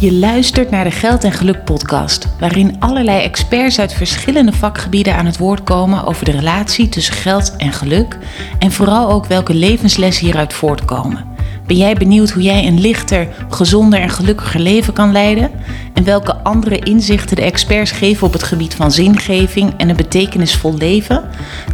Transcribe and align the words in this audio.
Je 0.00 0.12
luistert 0.12 0.70
naar 0.70 0.84
de 0.84 0.90
Geld 0.90 1.24
en 1.24 1.32
Geluk 1.32 1.64
podcast, 1.64 2.28
waarin 2.40 2.76
allerlei 2.78 3.22
experts 3.22 3.78
uit 3.78 3.92
verschillende 3.92 4.52
vakgebieden 4.52 5.14
aan 5.14 5.26
het 5.26 5.38
woord 5.38 5.62
komen 5.62 6.04
over 6.04 6.24
de 6.24 6.30
relatie 6.30 6.88
tussen 6.88 7.14
geld 7.14 7.56
en 7.56 7.72
geluk 7.72 8.18
en 8.58 8.72
vooral 8.72 9.10
ook 9.10 9.26
welke 9.26 9.54
levenslessen 9.54 10.24
hieruit 10.24 10.52
voortkomen. 10.52 11.24
Ben 11.68 11.76
jij 11.76 11.94
benieuwd 11.94 12.30
hoe 12.30 12.42
jij 12.42 12.66
een 12.66 12.80
lichter, 12.80 13.28
gezonder 13.48 14.00
en 14.00 14.10
gelukkiger 14.10 14.60
leven 14.60 14.92
kan 14.92 15.12
leiden? 15.12 15.50
En 15.94 16.04
welke 16.04 16.36
andere 16.36 16.78
inzichten 16.78 17.36
de 17.36 17.42
experts 17.42 17.90
geven 17.90 18.26
op 18.26 18.32
het 18.32 18.42
gebied 18.42 18.74
van 18.74 18.92
zingeving 18.92 19.74
en 19.76 19.88
een 19.88 19.96
betekenisvol 19.96 20.74
leven? 20.74 21.24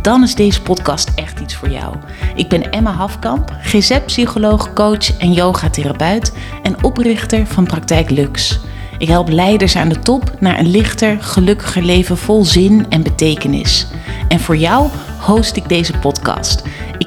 Dan 0.02 0.22
is 0.22 0.34
deze 0.34 0.62
podcast 0.62 1.12
echt 1.14 1.40
iets 1.40 1.54
voor 1.54 1.70
jou. 1.70 1.94
Ik 2.34 2.48
ben 2.48 2.70
Emma 2.70 2.93
Hafkamp, 2.93 3.57
GZ-psycholoog, 3.62 4.72
coach 4.72 5.18
en 5.18 5.32
yogatherapeut 5.32 6.32
en 6.62 6.84
oprichter 6.84 7.46
van 7.46 7.66
Praktijk 7.66 8.11
Lux. 8.11 8.61
Ik 8.98 9.08
help 9.08 9.29
leiders 9.29 9.76
aan 9.76 9.89
de 9.89 9.98
top 9.98 10.32
naar 10.40 10.58
een 10.58 10.70
lichter, 10.70 11.17
gelukkiger 11.20 11.82
leven 11.82 12.18
vol 12.18 12.45
zin 12.45 12.86
en 12.89 13.03
betekenis. 13.03 13.86
En 14.29 14.40
voor 14.40 14.56
jou 14.56 14.89
host 15.20 15.56
ik 15.56 15.68
deze 15.68 15.98
podcast. 15.98 16.62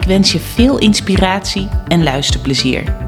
Ik 0.08 0.14
wens 0.14 0.32
je 0.32 0.40
veel 0.40 0.78
inspiratie 0.78 1.70
en 1.88 2.04
luisterplezier. 2.04 3.07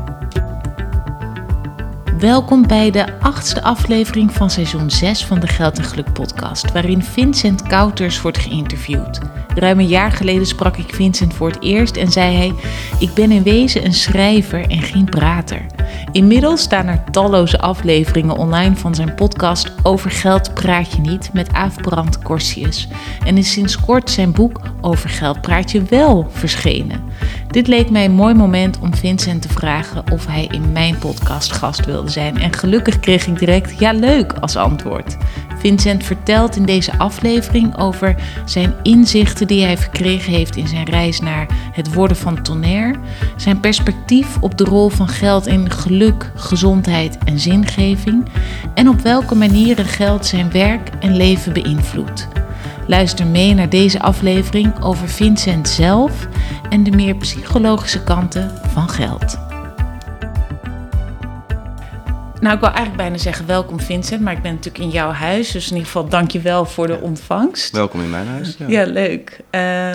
Welkom 2.19 2.67
bij 2.67 2.91
de 2.91 3.19
achtste 3.19 3.63
aflevering 3.63 4.33
van 4.33 4.49
seizoen 4.49 4.89
6 4.89 5.25
van 5.25 5.39
de 5.39 5.47
Geld 5.47 5.77
en 5.77 5.83
Geluk 5.83 6.13
podcast, 6.13 6.71
waarin 6.71 7.03
Vincent 7.03 7.61
Kouters 7.61 8.21
wordt 8.21 8.37
geïnterviewd. 8.37 9.19
Ruim 9.55 9.79
een 9.79 9.87
jaar 9.87 10.11
geleden 10.11 10.45
sprak 10.45 10.77
ik 10.77 10.95
Vincent 10.95 11.33
voor 11.33 11.49
het 11.49 11.63
eerst 11.63 11.95
en 11.95 12.11
zei 12.11 12.35
hij: 12.35 12.53
Ik 12.99 13.13
ben 13.13 13.31
in 13.31 13.43
wezen 13.43 13.85
een 13.85 13.93
schrijver 13.93 14.69
en 14.69 14.81
geen 14.81 15.05
prater. 15.05 15.65
Inmiddels 16.11 16.61
staan 16.61 16.87
er 16.87 17.03
talloze 17.11 17.59
afleveringen 17.59 18.37
online 18.37 18.75
van 18.75 18.95
zijn 18.95 19.15
podcast 19.15 19.71
Over 19.83 20.11
Geld 20.11 20.53
Praat 20.53 20.91
Je 20.91 21.01
Niet 21.01 21.29
met 21.33 21.53
Aafbrand 21.53 22.21
Corsius. 22.21 22.87
En 23.25 23.37
is 23.37 23.51
sinds 23.51 23.79
kort 23.79 24.09
zijn 24.09 24.31
boek 24.31 24.61
Over 24.81 25.09
Geld 25.09 25.41
Praat 25.41 25.71
Je 25.71 25.83
Wel 25.83 26.27
verschenen. 26.31 27.03
Dit 27.47 27.67
leek 27.67 27.89
mij 27.89 28.05
een 28.05 28.11
mooi 28.11 28.33
moment 28.33 28.79
om 28.79 28.95
Vincent 28.95 29.41
te 29.41 29.49
vragen 29.49 30.03
of 30.11 30.25
hij 30.25 30.47
in 30.51 30.71
mijn 30.71 30.97
podcast 30.97 31.51
gast 31.51 31.85
wilde 31.85 32.09
zijn. 32.09 32.37
En 32.37 32.53
gelukkig 32.53 32.99
kreeg 32.99 33.27
ik 33.27 33.39
direct 33.39 33.79
ja 33.79 33.91
leuk 33.91 34.33
als 34.33 34.55
antwoord. 34.55 35.17
Vincent 35.59 36.03
vertelt 36.03 36.55
in 36.55 36.65
deze 36.65 36.97
aflevering 36.97 37.77
over 37.77 38.15
zijn 38.45 38.73
inzichten 38.83 39.47
die 39.47 39.63
hij 39.63 39.77
verkregen 39.77 40.33
heeft 40.33 40.55
in 40.55 40.67
zijn 40.67 40.85
reis 40.85 41.19
naar 41.19 41.47
het 41.71 41.93
worden 41.93 42.17
van 42.17 42.41
tonner, 42.41 42.95
zijn 43.37 43.59
perspectief 43.59 44.37
op 44.41 44.57
de 44.57 44.63
rol 44.63 44.89
van 44.89 45.07
geld 45.07 45.47
in 45.47 45.71
geluk, 45.71 46.31
gezondheid 46.35 47.17
en 47.25 47.39
zingeving 47.39 48.25
en 48.73 48.89
op 48.89 49.01
welke 49.01 49.35
manieren 49.35 49.85
geld 49.85 50.25
zijn 50.25 50.51
werk 50.51 50.89
en 50.99 51.15
leven 51.15 51.53
beïnvloedt. 51.53 52.27
Luister 52.89 53.27
mee 53.27 53.53
naar 53.53 53.69
deze 53.69 53.99
aflevering 53.99 54.83
over 54.83 55.09
Vincent 55.09 55.69
zelf 55.69 56.27
en 56.69 56.83
de 56.83 56.91
meer 56.91 57.15
psychologische 57.15 58.03
kanten 58.03 58.61
van 58.67 58.89
geld. 58.89 59.37
Nou, 62.39 62.53
ik 62.53 62.59
wil 62.59 62.69
eigenlijk 62.69 62.97
bijna 62.97 63.17
zeggen 63.17 63.45
welkom 63.45 63.79
Vincent, 63.79 64.21
maar 64.21 64.33
ik 64.33 64.41
ben 64.41 64.53
natuurlijk 64.53 64.83
in 64.83 64.89
jouw 64.89 65.11
huis. 65.11 65.51
Dus 65.51 65.65
in 65.65 65.71
ieder 65.71 65.85
geval 65.85 66.09
dank 66.09 66.31
je 66.31 66.39
wel 66.39 66.65
voor 66.65 66.87
de 66.87 66.99
ontvangst. 67.01 67.71
Welkom 67.71 68.01
in 68.01 68.09
mijn 68.09 68.27
huis. 68.27 68.55
Ja, 68.57 68.67
ja 68.67 68.85
leuk. 68.85 69.39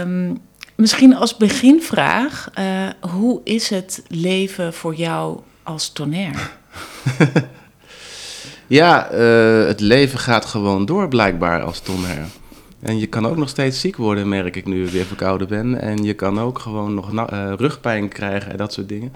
Um, 0.01 0.39
misschien 0.75 1.17
als 1.17 1.37
beginvraag, 1.37 2.51
uh, 2.59 2.65
hoe 3.11 3.41
is 3.45 3.71
het 3.71 4.03
leven 4.09 4.75
voor 4.75 4.95
jou 4.95 5.41
als 5.63 5.93
tonair? 5.93 6.51
ja, 8.67 9.13
uh, 9.13 9.67
het 9.67 9.81
leven 9.81 10.19
gaat 10.19 10.45
gewoon 10.45 10.85
door 10.87 11.09
blijkbaar 11.09 11.63
als 11.63 11.81
tonair. 11.81 12.27
En 12.85 12.99
je 12.99 13.07
kan 13.07 13.27
ook 13.27 13.37
nog 13.37 13.49
steeds 13.49 13.81
ziek 13.81 13.97
worden, 13.97 14.29
merk 14.29 14.57
ik 14.57 14.67
nu 14.67 14.85
ik 14.85 14.91
weer 14.91 15.05
verkouden 15.05 15.49
ben. 15.49 15.81
En 15.81 16.03
je 16.03 16.15
kan 16.15 16.41
ook 16.41 16.59
gewoon 16.59 16.95
nog 16.95 17.13
uh, 17.13 17.53
rugpijn 17.57 18.09
krijgen 18.09 18.51
en 18.51 18.57
dat 18.57 18.73
soort 18.73 18.89
dingen. 18.89 19.13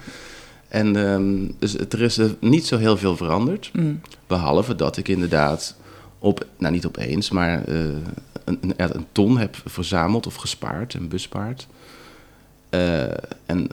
En 0.68 0.96
um, 0.96 1.54
dus 1.58 1.78
er 1.78 2.02
is 2.02 2.20
niet 2.40 2.66
zo 2.66 2.76
heel 2.76 2.96
veel 2.96 3.16
veranderd. 3.16 3.70
Mm. 3.72 4.00
Behalve 4.26 4.74
dat 4.74 4.96
ik 4.96 5.08
inderdaad 5.08 5.76
op, 6.18 6.46
nou 6.58 6.72
niet 6.72 6.86
opeens, 6.86 7.30
maar 7.30 7.68
uh, 7.68 7.80
een, 8.44 8.58
een, 8.60 8.74
een, 8.76 9.06
ton 9.12 9.38
heb 9.38 9.56
verzameld 9.64 10.26
of 10.26 10.34
gespaard, 10.34 10.94
een 10.94 11.08
buspaard. 11.08 11.66
Uh, 12.70 13.02
en 13.46 13.68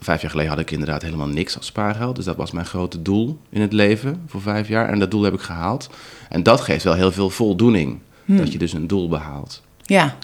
vijf 0.00 0.20
jaar 0.20 0.30
geleden 0.30 0.50
had 0.50 0.60
ik 0.60 0.70
inderdaad 0.70 1.02
helemaal 1.02 1.28
niks 1.28 1.56
als 1.56 1.66
spaargeld. 1.66 2.16
Dus 2.16 2.24
dat 2.24 2.36
was 2.36 2.50
mijn 2.50 2.66
grote 2.66 3.02
doel 3.02 3.38
in 3.48 3.60
het 3.60 3.72
leven 3.72 4.22
voor 4.26 4.40
vijf 4.40 4.68
jaar. 4.68 4.88
En 4.88 4.98
dat 4.98 5.10
doel 5.10 5.22
heb 5.22 5.34
ik 5.34 5.40
gehaald. 5.40 5.90
En 6.28 6.42
dat 6.42 6.60
geeft 6.60 6.84
wel 6.84 6.94
heel 6.94 7.12
veel 7.12 7.30
voldoening. 7.30 7.98
Mm. 8.24 8.36
Dat 8.36 8.52
je 8.52 8.58
dus 8.58 8.72
een 8.72 8.86
doel 8.86 9.08
behaalt. 9.08 9.62
Ja. 9.82 10.16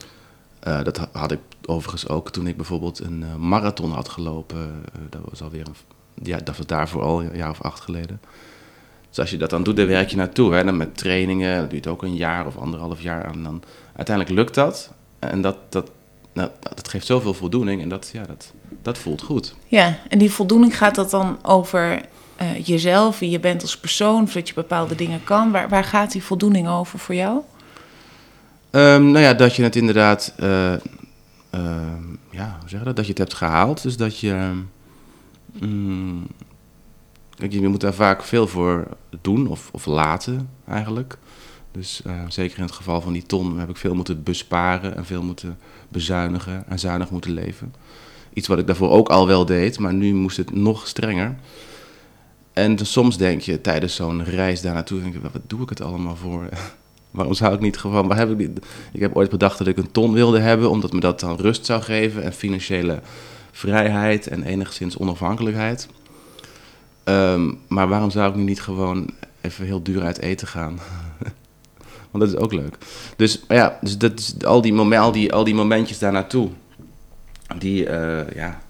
Uh, 0.69 0.85
dat 0.85 1.09
had 1.13 1.33
ik 1.33 1.41
overigens 1.65 2.09
ook 2.09 2.31
toen 2.31 2.47
ik 2.47 2.57
bijvoorbeeld 2.57 3.01
een 3.01 3.25
marathon 3.49 3.93
had 3.93 4.09
gelopen. 4.09 4.85
dat 5.11 5.21
was 5.25 5.43
alweer 5.43 5.67
een 5.67 5.75
ja, 6.23 6.39
dat 6.45 6.57
was 6.57 6.67
daarvoor 6.67 7.03
al 7.03 7.23
een 7.23 7.37
jaar 7.37 7.51
of 7.51 7.63
acht 7.63 7.81
geleden. 7.81 8.21
Dus 9.09 9.19
als 9.19 9.31
je 9.31 9.37
dat 9.37 9.51
dan 9.51 9.63
doet, 9.63 9.77
dan 9.77 9.87
werk 9.87 10.11
je 10.11 10.17
naartoe. 10.17 10.55
Hè? 10.55 10.65
Dan 10.65 10.77
met 10.77 10.97
trainingen, 10.97 11.61
dat 11.61 11.71
duurt 11.71 11.87
ook 11.87 12.03
een 12.03 12.17
jaar 12.17 12.47
of 12.47 12.57
anderhalf 12.57 13.01
jaar. 13.01 13.25
En 13.25 13.43
dan 13.43 13.63
uiteindelijk 13.97 14.37
lukt 14.37 14.55
dat. 14.55 14.93
En 15.19 15.41
dat, 15.41 15.57
dat, 15.69 15.91
nou, 16.33 16.51
dat 16.61 16.89
geeft 16.89 17.07
zoveel 17.07 17.35
voldoening. 17.35 17.83
En 17.83 17.89
dat, 17.89 18.11
ja, 18.13 18.25
dat, 18.25 18.53
dat 18.83 18.99
voelt 18.99 19.23
goed. 19.23 19.55
Ja, 19.67 19.99
en 20.09 20.19
die 20.19 20.31
voldoening 20.31 20.77
gaat 20.77 20.95
dat 20.95 21.11
dan 21.11 21.39
over 21.43 22.01
jezelf, 22.65 23.19
wie 23.19 23.31
je 23.31 23.41
bent 23.41 23.63
als 23.63 23.79
persoon, 23.79 24.23
of 24.23 24.33
dat 24.33 24.49
je 24.49 24.55
bepaalde 24.55 24.95
dingen 24.95 25.25
kan. 25.25 25.51
Waar, 25.51 25.69
waar 25.69 25.85
gaat 25.85 26.13
die 26.13 26.23
voldoening 26.23 26.69
over 26.69 26.99
voor 26.99 27.15
jou? 27.15 27.41
Um, 28.71 29.11
nou 29.11 29.19
ja, 29.19 29.35
dat 29.35 29.57
je 29.57 29.63
het 29.63 29.77
inderdaad, 29.77 30.35
uh, 30.41 30.73
uh, 31.55 31.71
ja, 32.31 32.57
hoe 32.61 32.69
zeg 32.69 32.79
je 32.79 32.85
dat? 32.85 32.97
Dat 32.97 33.05
je 33.05 33.11
het 33.11 33.19
hebt 33.19 33.35
gehaald. 33.35 33.83
Dus 33.83 33.97
dat 33.97 34.19
je 34.19 34.53
Mm, 35.53 36.27
je 37.49 37.69
moet 37.69 37.81
daar 37.81 37.95
vaak 37.95 38.23
veel 38.23 38.47
voor 38.47 38.87
doen 39.21 39.47
of, 39.47 39.69
of 39.73 39.87
laten 39.87 40.51
eigenlijk. 40.69 41.19
Dus 41.73 42.03
uh, 42.07 42.23
zeker 42.29 42.57
in 42.57 42.65
het 42.65 42.73
geval 42.73 43.01
van 43.01 43.13
die 43.13 43.27
ton 43.27 43.59
heb 43.59 43.69
ik 43.69 43.77
veel 43.77 43.95
moeten 43.95 44.23
besparen 44.23 44.97
en 44.97 45.05
veel 45.05 45.23
moeten 45.23 45.59
bezuinigen 45.89 46.65
en 46.69 46.79
zuinig 46.79 47.11
moeten 47.11 47.33
leven. 47.33 47.75
Iets 48.33 48.49
wat 48.49 48.59
ik 48.59 48.67
daarvoor 48.67 48.91
ook 48.91 49.09
al 49.09 49.27
wel 49.27 49.45
deed, 49.45 49.79
maar 49.79 49.95
nu 49.95 50.15
moest 50.15 50.37
het 50.37 50.55
nog 50.55 50.87
strenger. 50.87 51.37
En 52.53 52.87
soms 52.87 53.17
denk 53.17 53.41
je 53.41 53.61
tijdens 53.61 53.95
zo'n 53.95 54.25
reis 54.25 54.61
daar 54.61 54.75
naartoe, 54.75 55.01
denk 55.01 55.13
je, 55.13 55.21
wat 55.21 55.43
doe 55.47 55.63
ik 55.63 55.69
het 55.69 55.81
allemaal 55.81 56.17
voor? 56.17 56.49
Waarom 57.11 57.35
zou 57.35 57.55
ik 57.55 57.61
niet 57.61 57.77
gewoon, 57.77 58.09
waar 58.09 58.17
heb 58.17 58.41
ik? 58.41 58.51
Ik 58.93 59.01
heb 59.01 59.17
ooit 59.17 59.31
bedacht 59.31 59.59
dat 59.59 59.67
ik 59.67 59.77
een 59.77 59.91
ton 59.91 60.13
wilde 60.13 60.39
hebben, 60.39 60.71
omdat 60.71 60.93
me 60.93 61.01
dat 61.01 61.21
dan 61.21 61.37
rust 61.37 61.67
zou 61.67 61.83
geven 61.83 62.23
en 62.23 62.33
financiële 62.33 63.01
vrijheid 63.53 64.27
en 64.27 64.43
enigszins 64.43 64.99
onafhankelijkheid. 64.99 65.89
Um, 67.05 67.59
maar 67.69 67.89
waarom 67.89 68.11
zou 68.11 68.31
ik 68.31 68.37
nu 68.37 68.43
niet 68.43 68.61
gewoon 68.61 69.11
even 69.41 69.65
heel 69.65 69.83
duur 69.83 70.03
uit 70.03 70.19
eten 70.19 70.47
gaan? 70.47 70.79
Want 72.11 72.25
dat 72.25 72.29
is 72.29 72.37
ook 72.37 72.53
leuk. 72.53 72.79
Dus 73.17 73.43
ja, 73.49 73.79
dus 73.81 73.99
dat 73.99 74.19
is, 74.19 74.45
al, 74.45 74.61
die 74.61 74.73
moment, 74.73 75.03
al, 75.03 75.13
die, 75.13 75.33
al 75.33 75.45
die 75.45 75.55
momentjes 75.55 75.99
daar 75.99 76.13
naartoe, 76.13 76.49
die, 77.59 77.85
uh, 77.85 78.31
ja, 78.31 78.61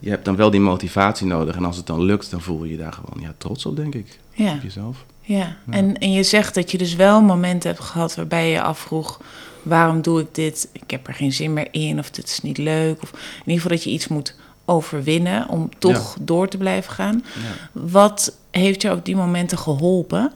je 0.00 0.10
hebt 0.10 0.24
dan 0.24 0.36
wel 0.36 0.50
die 0.50 0.60
motivatie 0.60 1.26
nodig. 1.26 1.56
En 1.56 1.64
als 1.64 1.76
het 1.76 1.86
dan 1.86 2.02
lukt, 2.02 2.30
dan 2.30 2.40
voel 2.40 2.64
je 2.64 2.70
je 2.70 2.76
daar 2.76 2.92
gewoon 2.92 3.20
ja, 3.20 3.34
trots 3.38 3.66
op, 3.66 3.76
denk 3.76 3.94
ik. 3.94 4.18
Ja. 4.30 4.54
Op 4.54 4.62
jezelf. 4.62 5.04
Ja. 5.22 5.56
En, 5.70 5.98
en 5.98 6.12
je 6.12 6.22
zegt 6.22 6.54
dat 6.54 6.70
je 6.70 6.78
dus 6.78 6.94
wel 6.94 7.22
momenten 7.22 7.70
hebt 7.70 7.82
gehad 7.82 8.14
waarbij 8.14 8.50
je 8.50 8.62
afvroeg 8.62 9.20
waarom 9.62 10.02
doe 10.02 10.20
ik 10.20 10.34
dit? 10.34 10.68
Ik 10.72 10.90
heb 10.90 11.06
er 11.06 11.14
geen 11.14 11.32
zin 11.32 11.52
meer 11.52 11.68
in 11.70 11.98
of 11.98 12.10
dit 12.10 12.24
is 12.24 12.40
niet 12.40 12.58
leuk. 12.58 13.02
Of 13.02 13.10
in 13.12 13.18
ieder 13.38 13.54
geval 13.62 13.76
dat 13.76 13.84
je 13.84 13.90
iets 13.90 14.08
moet 14.08 14.34
overwinnen 14.64 15.48
om 15.48 15.70
toch 15.78 16.16
door 16.20 16.48
te 16.48 16.56
blijven 16.56 16.92
gaan. 16.92 17.24
Ja. 17.24 17.80
Wat 17.80 18.36
heeft 18.50 18.82
je 18.82 18.90
op 18.90 19.04
die 19.04 19.16
momenten 19.16 19.58
geholpen? 19.58 20.32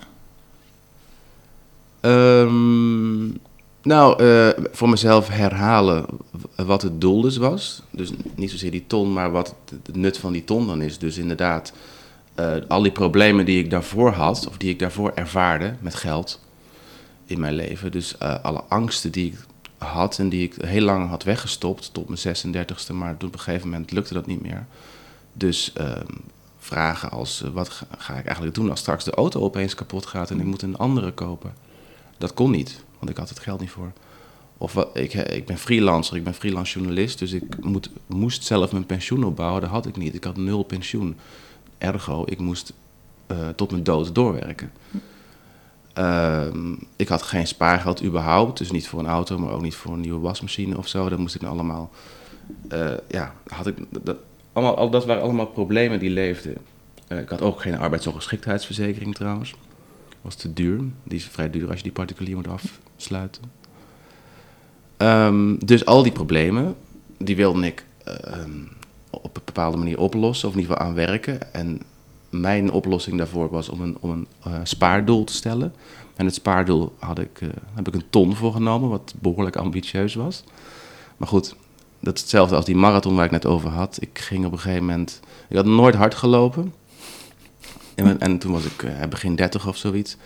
Um, 2.00 3.38
nou, 3.82 4.22
uh, 4.22 4.48
voor 4.72 4.88
mezelf 4.88 5.28
herhalen 5.28 6.06
wat 6.56 6.82
het 6.82 7.00
doel 7.00 7.20
dus 7.20 7.36
was. 7.36 7.82
Dus 7.90 8.10
niet 8.34 8.50
zozeer 8.50 8.70
die 8.70 8.84
ton, 8.86 9.12
maar 9.12 9.30
wat 9.30 9.54
het 9.84 9.96
nut 9.96 10.18
van 10.18 10.32
die 10.32 10.44
ton 10.44 10.66
dan 10.66 10.82
is. 10.82 10.98
Dus 10.98 11.16
inderdaad, 11.18 11.72
uh, 12.40 12.56
al 12.68 12.82
die 12.82 12.92
problemen 12.92 13.44
die 13.44 13.64
ik 13.64 13.70
daarvoor 13.70 14.10
had, 14.10 14.46
of 14.48 14.56
die 14.56 14.70
ik 14.70 14.78
daarvoor 14.78 15.12
ervaarde 15.14 15.74
met 15.80 15.94
geld, 15.94 16.40
in 17.26 17.40
mijn 17.40 17.54
leven. 17.54 17.92
Dus 17.92 18.14
uh, 18.22 18.44
alle 18.44 18.62
angsten 18.68 19.12
die 19.12 19.26
ik 19.26 19.38
had 19.78 20.18
en 20.18 20.28
die 20.28 20.42
ik 20.42 20.54
heel 20.64 20.82
lang 20.82 21.08
had 21.08 21.22
weggestopt 21.22 21.92
tot 21.92 22.08
mijn 22.08 22.36
36e, 22.36 22.94
maar 22.94 23.14
op 23.14 23.22
een 23.22 23.38
gegeven 23.38 23.68
moment 23.68 23.92
lukte 23.92 24.14
dat 24.14 24.26
niet 24.26 24.42
meer. 24.42 24.66
Dus 25.32 25.72
uh, 25.80 25.92
vragen 26.58 27.10
als: 27.10 27.42
uh, 27.42 27.50
wat 27.50 27.68
ga, 27.68 27.86
ga, 27.98 28.14
ik 28.14 28.24
eigenlijk 28.24 28.54
doen 28.54 28.70
als 28.70 28.80
straks 28.80 29.04
de 29.04 29.14
auto 29.14 29.40
opeens 29.40 29.74
kapot 29.74 30.06
gaat 30.06 30.30
en 30.30 30.38
ik 30.38 30.46
moet 30.46 30.62
een 30.62 30.76
andere 30.76 31.12
kopen? 31.12 31.54
Dat 32.18 32.34
kon 32.34 32.50
niet, 32.50 32.84
want 32.98 33.10
ik 33.10 33.16
had 33.16 33.28
het 33.28 33.38
geld 33.38 33.60
niet 33.60 33.70
voor. 33.70 33.92
Of 34.58 34.72
wat, 34.72 34.88
ik, 34.92 35.14
ik 35.14 35.46
ben 35.46 35.58
freelancer, 35.58 36.16
ik 36.16 36.24
ben 36.24 36.34
freelance 36.34 36.78
journalist, 36.78 37.18
dus 37.18 37.32
ik 37.32 37.64
moet, 37.64 37.90
moest 38.06 38.44
zelf 38.44 38.72
mijn 38.72 38.86
pensioen 38.86 39.24
opbouwen. 39.24 39.60
Dat 39.60 39.70
had 39.70 39.86
ik 39.86 39.96
niet. 39.96 40.14
Ik 40.14 40.24
had 40.24 40.36
nul 40.36 40.62
pensioen. 40.62 41.16
Ergo, 41.78 42.22
ik 42.26 42.38
moest 42.38 42.72
eh, 43.26 43.48
tot 43.48 43.70
mijn 43.70 43.84
dood 43.84 44.14
doorwerken. 44.14 44.72
Ehm, 45.92 46.74
ik 46.96 47.08
had 47.08 47.22
geen 47.22 47.46
spaargeld 47.46 48.04
überhaupt, 48.04 48.58
dus 48.58 48.70
niet 48.70 48.88
voor 48.88 48.98
een 48.98 49.06
auto, 49.06 49.38
maar 49.38 49.52
ook 49.52 49.62
niet 49.62 49.74
voor 49.74 49.92
een 49.92 50.00
nieuwe 50.00 50.20
wasmachine 50.20 50.76
of 50.76 50.88
zo. 50.88 51.08
Dat 51.08 51.18
moest 51.18 51.34
ik 51.34 51.42
allemaal, 51.42 51.90
eh, 52.68 52.92
ja, 53.08 53.34
had 53.46 53.66
ik, 53.66 53.76
dat, 54.02 54.16
allemaal, 54.52 54.76
al, 54.76 54.90
dat 54.90 55.04
waren 55.04 55.22
allemaal 55.22 55.46
problemen 55.46 55.98
die 55.98 56.10
leefden. 56.10 56.56
Eh, 57.08 57.18
ik 57.18 57.28
had 57.28 57.42
ook 57.42 57.60
geen 57.60 57.78
arbeidsongeschiktheidsverzekering 57.78 59.14
trouwens. 59.14 59.54
was 60.22 60.34
te 60.34 60.52
duur. 60.52 60.80
Die 61.02 61.18
is 61.18 61.24
vrij 61.24 61.50
duur 61.50 61.68
als 61.68 61.76
je 61.76 61.82
die 61.82 61.92
particulier 61.92 62.36
moet 62.36 62.48
afsluiten. 62.48 63.42
Ehm, 64.96 65.56
dus 65.58 65.84
al 65.84 66.02
die 66.02 66.12
problemen, 66.12 66.76
die 67.18 67.36
wilde 67.36 67.66
ik 67.66 67.84
ehm, 68.04 68.50
op 69.22 69.36
een 69.36 69.42
bepaalde 69.44 69.76
manier 69.76 69.98
oplossen, 69.98 70.48
of 70.48 70.54
in 70.54 70.60
ieder 70.60 70.76
geval 70.76 70.88
aan 70.88 70.94
werken. 70.96 71.52
En 71.54 71.80
mijn 72.30 72.70
oplossing 72.70 73.18
daarvoor 73.18 73.50
was 73.50 73.68
om 73.68 73.80
een, 73.80 73.96
om 74.00 74.10
een 74.10 74.26
uh, 74.46 74.54
spaardoel 74.62 75.24
te 75.24 75.32
stellen. 75.32 75.74
En 76.16 76.24
het 76.24 76.34
spaardoel 76.34 76.92
had 76.98 77.18
ik, 77.18 77.40
uh, 77.40 77.48
heb 77.74 77.88
ik 77.88 77.94
een 77.94 78.10
ton 78.10 78.36
voor 78.36 78.52
genomen, 78.52 78.88
wat 78.88 79.14
behoorlijk 79.18 79.56
ambitieus 79.56 80.14
was. 80.14 80.44
Maar 81.16 81.28
goed, 81.28 81.54
dat 82.00 82.14
is 82.14 82.20
hetzelfde 82.20 82.56
als 82.56 82.64
die 82.64 82.76
marathon 82.76 83.14
waar 83.14 83.24
ik 83.24 83.30
net 83.30 83.46
over 83.46 83.70
had. 83.70 83.98
Ik 84.00 84.18
ging 84.18 84.46
op 84.46 84.52
een 84.52 84.58
gegeven 84.58 84.84
moment... 84.84 85.20
Ik 85.48 85.56
had 85.56 85.66
nooit 85.66 85.94
hard 85.94 86.14
gelopen. 86.14 86.74
En, 87.94 88.20
en 88.20 88.38
toen 88.38 88.52
was 88.52 88.64
ik 88.64 88.82
uh, 88.82 89.02
begin 89.08 89.36
30 89.36 89.68
of 89.68 89.76
zoiets. 89.76 90.16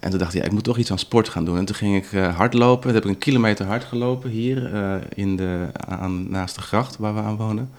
En 0.00 0.10
toen 0.10 0.18
dacht 0.18 0.34
ik, 0.34 0.40
ja, 0.40 0.46
ik 0.46 0.52
moet 0.52 0.64
toch 0.64 0.78
iets 0.78 0.90
aan 0.90 0.98
sport 0.98 1.28
gaan 1.28 1.44
doen. 1.44 1.58
En 1.58 1.64
toen 1.64 1.74
ging 1.74 1.96
ik 1.96 2.12
uh, 2.12 2.36
hardlopen. 2.36 2.82
Toen 2.82 2.94
heb 2.94 3.04
ik 3.04 3.10
een 3.10 3.18
kilometer 3.18 3.66
hard 3.66 3.84
gelopen 3.84 4.30
hier 4.30 4.72
uh, 4.74 4.94
in 5.14 5.36
de, 5.36 5.66
aan, 5.88 6.30
naast 6.30 6.54
de 6.54 6.60
gracht 6.60 6.96
waar 6.98 7.14
we 7.14 7.20
aan 7.20 7.36
wonen. 7.36 7.70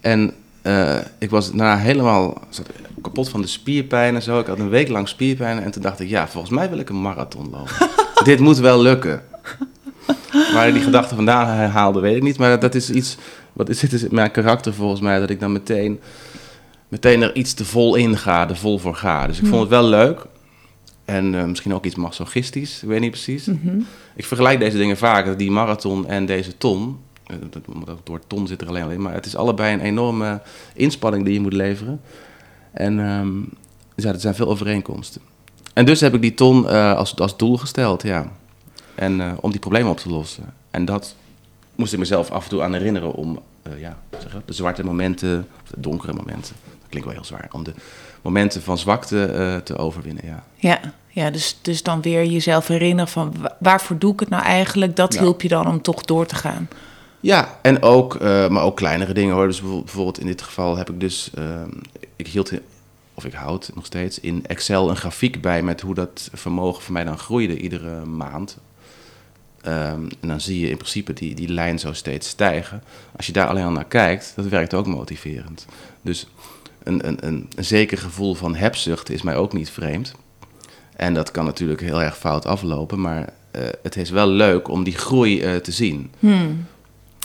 En 0.00 0.32
uh, 0.62 0.96
ik 1.18 1.30
was 1.30 1.46
daarna 1.46 1.76
helemaal 1.76 2.42
kapot 3.02 3.28
van 3.28 3.40
de 3.40 3.46
spierpijn 3.46 4.14
en 4.14 4.22
zo. 4.22 4.38
Ik 4.38 4.46
had 4.46 4.58
een 4.58 4.68
week 4.68 4.88
lang 4.88 5.08
spierpijn. 5.08 5.62
En 5.62 5.70
toen 5.70 5.82
dacht 5.82 6.00
ik, 6.00 6.08
ja, 6.08 6.28
volgens 6.28 6.52
mij 6.52 6.70
wil 6.70 6.78
ik 6.78 6.88
een 6.88 7.02
marathon 7.02 7.50
lopen. 7.50 7.90
Dit 8.24 8.40
moet 8.40 8.58
wel 8.58 8.82
lukken. 8.82 9.22
Waar 10.52 10.72
die 10.72 10.82
gedachte 10.82 11.14
vandaan 11.14 11.70
haalde, 11.70 12.00
weet 12.00 12.16
ik 12.16 12.22
niet. 12.22 12.38
Maar 12.38 12.60
dat 12.60 12.74
is 12.74 12.90
iets, 12.90 13.16
wat 13.52 13.68
is, 13.68 13.80
dit 13.80 13.92
is 13.92 14.08
mijn 14.08 14.30
karakter 14.30 14.74
volgens 14.74 15.00
mij, 15.00 15.18
dat 15.18 15.30
ik 15.30 15.40
dan 15.40 15.52
meteen, 15.52 16.00
meteen 16.88 17.22
er 17.22 17.34
iets 17.34 17.54
te 17.54 17.64
vol 17.64 17.94
in 17.94 18.16
ga, 18.16 18.48
er 18.48 18.56
vol 18.56 18.78
voor 18.78 18.94
ga. 18.94 19.26
Dus 19.26 19.40
ik 19.40 19.46
vond 19.46 19.60
het 19.60 19.70
wel 19.70 19.84
leuk. 19.84 20.26
En 21.04 21.34
uh, 21.34 21.44
misschien 21.44 21.74
ook 21.74 21.84
iets 21.84 21.94
masochistisch, 21.94 22.82
ik 22.82 22.88
weet 22.88 23.00
niet 23.00 23.10
precies. 23.10 23.44
Mm 23.44 23.60
-hmm. 23.62 23.86
Ik 24.14 24.24
vergelijk 24.24 24.58
deze 24.58 24.76
dingen 24.76 24.96
vaak, 24.96 25.38
die 25.38 25.50
marathon 25.50 26.06
en 26.06 26.26
deze 26.26 26.56
ton. 26.58 26.98
Door 28.04 28.20
ton 28.26 28.46
zit 28.46 28.60
er 28.60 28.68
alleen 28.68 28.82
al 28.82 28.90
in, 28.90 29.02
maar 29.02 29.12
het 29.14 29.26
is 29.26 29.36
allebei 29.36 29.74
een 29.74 29.80
enorme 29.80 30.42
inspanning 30.74 31.24
die 31.24 31.34
je 31.34 31.40
moet 31.40 31.52
leveren. 31.52 32.00
En 32.70 32.98
um, 32.98 33.48
ja, 33.94 34.12
er 34.12 34.20
zijn 34.20 34.34
veel 34.34 34.48
overeenkomsten. 34.48 35.20
En 35.74 35.84
dus 35.84 36.00
heb 36.00 36.14
ik 36.14 36.20
die 36.20 36.34
ton 36.34 36.64
uh, 36.64 36.96
als, 36.96 37.16
als 37.16 37.36
doel 37.36 37.56
gesteld, 37.56 38.02
ja. 38.02 38.32
En 38.94 39.20
uh, 39.20 39.32
om 39.40 39.50
die 39.50 39.60
problemen 39.60 39.90
op 39.90 39.98
te 39.98 40.08
lossen. 40.08 40.54
En 40.70 40.84
dat 40.84 41.14
moest 41.74 41.92
ik 41.92 41.98
mezelf 41.98 42.30
af 42.30 42.44
en 42.44 42.50
toe 42.50 42.62
aan 42.62 42.72
herinneren 42.72 43.12
om 43.12 43.40
ja, 43.78 43.98
zeg, 44.10 44.36
de 44.44 44.52
zwarte 44.52 44.84
momenten, 44.84 45.46
de 45.70 45.80
donkere 45.80 46.12
momenten, 46.12 46.54
dat 46.64 46.88
klinkt 46.88 47.06
wel 47.06 47.16
heel 47.16 47.24
zwaar, 47.24 47.48
om 47.52 47.64
de 47.64 47.72
momenten 48.24 48.62
van 48.62 48.78
zwakte 48.78 49.60
te 49.64 49.76
overwinnen, 49.76 50.26
ja. 50.26 50.44
Ja, 50.54 50.80
ja 51.08 51.30
dus, 51.30 51.58
dus 51.62 51.82
dan 51.82 52.02
weer 52.02 52.24
jezelf 52.24 52.66
herinneren 52.66 53.10
van 53.10 53.34
waarvoor 53.58 53.98
doe 53.98 54.12
ik 54.12 54.20
het 54.20 54.28
nou 54.28 54.42
eigenlijk? 54.42 54.96
Dat 54.96 55.14
ja. 55.14 55.20
hielp 55.20 55.42
je 55.42 55.48
dan 55.48 55.66
om 55.66 55.82
toch 55.82 56.02
door 56.02 56.26
te 56.26 56.34
gaan. 56.34 56.68
Ja, 57.24 57.58
en 57.62 57.82
ook, 57.82 58.14
uh, 58.14 58.48
maar 58.48 58.62
ook 58.62 58.76
kleinere 58.76 59.12
dingen 59.12 59.34
hoor. 59.34 59.46
Dus 59.46 59.60
bijvoorbeeld 59.60 60.20
in 60.20 60.26
dit 60.26 60.42
geval 60.42 60.76
heb 60.76 60.90
ik 60.90 61.00
dus, 61.00 61.30
uh, 61.38 61.62
ik 62.16 62.26
hield, 62.26 62.52
of 63.14 63.24
ik 63.24 63.32
houd 63.32 63.70
nog 63.74 63.86
steeds, 63.86 64.20
in 64.20 64.46
Excel 64.46 64.90
een 64.90 64.96
grafiek 64.96 65.40
bij 65.40 65.62
met 65.62 65.80
hoe 65.80 65.94
dat 65.94 66.28
vermogen 66.32 66.82
voor 66.82 66.92
mij 66.92 67.04
dan 67.04 67.18
groeide 67.18 67.58
iedere 67.58 68.04
maand. 68.04 68.58
Um, 69.66 70.08
en 70.20 70.28
dan 70.28 70.40
zie 70.40 70.60
je 70.60 70.68
in 70.68 70.76
principe 70.76 71.12
die, 71.12 71.34
die 71.34 71.48
lijn 71.48 71.78
zo 71.78 71.92
steeds 71.92 72.28
stijgen. 72.28 72.82
Als 73.16 73.26
je 73.26 73.32
daar 73.32 73.48
alleen 73.48 73.64
al 73.64 73.70
naar 73.70 73.84
kijkt, 73.84 74.32
dat 74.36 74.46
werkt 74.46 74.74
ook 74.74 74.86
motiverend. 74.86 75.66
Dus 76.02 76.26
een, 76.84 77.08
een, 77.08 77.26
een, 77.26 77.48
een 77.56 77.64
zeker 77.64 77.98
gevoel 77.98 78.34
van 78.34 78.54
hebzucht 78.54 79.10
is 79.10 79.22
mij 79.22 79.36
ook 79.36 79.52
niet 79.52 79.70
vreemd. 79.70 80.14
En 80.96 81.14
dat 81.14 81.30
kan 81.30 81.44
natuurlijk 81.44 81.80
heel 81.80 82.02
erg 82.02 82.18
fout 82.18 82.46
aflopen, 82.46 83.00
maar 83.00 83.20
uh, 83.20 83.62
het 83.82 83.96
is 83.96 84.10
wel 84.10 84.26
leuk 84.28 84.68
om 84.68 84.84
die 84.84 84.96
groei 84.96 85.60
te 85.60 85.72
zien. 85.72 86.12
Hmm. 86.18 86.66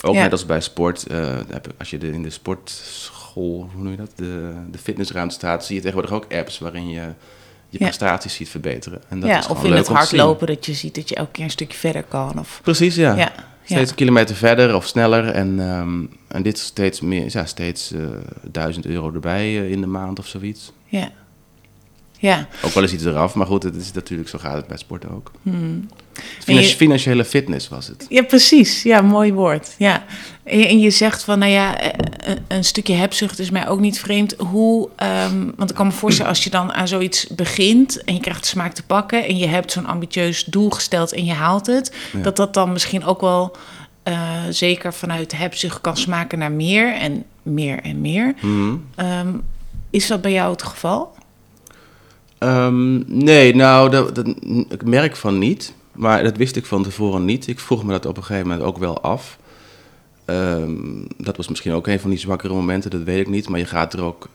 Ook 0.02 0.14
ja. 0.14 0.22
net 0.22 0.32
als 0.32 0.46
bij 0.46 0.60
sport. 0.60 1.10
Uh, 1.10 1.36
als 1.78 1.90
je 1.90 1.98
de, 1.98 2.12
in 2.12 2.22
de 2.22 2.30
sportschool, 2.30 3.70
hoe 3.72 3.82
noem 3.82 3.90
je 3.90 3.96
dat? 3.96 4.12
De, 4.16 4.52
de 4.70 4.78
fitnessruimte 4.78 5.34
staat, 5.34 5.64
zie 5.64 5.74
je 5.74 5.80
tegenwoordig 5.80 6.12
ook 6.12 6.32
apps 6.32 6.58
waarin 6.58 6.88
je 6.88 7.12
je 7.70 7.78
ja. 7.78 7.84
prestaties 7.84 8.34
ziet 8.34 8.48
verbeteren. 8.48 9.02
En 9.08 9.20
dat 9.20 9.30
ja, 9.30 9.38
is 9.38 9.46
of 9.48 9.64
in 9.64 9.72
het 9.72 9.88
hardlopen 9.88 10.46
dat 10.46 10.66
je 10.66 10.74
ziet 10.74 10.94
dat 10.94 11.08
je 11.08 11.14
elke 11.14 11.30
keer 11.30 11.44
een 11.44 11.50
stukje 11.50 11.78
verder 11.78 12.02
kan. 12.02 12.38
Of... 12.38 12.60
Precies, 12.62 12.94
ja. 12.94 13.16
ja. 13.16 13.32
Steeds 13.74 13.90
een 13.90 13.96
kilometer 13.96 14.36
verder 14.36 14.74
of 14.74 14.86
sneller. 14.86 15.28
En, 15.28 15.58
um, 15.58 16.10
en 16.28 16.42
dit 16.42 16.58
steeds 16.58 17.00
meer, 17.00 17.24
ja, 17.28 17.46
steeds 17.46 17.92
uh, 17.92 18.08
duizend 18.42 18.86
euro 18.86 19.12
erbij 19.12 19.50
uh, 19.50 19.70
in 19.70 19.80
de 19.80 19.86
maand 19.86 20.18
of 20.18 20.26
zoiets. 20.26 20.72
Ja. 20.84 21.12
Ja. 22.20 22.48
Ook 22.62 22.72
wel 22.72 22.82
eens 22.82 22.92
iets 22.92 23.04
eraf, 23.04 23.34
maar 23.34 23.46
goed, 23.46 23.62
het 23.62 23.76
is 23.76 23.92
natuurlijk 23.92 24.28
zo 24.28 24.38
gaat 24.38 24.54
het 24.54 24.66
bij 24.66 24.76
sport 24.76 25.08
ook. 25.08 25.30
Hmm. 25.42 25.88
Financiële 26.76 27.24
fitness 27.24 27.68
was 27.68 27.86
het. 27.86 28.06
Ja, 28.08 28.22
precies. 28.22 28.82
Ja, 28.82 29.00
mooi 29.00 29.32
woord. 29.32 29.74
Ja. 29.78 30.04
En 30.44 30.80
je, 30.80 30.90
zegt 30.90 31.24
van, 31.24 31.38
nou 31.38 31.52
ja, 31.52 31.82
een, 31.82 32.38
een, 32.48 32.64
stukje 32.64 32.94
hebzucht 32.94 33.38
is 33.38 33.50
mij 33.50 33.68
ook 33.68 33.80
niet 33.80 34.00
vreemd. 34.00 34.34
Hoe, 34.38 34.88
um, 35.32 35.52
want 35.56 35.70
ik 35.70 35.76
kan 35.76 35.86
me 35.86 35.92
voorstellen 35.92 36.30
als 36.30 36.44
je 36.44 36.50
dan 36.50 36.72
aan 36.72 36.88
zoiets 36.88 37.26
begint 37.26 38.04
en 38.04 38.14
je 38.14 38.20
krijgt 38.20 38.40
de 38.40 38.48
smaak 38.48 38.72
te 38.72 38.82
pakken 38.82 39.26
en 39.26 39.36
je 39.36 39.46
hebt 39.46 39.72
zo'n 39.72 39.86
ambitieus 39.86 40.44
doel 40.44 40.70
gesteld 40.70 41.12
en 41.12 41.24
je 41.24 41.32
haalt 41.32 41.66
het, 41.66 41.94
ja. 42.12 42.22
dat 42.22 42.36
dat 42.36 42.54
dan 42.54 42.72
misschien 42.72 43.04
ook 43.04 43.20
wel 43.20 43.56
uh, 44.08 44.30
zeker 44.50 44.94
vanuit 44.94 45.36
hebzucht 45.36 45.80
kan 45.80 45.96
smaken 45.96 46.38
naar 46.38 46.52
meer 46.52 46.94
en 46.94 47.24
meer 47.42 47.80
en 47.82 48.00
meer. 48.00 48.34
Mm-hmm. 48.40 48.84
Um, 48.96 49.42
is 49.90 50.06
dat 50.06 50.20
bij 50.20 50.32
jou 50.32 50.50
het 50.50 50.62
geval? 50.62 51.14
Um, 52.42 53.04
nee, 53.06 53.54
nou, 53.54 53.90
dat, 53.90 54.14
dat, 54.14 54.26
ik 54.68 54.84
merk 54.84 55.16
van 55.16 55.38
niet. 55.38 55.74
Maar 55.92 56.22
dat 56.22 56.36
wist 56.36 56.56
ik 56.56 56.66
van 56.66 56.82
tevoren 56.82 57.24
niet. 57.24 57.46
Ik 57.46 57.60
vroeg 57.60 57.84
me 57.84 57.90
dat 57.90 58.06
op 58.06 58.16
een 58.16 58.24
gegeven 58.24 58.48
moment 58.48 58.66
ook 58.66 58.78
wel 58.78 59.00
af. 59.00 59.38
Um, 60.26 61.06
dat 61.16 61.36
was 61.36 61.48
misschien 61.48 61.72
ook 61.72 61.86
een 61.86 62.00
van 62.00 62.10
die 62.10 62.18
zwakkere 62.18 62.54
momenten, 62.54 62.90
dat 62.90 63.02
weet 63.02 63.20
ik 63.20 63.28
niet. 63.28 63.48
Maar 63.48 63.58
je 63.58 63.66
gaat 63.66 63.92
er 63.92 64.02
ook 64.02 64.28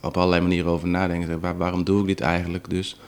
op 0.00 0.16
allerlei 0.16 0.42
manieren 0.42 0.70
over 0.70 0.88
nadenken. 0.88 1.40
Waar, 1.40 1.56
waarom 1.56 1.84
doe 1.84 2.00
ik 2.00 2.06
dit 2.06 2.20
eigenlijk? 2.20 2.70
Dus 2.70 2.98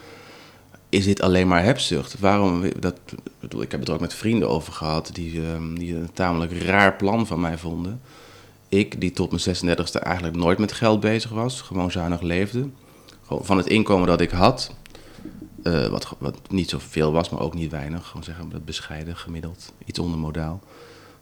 is 0.88 1.04
dit 1.04 1.20
alleen 1.20 1.48
maar 1.48 1.64
hebzucht? 1.64 2.20
Waarom, 2.20 2.62
dat, 2.78 2.96
ik 3.40 3.70
heb 3.70 3.80
het 3.80 3.88
er 3.88 3.94
ook 3.94 4.00
met 4.00 4.14
vrienden 4.14 4.48
over 4.48 4.72
gehad 4.72 5.10
die, 5.12 5.40
um, 5.40 5.78
die 5.78 5.94
een 5.94 6.12
tamelijk 6.12 6.62
raar 6.62 6.96
plan 6.96 7.26
van 7.26 7.40
mij 7.40 7.58
vonden. 7.58 8.00
Ik, 8.68 9.00
die 9.00 9.10
tot 9.10 9.30
mijn 9.30 9.76
36e 9.78 10.02
eigenlijk 10.02 10.36
nooit 10.36 10.58
met 10.58 10.72
geld 10.72 11.00
bezig 11.00 11.30
was, 11.30 11.60
gewoon 11.60 11.90
zuinig 11.90 12.20
leefde. 12.20 12.68
Van 13.30 13.56
het 13.56 13.66
inkomen 13.66 14.06
dat 14.06 14.20
ik 14.20 14.30
had, 14.30 14.74
uh, 15.62 15.86
wat, 15.86 16.14
wat 16.18 16.38
niet 16.48 16.70
zoveel 16.70 17.12
was, 17.12 17.30
maar 17.30 17.40
ook 17.40 17.54
niet 17.54 17.70
weinig, 17.70 18.06
gewoon 18.06 18.24
zeggen 18.24 18.48
dat 18.50 18.64
bescheiden, 18.64 19.16
gemiddeld, 19.16 19.72
iets 19.84 19.98
onder 19.98 20.18
modaal, 20.18 20.60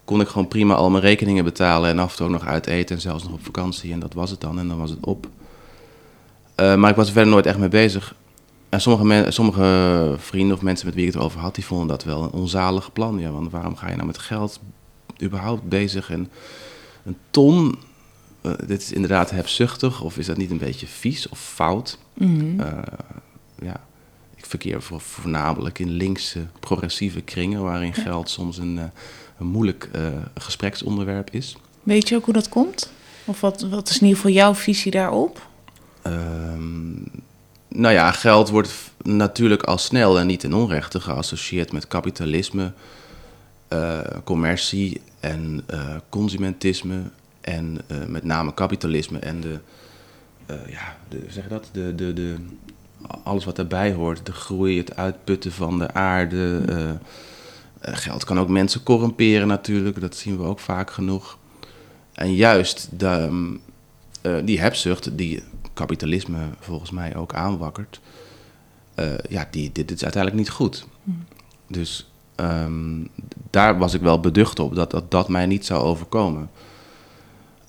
kon 0.05 0.21
ik 0.21 0.29
gewoon 0.29 0.49
prima 0.49 0.75
al 0.75 0.91
mijn 0.91 1.03
rekeningen 1.03 1.45
betalen 1.45 1.91
en 1.91 1.99
af 1.99 2.11
en 2.11 2.17
toe 2.17 2.29
nog 2.29 2.47
uit 2.47 2.67
eten 2.67 2.97
en 2.97 3.03
zelfs 3.03 3.25
nog 3.25 3.33
op 3.33 3.45
vakantie. 3.45 3.93
En 3.93 4.01
dat 4.01 4.15
was 4.15 4.31
het 4.31 4.41
dan 4.41 4.59
en 4.59 4.69
dan 4.69 4.79
was 4.79 4.91
het 4.91 4.99
op. 5.01 5.27
Uh, 6.57 6.75
maar 6.75 6.91
ik 6.91 6.97
was 6.97 7.07
er 7.07 7.13
verder 7.13 7.33
nooit 7.33 7.47
echt 7.47 7.59
mee 7.59 7.69
bezig. 7.69 8.15
En 8.69 8.81
sommige, 8.81 9.31
sommige 9.31 10.15
vrienden 10.19 10.57
of 10.57 10.63
mensen 10.63 10.87
met 10.87 10.95
wie 10.95 11.07
ik 11.07 11.13
het 11.13 11.23
over 11.23 11.41
had, 11.41 11.55
die 11.55 11.65
vonden 11.65 11.87
dat 11.87 12.05
wel 12.05 12.23
een 12.23 12.31
onzalig 12.31 12.93
plan. 12.93 13.19
Ja, 13.19 13.31
want 13.31 13.51
waarom 13.51 13.77
ga 13.77 13.89
je 13.89 13.95
nou 13.95 14.07
met 14.07 14.19
geld 14.19 14.61
überhaupt 15.23 15.69
bezig? 15.69 16.11
En 16.11 16.31
een 17.05 17.17
ton, 17.31 17.79
uh, 18.43 18.53
dit 18.67 18.83
is 18.83 18.93
inderdaad 18.93 19.31
hebzuchtig, 19.31 20.01
of 20.01 20.19
is 20.19 20.27
dat 20.27 20.37
niet 20.37 20.51
een 20.51 20.59
beetje 20.59 20.87
vies 20.87 21.29
of 21.29 21.41
fout? 21.41 21.99
Uh, 22.21 22.73
ja, 23.63 23.81
ik 24.35 24.47
verkeer 24.47 24.83
voor, 24.83 25.01
voornamelijk 25.01 25.79
in 25.79 25.91
linkse, 25.91 26.47
progressieve 26.61 27.21
kringen, 27.21 27.63
waarin 27.63 27.93
ja. 27.97 28.03
geld 28.03 28.31
soms 28.31 28.59
een, 28.59 28.77
uh, 28.77 28.85
een 29.39 29.47
moeilijk 29.47 29.91
gespreksonderwerp 30.35 31.31
is. 31.31 31.57
Weet 31.83 32.09
je 32.09 32.17
ook 32.17 32.25
hoe 32.25 32.35
dat 32.35 32.49
komt? 32.49 32.93
Of 33.25 33.41
wat, 33.41 33.61
wat 33.61 33.89
is 33.89 33.95
in 33.95 34.03
ieder 34.03 34.17
geval 34.17 34.33
jouw 34.33 34.55
visie 34.55 34.91
daarop? 34.91 35.47
Um, 36.07 37.05
nou 37.69 37.95
ja, 37.95 38.11
geld 38.11 38.49
wordt 38.49 38.73
natuurlijk 39.03 39.63
al 39.63 39.79
snel 39.79 40.19
en 40.19 40.27
niet 40.27 40.45
in 40.45 40.55
onrechte 40.55 41.01
geassocieerd 41.01 41.73
met 41.73 41.89
kapitalisme, 41.89 42.73
uh, 43.73 43.99
commercie 44.25 45.01
en 45.21 45.65
uh, 45.71 45.97
consumentisme. 46.09 47.03
En 47.51 47.79
uh, 47.93 48.05
met 48.07 48.25
name 48.25 48.55
kapitalisme 48.55 49.19
en 49.19 49.41
de, 49.41 49.59
ja, 50.47 50.97
de, 51.09 51.25
zeg 51.29 51.49
dat, 51.49 51.69
de, 51.73 51.95
de, 51.95 52.13
de, 52.13 52.37
alles 53.23 53.45
wat 53.45 53.57
daarbij 53.57 53.93
hoort. 53.93 54.27
De 54.27 54.33
groei, 54.33 54.79
het 54.79 54.97
uitputten 54.97 55.53
van 55.53 55.79
de 55.79 55.93
aarde. 55.93 56.99
geld 57.81 58.25
kan 58.25 58.39
ook 58.39 58.49
mensen 58.49 58.83
corrumperen 58.83 59.49
natuurlijk, 59.49 60.01
dat 60.01 60.17
zien 60.17 60.37
we 60.37 60.43
ook 60.43 60.59
vaak 60.61 60.91
genoeg. 60.91 61.39
En 62.13 62.35
juist 62.35 62.89
de, 62.97 63.57
die 64.45 64.61
hebzucht, 64.61 65.19
die 65.19 65.43
kapitalisme 65.75 66.39
volgens 66.61 66.91
mij 66.91 67.17
ook 67.17 67.35
aanwakkert, 67.35 68.01
eh, 68.99 69.19
ja, 69.29 69.49
die, 69.51 69.73
dit, 69.73 69.91
is 69.91 70.03
uiteindelijk 70.03 70.43
niet 70.43 70.51
goed. 70.51 70.87
Dus 71.67 72.11
ehm, 72.35 73.05
daar 73.51 73.79
was 73.79 73.95
ik 73.95 74.01
wel 74.01 74.21
beducht 74.21 74.59
op, 74.59 74.75
dat, 74.75 74.91
dat 74.91 75.11
dat 75.11 75.29
mij 75.29 75.47
niet 75.47 75.67
zou 75.67 75.83
overkomen. 75.83 76.51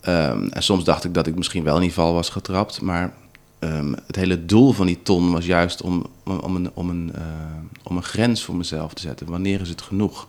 Ehm, 0.02 0.48
en 0.48 0.64
soms 0.64 0.84
dacht 0.84 1.04
ik 1.04 1.14
dat 1.14 1.28
ik 1.28 1.36
misschien 1.36 1.64
wel 1.64 1.76
in 1.76 1.82
die 1.82 1.94
val 1.94 2.14
was 2.14 2.30
getrapt, 2.30 2.82
maar 2.82 3.14
ehm, 3.60 3.94
het 4.08 4.16
hele 4.16 4.46
doel 4.46 4.72
van 4.72 4.86
die 4.86 5.00
ton 5.04 5.32
was 5.32 5.46
juist 5.46 5.82
om, 5.82 6.06
om, 6.24 6.56
een, 6.56 6.70
om, 6.74 6.90
een, 6.90 7.12
eh, 7.16 7.22
om 7.84 7.98
een 7.98 8.04
grens 8.04 8.44
voor 8.44 8.56
mezelf 8.56 8.94
te 8.94 9.02
zetten. 9.02 9.28
Wanneer 9.28 9.62
is 9.62 9.70
het 9.70 9.82
genoeg? 9.82 10.28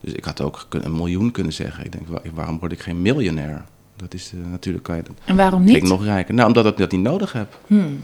Dus 0.00 0.12
ik 0.12 0.24
had 0.24 0.40
ook 0.40 0.66
een 0.70 0.96
miljoen 0.96 1.30
kunnen 1.30 1.52
zeggen. 1.52 1.84
Ik 1.84 1.92
denk, 1.92 2.06
waarom 2.34 2.58
word 2.58 2.72
ik 2.72 2.80
geen 2.80 3.02
miljonair? 3.02 3.64
Dat 3.96 4.14
is 4.14 4.32
uh, 4.34 4.50
natuurlijk 4.50 4.84
kan 4.84 4.96
je. 4.96 5.02
En 5.24 5.36
waarom 5.36 5.64
niet? 5.64 5.76
Ik 5.76 5.82
nog 5.82 6.04
rijker. 6.04 6.34
Nou, 6.34 6.48
omdat 6.48 6.66
ik 6.66 6.76
dat 6.76 6.90
niet 6.90 7.00
nodig 7.00 7.32
heb. 7.32 7.58
Hmm. 7.66 8.00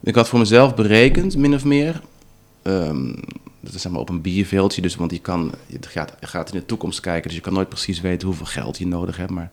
Ik 0.00 0.14
had 0.14 0.28
voor 0.28 0.38
mezelf 0.38 0.74
berekend, 0.74 1.36
min 1.36 1.54
of 1.54 1.64
meer. 1.64 2.00
Um, 2.62 3.14
dat 3.60 3.74
is 3.74 3.82
zeg 3.82 3.92
maar 3.92 4.00
op 4.00 4.08
een 4.08 4.20
bierveeltje, 4.20 4.82
dus 4.82 4.96
want 4.96 5.10
je 5.10 5.18
kan, 5.18 5.52
je 5.66 5.78
gaat, 5.80 6.12
je 6.20 6.26
gaat 6.26 6.52
in 6.52 6.58
de 6.58 6.66
toekomst 6.66 7.00
kijken, 7.00 7.28
dus 7.28 7.36
je 7.36 7.42
kan 7.42 7.52
nooit 7.52 7.68
precies 7.68 8.00
weten 8.00 8.28
hoeveel 8.28 8.46
geld 8.46 8.78
je 8.78 8.86
nodig 8.86 9.16
hebt, 9.16 9.30
maar 9.30 9.50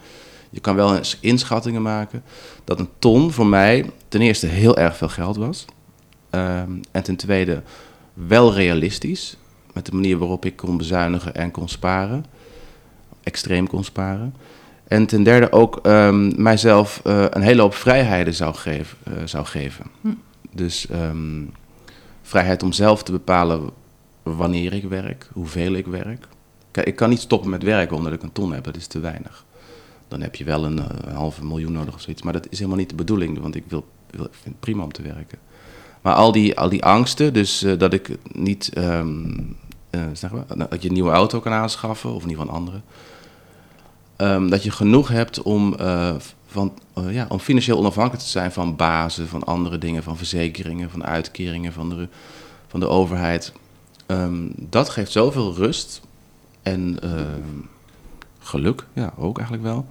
je 0.51 0.59
kan 0.59 0.75
wel 0.75 0.95
eens 0.95 1.17
inschattingen 1.19 1.81
maken 1.81 2.23
dat 2.63 2.79
een 2.79 2.89
ton 2.99 3.31
voor 3.31 3.47
mij 3.47 3.91
ten 4.07 4.21
eerste 4.21 4.47
heel 4.47 4.77
erg 4.77 4.97
veel 4.97 5.09
geld 5.09 5.35
was. 5.35 5.65
Um, 6.31 6.81
en 6.91 7.03
ten 7.03 7.15
tweede 7.15 7.61
wel 8.13 8.53
realistisch, 8.53 9.37
met 9.73 9.85
de 9.85 9.91
manier 9.91 10.17
waarop 10.17 10.45
ik 10.45 10.55
kon 10.55 10.77
bezuinigen 10.77 11.35
en 11.35 11.51
kon 11.51 11.69
sparen, 11.69 12.25
extreem 13.23 13.67
kon 13.67 13.83
sparen. 13.83 14.35
En 14.87 15.05
ten 15.05 15.23
derde 15.23 15.51
ook 15.51 15.79
um, 15.83 16.41
mijzelf 16.41 17.01
uh, 17.03 17.25
een 17.29 17.41
hele 17.41 17.61
hoop 17.61 17.73
vrijheden 17.73 18.33
zou, 18.33 18.55
geven. 18.55 18.97
Uh, 19.07 19.13
zou 19.25 19.45
geven. 19.45 19.85
Hm. 20.01 20.07
Dus 20.51 20.87
um, 20.91 21.51
vrijheid 22.21 22.63
om 22.63 22.71
zelf 22.71 23.03
te 23.03 23.11
bepalen 23.11 23.69
wanneer 24.23 24.73
ik 24.73 24.83
werk, 24.83 25.27
hoeveel 25.33 25.73
ik 25.73 25.85
werk. 25.85 26.27
Kijk, 26.71 26.87
ik 26.87 26.95
kan 26.95 27.09
niet 27.09 27.19
stoppen 27.19 27.49
met 27.49 27.63
werken 27.63 27.95
omdat 27.95 28.13
ik 28.13 28.23
een 28.23 28.31
ton 28.31 28.53
heb, 28.53 28.63
dat 28.63 28.75
is 28.75 28.87
te 28.87 28.99
weinig. 28.99 29.45
Dan 30.11 30.21
heb 30.21 30.35
je 30.35 30.43
wel 30.43 30.65
een, 30.65 30.77
uh, 30.77 30.85
een 31.01 31.15
halve 31.15 31.45
miljoen 31.45 31.71
nodig 31.71 31.93
of 31.93 32.01
zoiets. 32.01 32.21
Maar 32.21 32.33
dat 32.33 32.47
is 32.49 32.57
helemaal 32.57 32.79
niet 32.79 32.89
de 32.89 32.95
bedoeling, 32.95 33.39
want 33.39 33.55
ik, 33.55 33.63
wil, 33.67 33.85
wil, 34.09 34.25
ik 34.25 34.33
vind 34.33 34.45
het 34.45 34.59
prima 34.59 34.83
om 34.83 34.91
te 34.91 35.01
werken. 35.01 35.37
Maar 36.01 36.13
al 36.13 36.31
die, 36.31 36.59
al 36.59 36.69
die 36.69 36.83
angsten, 36.83 37.33
dus 37.33 37.65
dat 37.77 37.93
ik 37.93 38.17
niet, 38.31 38.71
um, 38.77 39.57
zeg 40.13 40.31
maar, 40.31 40.45
dat 40.69 40.81
je 40.81 40.87
een 40.87 40.93
nieuwe 40.93 41.11
auto 41.11 41.39
kan 41.39 41.51
aanschaffen, 41.51 42.13
of 42.13 42.23
in 42.23 42.29
ieder 42.29 42.43
geval 42.43 42.55
een 42.55 42.61
andere 42.61 42.81
Um, 44.17 44.49
dat 44.49 44.63
je 44.63 44.71
genoeg 44.71 45.07
hebt 45.07 45.41
om, 45.41 45.75
van, 46.47 46.73
ja, 47.09 47.25
om 47.29 47.39
financieel 47.39 47.77
onafhankelijk 47.77 48.23
te 48.23 48.29
zijn 48.29 48.51
van 48.51 48.75
bazen, 48.75 49.27
van 49.27 49.43
andere 49.43 49.77
dingen, 49.77 50.03
van 50.03 50.17
verzekeringen, 50.17 50.89
van 50.89 51.05
uitkeringen 51.05 51.73
van 51.73 51.89
de, 51.89 52.07
van 52.67 52.79
de 52.79 52.87
overheid. 52.87 53.53
Um, 54.07 54.53
dat 54.55 54.89
geeft 54.89 55.11
zoveel 55.11 55.53
rust 55.53 56.01
en 56.61 56.99
geluk, 58.41 58.85
ja, 58.93 59.13
ook 59.17 59.37
eigenlijk 59.37 59.67
wel. 59.67 59.85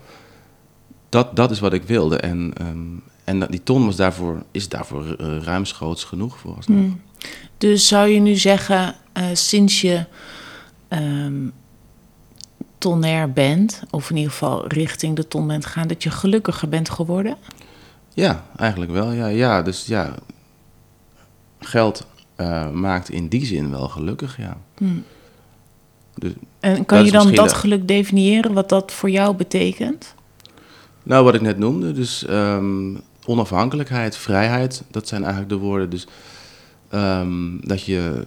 Dat, 1.09 1.37
dat 1.37 1.51
is 1.51 1.61
wat 1.61 1.73
ik 1.73 1.83
wilde. 1.83 2.17
En, 2.17 2.53
um, 2.61 3.03
en 3.25 3.41
die 3.51 3.63
ton 3.63 3.85
was 3.87 3.97
daarvoor, 3.97 4.43
is 4.51 4.69
daarvoor 4.69 5.05
ruimschoots 5.43 6.05
genoeg 6.05 6.39
voor 6.39 6.57
ons. 6.57 6.67
Hmm. 6.67 7.01
Dus 7.59 7.89
zou 7.89 8.09
je 8.09 8.21
nu 8.21 8.35
zeggen, 8.35 8.95
sinds 9.33 9.81
je 9.81 10.05
tonair 12.79 13.33
bent, 13.33 13.83
of 13.91 14.11
in 14.11 14.17
ieder 14.17 14.33
geval 14.33 14.67
richting 14.67 15.17
de 15.17 15.29
ton 15.29 15.47
bent 15.47 15.67
gaan, 15.67 15.89
dat 15.89 16.03
je 16.03 16.11
gelukkiger 16.11 16.69
bent 16.69 16.91
geworden? 16.91 17.37
Ja, 18.15 18.45
eigenlijk 18.57 18.91
wel. 18.91 19.13
Ja, 19.13 19.27
ja 19.27 19.63
dus 19.63 19.87
ja, 19.87 20.15
geld 21.59 22.07
uh, 22.37 22.71
maakt 22.71 23.11
in 23.11 23.29
die 23.29 23.47
zin 23.47 23.71
wel 23.71 23.89
gelukkig, 23.89 24.37
ja. 24.37 24.57
Hmm. 24.77 25.05
Dus, 26.21 26.33
en 26.61 26.85
kan 26.85 27.05
je 27.05 27.11
dan 27.11 27.35
dat 27.35 27.53
geluk 27.53 27.89
definiëren, 27.89 28.53
wat 28.53 28.69
dat 28.69 28.93
voor 28.93 29.11
jou 29.11 29.37
betekent? 29.37 30.15
Nou, 31.03 31.25
wat 31.25 31.35
ik 31.35 31.41
net 31.41 31.59
noemde, 31.59 31.93
dus 31.93 32.27
um, 32.29 33.01
onafhankelijkheid, 33.25 34.17
vrijheid, 34.17 34.83
dat 34.91 35.09
zijn 35.09 35.21
eigenlijk 35.23 35.53
de 35.53 35.59
woorden. 35.59 35.91
Dus 35.91 36.07
um, 36.95 37.61
dat 37.67 37.85
je 37.85 38.25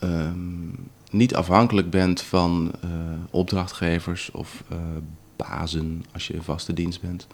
um, 0.00 0.88
niet 1.10 1.34
afhankelijk 1.34 1.90
bent 1.90 2.22
van 2.22 2.72
uh, 2.84 2.90
opdrachtgevers 3.30 4.30
of 4.30 4.64
uh, 4.72 4.78
bazen 5.36 6.04
als 6.12 6.26
je 6.26 6.34
in 6.34 6.42
vaste 6.42 6.72
dienst 6.72 7.00
bent. 7.00 7.26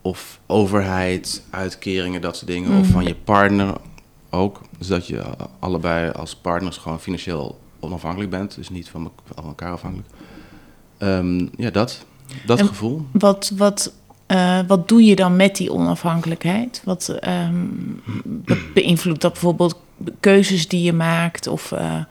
Of 0.00 0.40
overheid, 0.46 1.42
uitkeringen, 1.50 2.20
dat 2.20 2.36
soort 2.36 2.50
dingen. 2.50 2.70
Mm. 2.70 2.80
Of 2.80 2.86
van 2.86 3.04
je 3.04 3.14
partner 3.14 3.76
ook. 4.30 4.60
Dus 4.78 4.86
dat 4.86 5.06
je 5.06 5.22
allebei 5.58 6.10
als 6.10 6.36
partners 6.36 6.76
gewoon 6.76 7.00
financieel 7.00 7.60
onafhankelijk 7.82 8.30
bent. 8.30 8.54
Dus 8.54 8.68
niet 8.68 8.88
van, 8.88 9.12
elkaar 9.36 9.72
afhankelijk. 9.72 10.08
Um, 10.98 11.50
ja, 11.56 11.70
dat, 11.70 12.04
dat 12.46 12.58
en 12.58 12.66
gevoel. 12.66 13.06
Wat, 13.12 13.52
wat, 13.56 13.92
uh, 14.28 14.60
wat 14.66 14.88
doe 14.88 15.04
je 15.04 15.16
dan 15.16 15.36
met 15.36 15.56
die 15.56 15.72
onafhankelijkheid? 15.72 16.82
Wat, 16.84 17.18
um, 17.28 18.02
wat 18.44 18.58
beïnvloedt 18.74 19.20
dat 19.20 19.32
bijvoorbeeld 19.32 19.76
keuzes 20.20 20.68
die 20.68 20.82
je 20.82 20.92
maakt? 20.92 21.46
Of 21.46 21.70
uh, 21.70 22.04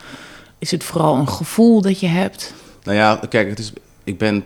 is 0.60 0.72
het 0.72 0.84
vooral 0.84 1.16
een 1.16 1.30
gevoel 1.30 1.82
dat 1.82 2.00
je 2.00 2.08
hebt? 2.08 2.54
Nou 2.84 2.98
ja, 2.98 3.20
kijk, 3.30 3.50
het 3.50 3.60
is, 3.60 3.74
ik 4.04 4.18
ben 4.18 4.44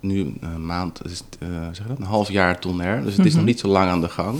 nu 0.00 0.34
een 0.40 0.66
maand, 0.66 1.00
is 1.04 1.22
uh, 1.38 1.48
zeg 1.72 1.86
dat, 1.86 1.98
een 1.98 2.04
half 2.04 2.30
jaar 2.30 2.58
tonair. 2.58 3.02
Dus 3.02 3.16
het 3.16 3.18
is 3.18 3.18
mm 3.18 3.24
-hmm. 3.24 3.34
nog 3.36 3.44
niet 3.44 3.60
zo 3.60 3.68
lang 3.68 3.90
aan 3.90 4.00
de 4.00 4.08
gang. 4.08 4.38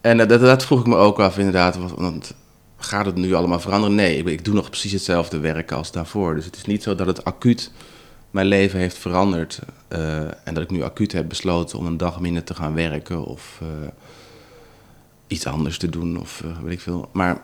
En 0.00 0.18
uh, 0.18 0.28
dat, 0.28 0.40
dat, 0.40 0.64
vroeg 0.64 0.80
ik 0.80 0.86
me 0.86 0.96
ook 0.96 1.20
af, 1.20 1.38
inderdaad. 1.38 1.78
Want 1.96 2.34
gaat 2.80 3.06
het 3.06 3.14
nu 3.14 3.34
allemaal 3.34 3.60
veranderen? 3.60 3.96
Nee, 3.96 4.16
ik, 4.16 4.26
ik, 4.26 4.44
doe 4.44 4.54
nog 4.54 4.68
precies 4.68 4.92
hetzelfde 4.92 5.38
werk 5.38 5.72
als 5.72 5.92
daarvoor. 5.92 6.34
Dus 6.34 6.44
het 6.44 6.56
is 6.56 6.64
niet 6.64 6.82
zo 6.82 6.94
dat 6.94 7.06
het 7.06 7.24
acuut 7.24 7.70
mijn 8.30 8.46
leven 8.46 8.78
heeft 8.78 8.98
veranderd. 8.98 9.58
Uh, 9.88 10.20
en 10.20 10.54
dat 10.54 10.62
ik 10.62 10.70
nu 10.70 10.82
acuut 10.82 11.12
heb 11.12 11.28
besloten 11.28 11.78
om 11.78 11.86
een 11.86 11.96
dag 11.96 12.20
minder 12.20 12.44
te 12.44 12.54
gaan 12.54 12.74
werken. 12.74 13.24
Of 13.24 13.60
iets 15.26 15.46
anders 15.46 15.78
te 15.78 15.88
doen 15.88 16.20
of 16.20 16.42
uh, 16.44 16.58
weet 16.62 16.72
ik 16.72 16.80
veel. 16.80 17.08
Maar 17.12 17.42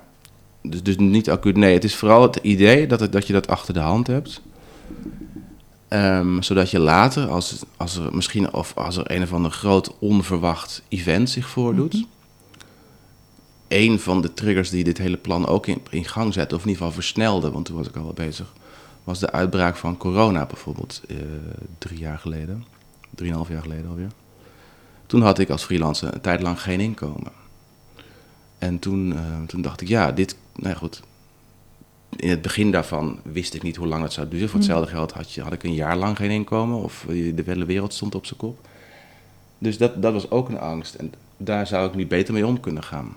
dus, 0.62 0.82
dus 0.82 0.96
niet 0.96 1.30
acuut. 1.30 1.56
Nee, 1.56 1.74
het 1.74 1.84
is 1.84 1.96
vooral 1.96 2.22
het 2.22 2.36
idee 2.36 2.86
dat, 2.86 3.00
het, 3.00 3.12
dat 3.12 3.26
je 3.26 3.32
dat 3.32 3.48
achter 3.48 3.74
de 3.74 3.80
hand 3.80 4.06
hebt. 4.06 4.40
Um, 5.88 6.42
zodat 6.42 6.70
je 6.70 6.78
later, 6.78 7.28
als, 7.28 7.62
als 7.76 7.96
er 7.96 8.14
misschien 8.14 8.52
of 8.52 8.76
als 8.76 8.96
er 8.96 9.10
een 9.10 9.22
of 9.22 9.32
ander 9.32 9.50
groot 9.50 9.94
onverwacht 9.98 10.82
event 10.88 11.30
zich 11.30 11.48
voordoet. 11.48 11.92
-hmm. 11.92 12.06
Een 13.68 14.00
van 14.00 14.22
de 14.22 14.34
triggers 14.34 14.70
die 14.70 14.84
dit 14.84 14.98
hele 14.98 15.16
plan 15.16 15.46
ook 15.46 15.66
in, 15.66 15.80
in, 15.90 16.04
gang 16.04 16.32
zette, 16.32 16.54
of 16.54 16.62
in 16.62 16.68
ieder 16.68 16.82
geval 16.82 17.00
versnelde, 17.00 17.50
want 17.50 17.64
toen 17.64 17.76
was 17.76 17.88
ik 17.88 17.96
al 17.96 18.02
wel 18.02 18.12
bezig, 18.12 18.52
was 19.04 19.18
de 19.18 19.32
uitbraak 19.32 19.76
van 19.76 19.96
corona 19.96 20.46
bijvoorbeeld 20.46 21.02
uh, 21.08 21.16
drie 21.78 21.98
jaar 21.98 22.18
geleden, 22.18 22.64
drieënhalf 23.10 23.48
jaar 23.48 23.62
geleden 23.62 23.88
alweer. 23.88 24.10
Toen 25.06 25.22
had 25.22 25.38
ik 25.38 25.50
als 25.50 25.64
freelancer 25.64 26.14
een 26.14 26.20
tijd 26.20 26.42
lang 26.42 26.60
geen 26.60 26.80
inkomen. 26.80 27.32
En 28.58 28.78
toen, 28.78 29.12
uh, 29.12 29.42
toen 29.46 29.62
dacht 29.62 29.80
ik, 29.80 29.88
ja, 29.88 30.12
dit, 30.12 30.36
nou 30.54 30.68
ja, 30.68 30.74
goed. 30.74 31.02
In 32.16 32.30
het 32.30 32.42
begin 32.42 32.70
daarvan 32.70 33.18
wist 33.22 33.54
ik 33.54 33.62
niet 33.62 33.76
hoe 33.76 33.86
lang 33.86 34.02
het 34.02 34.12
zou 34.12 34.28
duren. 34.28 34.48
Voor 34.48 34.58
hetzelfde 34.58 34.90
geld 34.90 35.12
had, 35.12 35.32
je, 35.32 35.42
had 35.42 35.52
ik 35.52 35.62
een 35.62 35.74
jaar 35.74 35.96
lang 35.96 36.16
geen 36.16 36.30
inkomen 36.30 36.78
of 36.78 37.04
de 37.08 37.42
hele 37.46 37.64
wereld 37.64 37.94
stond 37.94 38.14
op 38.14 38.26
zijn 38.26 38.38
kop. 38.38 38.68
Dus 39.58 39.78
dat, 39.78 40.02
dat 40.02 40.12
was 40.12 40.30
ook 40.30 40.48
een 40.48 40.58
angst. 40.58 40.94
En 40.94 41.12
daar 41.36 41.66
zou 41.66 41.88
ik 41.88 41.94
nu 41.94 42.06
beter 42.06 42.34
mee 42.34 42.46
om 42.46 42.60
kunnen 42.60 42.82
gaan. 42.82 43.16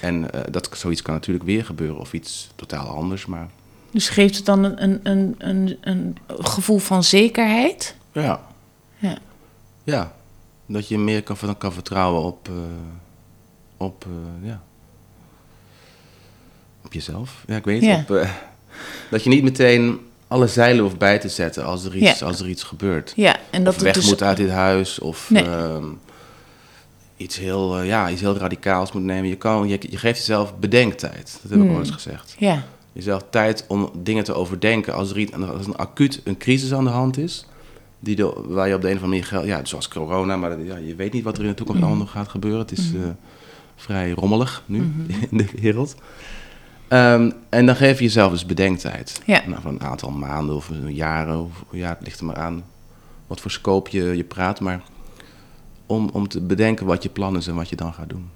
En 0.00 0.22
uh, 0.22 0.40
dat, 0.50 0.68
zoiets 0.72 1.02
kan 1.02 1.14
natuurlijk 1.14 1.44
weer 1.44 1.64
gebeuren 1.64 1.98
of 1.98 2.12
iets 2.12 2.50
totaal 2.54 2.86
anders, 2.86 3.26
maar... 3.26 3.48
Dus 3.90 4.08
geeft 4.08 4.36
het 4.36 4.46
dan 4.46 4.64
een, 4.64 5.00
een, 5.02 5.34
een, 5.38 5.78
een, 5.80 6.16
gevoel 6.28 6.78
van 6.78 7.04
zekerheid? 7.04 7.94
Ja. 8.12 8.40
Ja. 8.98 9.18
Ja, 9.84 10.12
dat 10.66 10.88
je 10.88 10.98
meer 10.98 11.22
kan, 11.22 11.58
kan 11.58 11.72
vertrouwen 11.72 12.22
op... 12.22 12.48
Uh, 12.48 12.56
op, 13.76 14.04
uh, 14.08 14.48
ja, 14.48 14.62
op 16.84 16.92
jezelf. 16.92 17.44
Ja, 17.46 17.56
ik 17.56 17.64
weet 17.64 17.82
ja. 17.82 17.98
Op, 17.98 18.10
uh, 18.10 18.30
dat 19.10 19.24
je 19.24 19.30
niet 19.30 19.42
meteen 19.42 20.00
alle 20.26 20.46
zeilen 20.46 20.82
hoeft 20.82 20.98
bij 20.98 21.18
te 21.18 21.28
zetten 21.28 21.64
als 21.64 21.84
er 21.84 21.96
iets, 21.96 22.18
ja. 22.18 22.26
als 22.26 22.40
er 22.40 22.48
iets 22.48 22.62
gebeurt. 22.62 23.12
Ja, 23.16 23.36
en 23.50 23.64
dat 23.64 23.74
of 23.74 23.82
weg 23.82 23.94
dus... 23.94 24.06
moet 24.06 24.22
uit 24.22 24.36
dit 24.36 24.50
huis 24.50 24.98
of 24.98 25.30
nee. 25.30 25.44
uh, 25.44 25.76
iets, 27.18 27.38
heel, 27.38 27.80
uh, 27.80 27.86
ja, 27.86 28.10
iets 28.10 28.20
heel 28.20 28.36
radicaals 28.36 28.92
moet 28.92 29.02
nemen. 29.02 29.28
Je, 29.28 29.36
kan, 29.36 29.68
je, 29.68 29.78
je 29.90 29.96
geeft 29.96 30.18
jezelf 30.18 30.58
bedenktijd. 30.58 31.38
Dat 31.42 31.50
heb 31.50 31.60
ik 31.60 31.66
mm. 31.66 31.74
al 31.74 31.78
eens 31.78 31.90
gezegd. 31.90 32.34
Ja. 32.38 32.64
Jezelf 32.92 33.22
tijd 33.30 33.64
om 33.68 33.90
dingen 34.02 34.24
te 34.24 34.34
overdenken. 34.34 34.94
Als 34.94 35.10
er, 35.10 35.18
iets, 35.18 35.32
als 35.32 35.66
een 35.66 35.76
acuut 35.76 36.20
een 36.24 36.36
crisis 36.36 36.72
aan 36.72 36.84
de 36.84 36.90
hand 36.90 37.18
is, 37.18 37.46
die 38.00 38.16
de, 38.16 38.32
waar 38.46 38.68
je 38.68 38.74
op 38.74 38.80
de 38.80 38.90
een 38.90 38.96
of 38.96 39.02
andere 39.02 39.30
manier... 39.30 39.46
Ja, 39.46 39.64
zoals 39.64 39.88
corona, 39.88 40.36
maar 40.36 40.64
ja, 40.64 40.76
je 40.76 40.94
weet 40.94 41.12
niet 41.12 41.24
wat 41.24 41.36
er 41.36 41.42
in 41.42 41.48
de 41.48 41.54
toekomst 41.54 41.80
mm. 41.80 41.86
allemaal 41.86 42.04
nog 42.04 42.14
gaat 42.14 42.28
gebeuren. 42.28 42.60
Het 42.60 42.72
is... 42.72 42.92
Mm 42.92 43.16
vrij 43.78 44.10
rommelig 44.10 44.62
nu 44.66 44.78
-hmm. 44.78 45.06
in 45.30 45.36
de 45.36 45.48
wereld. 45.60 45.94
Um, 46.88 47.32
en 47.48 47.66
dan 47.66 47.76
geef 47.76 47.98
je 47.98 48.04
jezelf 48.04 48.32
dus 48.32 48.46
bedenktijd. 48.46 49.20
Ja. 49.26 49.42
Nou, 49.46 49.62
van 49.62 49.74
een 49.74 49.82
aantal 49.82 50.10
maanden 50.10 50.56
of 50.56 50.70
jaren, 50.86 51.40
of, 51.40 51.64
ja, 51.70 51.88
het 51.88 51.98
ligt 52.00 52.18
er 52.18 52.26
maar 52.26 52.36
aan 52.36 52.64
wat 53.26 53.40
voor 53.40 53.50
scope 53.50 53.96
je, 53.96 54.16
je 54.16 54.24
praat. 54.24 54.60
Maar 54.60 54.82
om, 55.88 56.08
om 56.12 56.28
te 56.28 56.40
bedenken 56.40 56.86
wat 56.86 57.02
je 57.02 57.08
plan 57.08 57.36
is 57.36 57.46
en 57.46 57.54
wat 57.54 57.68
je 57.68 57.76
dan 57.76 57.92
gaat 57.94 58.08
doen. 58.08 58.30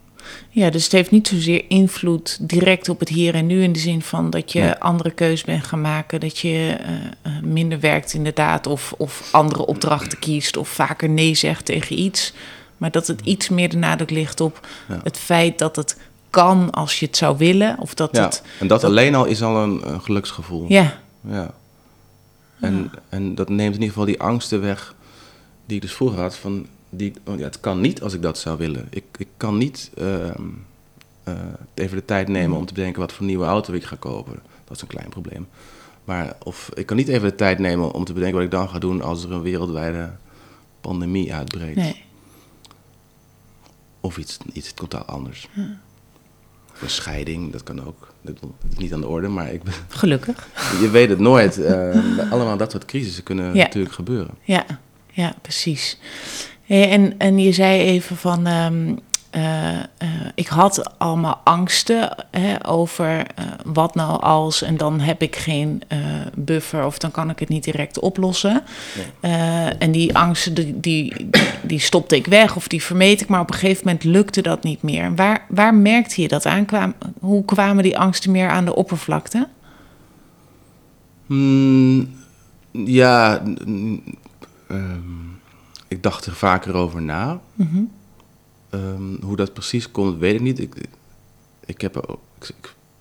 Ja, 0.50 0.70
dus 0.70 0.82
het 0.82 0.92
heeft 0.92 1.10
niet 1.10 1.28
zozeer 1.28 1.64
invloed 1.68 2.38
direct 2.48 2.88
op 2.88 2.98
het 3.00 3.08
hier 3.08 3.34
en 3.34 3.46
nu 3.46 3.62
in 3.62 3.72
de 3.72 3.78
zin 3.78 4.02
van 4.02 4.30
dat 4.30 4.52
je 4.52 4.60
Nee. 4.60 4.74
andere 4.74 5.10
keuzes 5.10 5.44
bent 5.44 5.64
gaan 5.64 5.80
maken, 5.80 6.20
dat 6.20 6.38
je 6.38 6.48
eh, 6.80 6.94
eh, 7.22 7.42
minder 7.42 7.80
werkt 7.80 8.12
inderdaad 8.14 8.66
of, 8.66 8.94
of 8.98 9.28
andere 9.32 9.66
opdrachten 9.66 10.18
kiest 10.18 10.56
of 10.56 10.68
vaker 10.68 11.08
nee 11.08 11.34
zegt 11.34 11.64
tegen 11.64 11.98
iets. 11.98 12.32
Maar 12.76 12.90
dat 12.90 13.06
het 13.06 13.20
iets 13.24 13.48
meer 13.48 13.68
de 13.68 13.76
nadruk 13.76 14.10
ligt 14.10 14.40
op 14.40 14.66
Ja. 14.88 15.00
het 15.04 15.18
feit 15.18 15.58
dat 15.58 15.76
het 15.76 15.96
kan 16.30 16.70
als 16.70 17.00
je 17.00 17.06
het 17.06 17.16
zou 17.16 17.36
willen. 17.38 17.78
Of 17.78 17.94
dat 17.94 18.16
Ja, 18.16 18.24
het. 18.24 18.42
en 18.60 18.66
dat, 18.66 18.80
dat- 18.80 18.90
alleen 18.90 19.14
al 19.14 19.24
is 19.24 19.42
al 19.42 19.56
een, 19.62 19.88
een 19.92 20.00
geluksgevoel. 20.00 20.64
Ja, 20.68 21.00
Ja. 21.28 21.54
En, 22.60 22.90
en 23.08 23.34
dat 23.34 23.48
neemt 23.48 23.60
in 23.74 23.80
ieder 23.80 23.88
geval 23.88 24.04
die 24.04 24.20
angsten 24.20 24.60
weg 24.60 24.94
die 25.66 25.76
ik 25.76 25.82
dus 25.82 25.92
vroeger 25.92 26.20
had. 26.20 26.36
Van 26.36 26.66
die, 26.94 27.12
oh 27.24 27.38
ja, 27.38 27.44
het 27.44 27.60
kan 27.60 27.80
niet 27.80 28.02
als 28.02 28.14
ik 28.14 28.22
dat 28.22 28.38
zou 28.38 28.58
willen. 28.58 28.86
Ik, 28.90 29.04
ik 29.18 29.28
kan 29.36 29.56
niet 29.58 29.90
ehm, 29.96 30.42
eh, 31.24 31.34
even 31.74 31.96
de 31.96 32.04
tijd 32.04 32.28
nemen 32.28 32.56
om 32.58 32.66
te 32.66 32.74
bedenken 32.74 33.00
wat 33.00 33.12
voor 33.12 33.26
nieuwe 33.26 33.44
auto 33.44 33.72
ik 33.72 33.84
ga 33.84 33.96
kopen. 33.98 34.40
Dat 34.64 34.76
is 34.76 34.82
een 34.82 34.88
klein 34.88 35.08
probleem. 35.08 35.46
Maar 36.04 36.36
of 36.42 36.70
ik 36.74 36.86
kan 36.86 36.96
niet 36.96 37.08
even 37.08 37.28
de 37.28 37.34
tijd 37.34 37.58
nemen 37.58 37.92
om 37.92 38.04
te 38.04 38.12
bedenken 38.12 38.36
wat 38.36 38.44
ik 38.46 38.50
dan 38.52 38.68
ga 38.68 38.78
doen 38.78 39.02
als 39.02 39.24
er 39.24 39.32
een 39.32 39.42
wereldwijde 39.42 40.10
pandemie 40.80 41.34
uitbreekt. 41.34 41.76
nee. 41.76 42.04
Of 44.00 44.16
iets, 44.18 44.38
iets 44.52 44.72
totaal 44.74 45.04
anders. 45.04 45.48
Of 46.72 46.82
een 46.82 46.90
scheiding, 46.90 47.52
dat 47.52 47.62
kan 47.62 47.86
ook. 47.86 48.12
Dat 48.22 48.34
is 48.70 48.76
niet 48.76 48.92
aan 48.94 49.00
de 49.00 49.06
orde, 49.06 49.28
maar 49.28 49.52
ik, 49.52 49.62
Gelukkig. 49.88 50.48
je 50.80 50.90
weet 50.90 51.08
het 51.08 51.18
nooit. 51.18 51.58
Eh, 51.58 52.32
allemaal 52.32 52.56
dat 52.56 52.70
soort 52.70 52.84
crisissen 52.84 53.22
kunnen 53.22 53.54
Ja. 53.54 53.62
natuurlijk 53.62 53.94
gebeuren. 53.94 54.34
Ja, 54.42 54.66
ja 55.10 55.34
precies. 55.42 55.98
Hey, 56.62 56.90
en, 56.90 57.18
en 57.18 57.38
je 57.38 57.52
zei 57.52 57.80
even 57.80 58.16
van. 58.16 58.46
ehm, 58.46 58.94
eh, 59.32 59.78
eh, 59.78 59.84
ik 60.34 60.46
had 60.46 60.98
allemaal 60.98 61.40
angsten 61.44 62.26
hè, 62.30 62.66
over 62.66 63.26
eh, 63.34 63.44
wat 63.64 63.94
nou 63.94 64.20
als 64.20 64.62
en 64.62 64.76
dan 64.76 65.00
heb 65.00 65.22
ik 65.22 65.36
geen 65.36 65.82
buffer 66.34 66.84
of 66.84 66.98
dan 66.98 67.10
kan 67.10 67.30
ik 67.30 67.38
het 67.38 67.48
niet 67.48 67.64
direct 67.64 67.98
oplossen. 68.00 68.62
En 69.78 69.92
die 69.92 70.16
angsten 70.16 70.54
die, 70.54 70.80
die, 70.80 71.30
die 71.62 71.78
stopte 71.78 72.16
ik 72.16 72.26
weg 72.26 72.56
of 72.56 72.68
die 72.68 72.82
vermeed 72.82 73.20
ik, 73.20 73.28
maar 73.28 73.40
op 73.40 73.48
een 73.50 73.58
gegeven 73.58 73.82
moment 73.84 74.04
lukte 74.04 74.42
dat 74.42 74.62
niet 74.62 74.82
meer. 74.82 75.14
Waar, 75.14 75.44
waar 75.48 75.74
merkte 75.74 76.22
je 76.22 76.28
dat 76.28 76.46
aan? 76.46 76.64
Kwam, 76.64 76.94
hoe 77.20 77.44
kwamen 77.44 77.82
die 77.82 77.98
angsten 77.98 78.30
meer 78.30 78.48
aan 78.48 78.64
de 78.64 78.74
oppervlakte? 78.74 79.48
Hmm, 81.26 82.10
ja, 82.72 83.42
ehm, 84.68 85.31
ik 85.92 86.02
dacht 86.02 86.26
er 86.26 86.34
vaker 86.34 86.74
over 86.74 87.02
na. 87.02 87.40
Mhm. 87.54 87.82
Ehm, 88.70 89.22
hoe 89.22 89.36
dat 89.36 89.52
precies 89.52 89.90
komt, 89.90 90.18
weet 90.18 90.34
ik 90.34 90.40
niet. 90.40 90.58
Ik, 90.58 90.74
ik, 91.64 91.80
heb, 91.80 92.18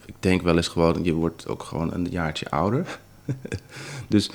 ik, 0.06 0.16
denk 0.20 0.42
wel 0.42 0.56
eens 0.56 0.68
gewoon, 0.68 1.04
je 1.04 1.14
wordt 1.14 1.48
ook 1.48 1.64
gewoon 1.64 1.94
een 1.94 2.08
jaartje 2.10 2.50
ouder. 2.50 3.00
dus 4.08 4.30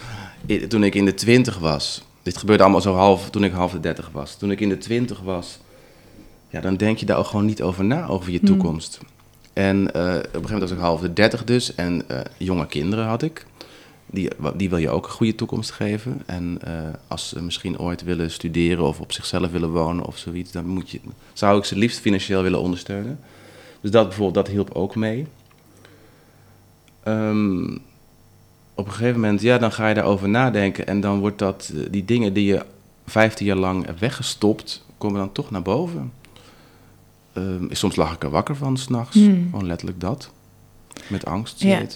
toen 0.69 0.85
ik 0.85 0.95
in 0.95 1.05
de 1.05 1.15
twintig 1.15 1.59
was, 1.59 2.05
dit 2.23 2.37
gebeurde 2.37 2.63
allemaal 2.63 2.81
zo 2.81 2.95
half 2.95 3.31
toen 3.31 3.45
ik 3.45 3.53
half 3.53 3.73
de 3.73 3.81
dertig 3.81 4.11
was. 4.13 4.37
Toen 4.37 4.51
ik 4.51 4.61
in 4.61 4.69
de 4.69 4.79
twintig 4.79 5.21
was, 5.21 5.59
ja, 6.49 6.61
dan 6.61 6.77
denk 6.77 6.99
je 6.99 7.07
daar 7.07 7.19
ook 7.19 7.27
gewoon 7.27 7.47
niet 7.47 7.63
over 7.63 7.85
na, 7.85 8.07
over 8.07 8.31
je 8.31 8.39
Hmm. 8.39 8.47
toekomst. 8.47 9.01
En 9.53 9.93
eh, 9.95 10.03
op 10.03 10.07
een 10.07 10.15
gegeven 10.15 10.41
moment 10.43 10.61
was 10.61 10.71
ik 10.71 10.79
half 10.79 11.01
de 11.01 11.13
dertig 11.13 11.45
dus 11.45 11.75
en 11.75 12.09
eh, 12.09 12.21
jonge 12.37 12.67
kinderen 12.67 13.07
had 13.07 13.23
ik. 13.23 13.47
Die, 14.11 14.31
die 14.57 14.69
wil 14.69 14.79
je 14.79 14.91
ook 14.91 15.05
een 15.05 15.11
goede 15.11 15.35
toekomst 15.35 15.71
geven. 15.71 16.23
En 16.27 16.59
eh, 16.63 16.73
als 17.09 17.29
ze 17.29 17.43
misschien 17.43 17.79
ooit 17.79 18.03
willen 18.03 18.31
studeren 18.31 18.85
of 18.85 19.01
op 19.01 19.13
zichzelf 19.13 19.51
willen 19.51 19.71
wonen 19.71 20.05
of 20.05 20.19
zoiets, 20.19 20.53
dan 20.53 20.67
moet 20.67 20.91
je, 20.91 21.01
zou 21.33 21.59
ik 21.59 21.65
ze 21.65 21.77
liefst 21.77 21.99
financieel 21.99 22.43
willen 22.43 22.61
ondersteunen. 22.61 23.19
Dus 23.81 23.91
dat 23.91 24.09
bijvoorbeeld, 24.09 24.47
dat 24.47 24.55
hielp 24.55 24.71
ook 24.75 24.95
mee. 24.95 25.27
Ehm, 27.03 27.65
op 28.75 28.87
een 28.87 28.93
gegeven 28.93 29.21
moment, 29.21 29.41
ja, 29.41 29.59
dan 29.59 29.73
ga 29.73 29.89
je 29.89 29.95
daarover 29.95 30.29
nadenken 30.29 30.87
en 30.87 31.01
dan 31.01 31.19
wordt 31.19 31.39
dat, 31.39 31.73
eh, 31.75 31.81
die 31.91 32.05
dingen 32.05 32.33
die 32.33 32.47
je 32.47 32.65
15 33.07 33.47
jaar 33.47 33.57
lang 33.57 33.87
hebt 33.87 34.01
weggestopt, 34.01 34.85
komen 34.99 35.19
dan 35.19 35.33
toch 35.33 35.51
naar 35.51 35.63
boven. 35.63 36.13
Ehm, 37.33 37.65
soms 37.71 37.97
lag 37.97 38.15
ik 38.15 38.23
er 38.23 38.31
wakker 38.31 38.57
van 38.57 38.77
s'nachts, 38.77 39.17
Hmm. 39.17 39.49
gewoon 39.51 39.67
letterlijk 39.67 40.01
dat. 40.01 40.31
Met 41.09 41.25
angst, 41.25 41.63
Ja. 41.63 41.87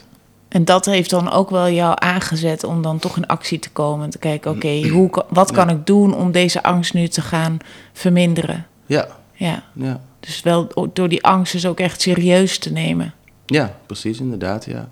En 0.50 0.64
dat 0.64 0.84
heeft 0.84 1.10
dan 1.10 1.30
ook 1.30 1.50
wel 1.50 1.68
jou 1.68 1.96
aangezet 1.98 2.64
om 2.64 2.82
dan 2.82 2.98
toch 2.98 3.16
in 3.16 3.26
actie 3.26 3.58
te 3.58 3.70
komen. 3.70 4.04
En 4.04 4.10
te 4.10 4.18
kijken, 4.18 4.50
oké, 4.50 4.88
hoe 4.88 5.24
wat 5.28 5.52
kan 5.52 5.68
ik 5.68 5.86
doen 5.86 6.14
om 6.14 6.32
deze 6.32 6.62
angst 6.62 6.94
nu 6.94 7.08
te 7.08 7.20
gaan 7.20 7.58
verminderen? 7.92 8.66
Ja, 8.86 9.08
Ja, 9.32 9.62
ja. 9.72 10.00
dus 10.20 10.42
wel 10.42 10.90
door 10.92 11.08
die 11.08 11.24
angst 11.24 11.52
dus 11.52 11.66
ook 11.66 11.80
echt 11.80 12.00
serieus 12.00 12.58
te 12.58 12.72
nemen. 12.72 13.14
Ja, 13.46 13.76
precies, 13.86 14.20
inderdaad, 14.20 14.64
ja. 14.64 14.88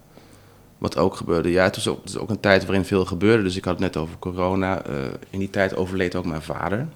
Wat 0.79 0.97
ook 0.97 1.17
gebeurde, 1.17 1.51
ja, 1.51 1.65
het 1.65 1.77
was 1.77 1.89
ook, 1.89 2.05
het 2.05 2.19
ook 2.19 2.31
een 2.31 2.41
tijd 2.41 2.65
waarin 2.65 2.85
veel 2.85 3.05
gebeurde. 3.05 3.43
Dus 3.43 3.57
ik 3.57 3.65
had 3.65 3.73
het 3.73 3.83
net 3.83 3.97
over 3.97 4.19
corona. 4.19 4.83
Eh, 4.83 4.95
in 5.31 5.39
die 5.39 5.51
tijd 5.51 5.77
overleed 5.77 6.17
ook 6.17 6.25
mijn 6.25 6.43
vader. 6.43 6.89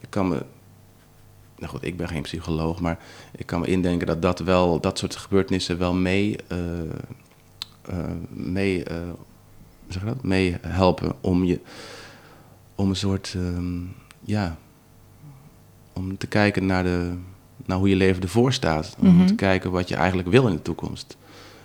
Ik 0.00 0.10
kan 0.10 0.28
me, 0.28 0.42
nou 1.58 1.70
goed, 1.70 1.84
ik 1.84 1.96
ben 1.96 2.08
geen 2.08 2.22
psycholoog, 2.22 2.80
maar 2.80 2.98
ik 3.36 3.46
kan 3.46 3.60
me 3.60 3.66
indenken 3.66 4.06
dat 4.06 4.22
dat 4.22 4.38
wel, 4.38 4.80
dat 4.80 4.98
soort 4.98 5.16
gebeurtenissen 5.16 5.78
wel 5.78 5.94
mee, 5.94 6.36
eh, 6.48 6.58
mee, 8.30 8.84
eh, 8.84 8.96
zeg 9.88 10.02
dat? 10.04 10.22
mee 10.22 10.56
helpen 10.60 11.12
om 11.20 11.44
je, 11.44 11.60
om 12.74 12.88
een 12.88 12.96
soort, 12.96 13.34
ehm, 13.36 13.78
ja, 14.20 14.56
om 15.92 16.16
te 16.18 16.26
kijken 16.26 16.66
naar, 16.66 16.82
de, 16.82 17.12
naar 17.66 17.78
hoe 17.78 17.88
je 17.88 17.96
leven 17.96 18.22
ervoor 18.22 18.52
staat. 18.52 18.96
Om 18.98 19.16
Mhm. 19.16 19.26
te 19.26 19.34
kijken 19.34 19.70
wat 19.70 19.88
je 19.88 19.94
eigenlijk 19.94 20.28
wil 20.28 20.46
in 20.46 20.54
de 20.54 20.62
toekomst. 20.62 21.16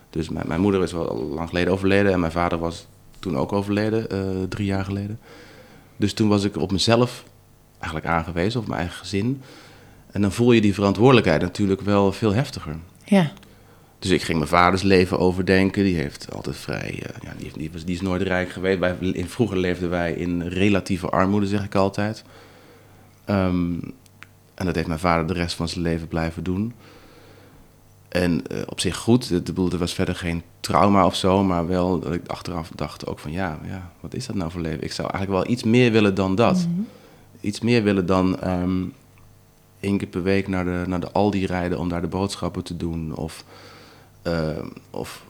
Dus 0.10 0.30
mijn, 0.30 0.48
mijn 0.48 0.62
moeder 0.62 0.84
is 0.84 0.92
wel 0.92 1.10
al 1.10 1.18
lang 1.24 1.48
geleden 1.48 1.74
overleden 1.74 2.12
en 2.14 2.20
mijn 2.20 2.32
vader 2.32 2.58
was 2.60 2.88
toen 3.20 3.38
ook 3.38 3.52
overleden, 3.54 4.10
eh, 4.10 4.20
drie 4.50 4.66
jaar 4.66 4.86
geleden. 4.86 5.20
Dus 5.98 6.14
toen 6.14 6.30
was 6.30 6.44
ik 6.44 6.58
op 6.58 6.72
mezelf 6.72 7.24
eigenlijk 7.78 8.06
aangewezen, 8.06 8.60
op 8.60 8.68
mijn 8.68 8.80
eigen 8.80 8.98
gezin. 8.98 9.42
En 10.12 10.22
dan 10.22 10.32
voel 10.32 10.52
je 10.52 10.62
die 10.62 10.74
verantwoordelijkheid 10.74 11.42
natuurlijk 11.42 11.82
wel 11.82 12.12
veel 12.12 12.34
heftiger. 12.34 12.76
Ja, 13.06 13.32
Dus 14.02 14.10
ik 14.12 14.22
ging 14.22 14.38
mijn 14.38 14.50
vaders 14.50 14.82
leven 14.82 15.20
overdenken. 15.20 15.84
Die 15.84 15.96
heeft 15.96 16.34
altijd 16.34 16.56
vrij. 16.58 16.90
eh, 17.04 17.16
ja, 17.22 17.32
die, 17.36 17.44
heeft- 17.44 17.58
die, 17.58 17.72
was, 17.72 17.86
die 17.86 17.96
is 17.96 18.02
nooit 18.02 18.22
rijk 18.22 18.50
geweest. 18.50 18.80
Wij, 18.80 18.96
in, 19.00 19.28
vroeger 19.28 19.58
leefden 19.58 19.90
wij 19.90 20.14
in 20.14 20.42
relatieve 20.42 21.10
armoede, 21.10 21.48
zeg 21.48 21.64
ik 21.64 21.76
altijd. 21.76 22.24
Ehm, 23.26 23.74
en 24.54 24.66
dat 24.66 24.76
heeft 24.76 24.88
mijn 24.88 25.00
vader 25.00 25.28
de 25.28 25.34
rest 25.34 25.56
van 25.56 25.68
zijn 25.70 25.82
leven 25.82 26.08
blijven 26.08 26.44
doen. 26.44 26.74
En 28.10 28.48
eh, 28.48 28.62
op 28.66 28.80
zich 28.80 28.98
goed. 28.98 29.30
Het, 29.30 29.44
bedoel, 29.44 29.72
er 29.72 29.78
was 29.78 29.94
verder 29.94 30.16
geen 30.16 30.42
trauma 30.60 31.06
of 31.06 31.16
zo. 31.16 31.44
Maar 31.44 31.68
wel 31.68 32.00
dat 32.00 32.14
ik 32.14 32.28
achteraf 32.28 32.72
dacht 32.76 33.08
ook 33.08 33.20
van 33.20 33.32
ja, 33.32 33.60
ja, 33.68 33.92
wat 34.00 34.14
is 34.14 34.26
dat 34.26 34.36
nou 34.36 34.52
voor 34.52 34.62
leven? 34.62 34.84
Ik 34.84 34.92
zou 34.92 35.10
eigenlijk 35.12 35.44
wel 35.44 35.54
iets 35.54 35.64
meer 35.64 35.92
willen 35.92 36.16
dan 36.16 36.36
dat. 36.36 36.68
Iets 37.42 37.60
meer 37.60 37.84
willen 37.84 38.06
dan 38.06 38.40
ehm 38.40 38.84
één 39.80 39.98
keer 39.98 40.08
per 40.08 40.24
week 40.24 40.48
naar 40.48 40.66
de, 40.66 40.84
naar 40.88 41.00
de 41.00 41.12
Aldi 41.12 41.46
rijden 41.46 41.80
om 41.80 41.90
daar 41.90 42.02
de 42.02 42.08
boodschappen 42.08 42.64
te 42.64 42.78
doen. 42.78 43.16
Of, 43.16 43.44
of 44.90 45.26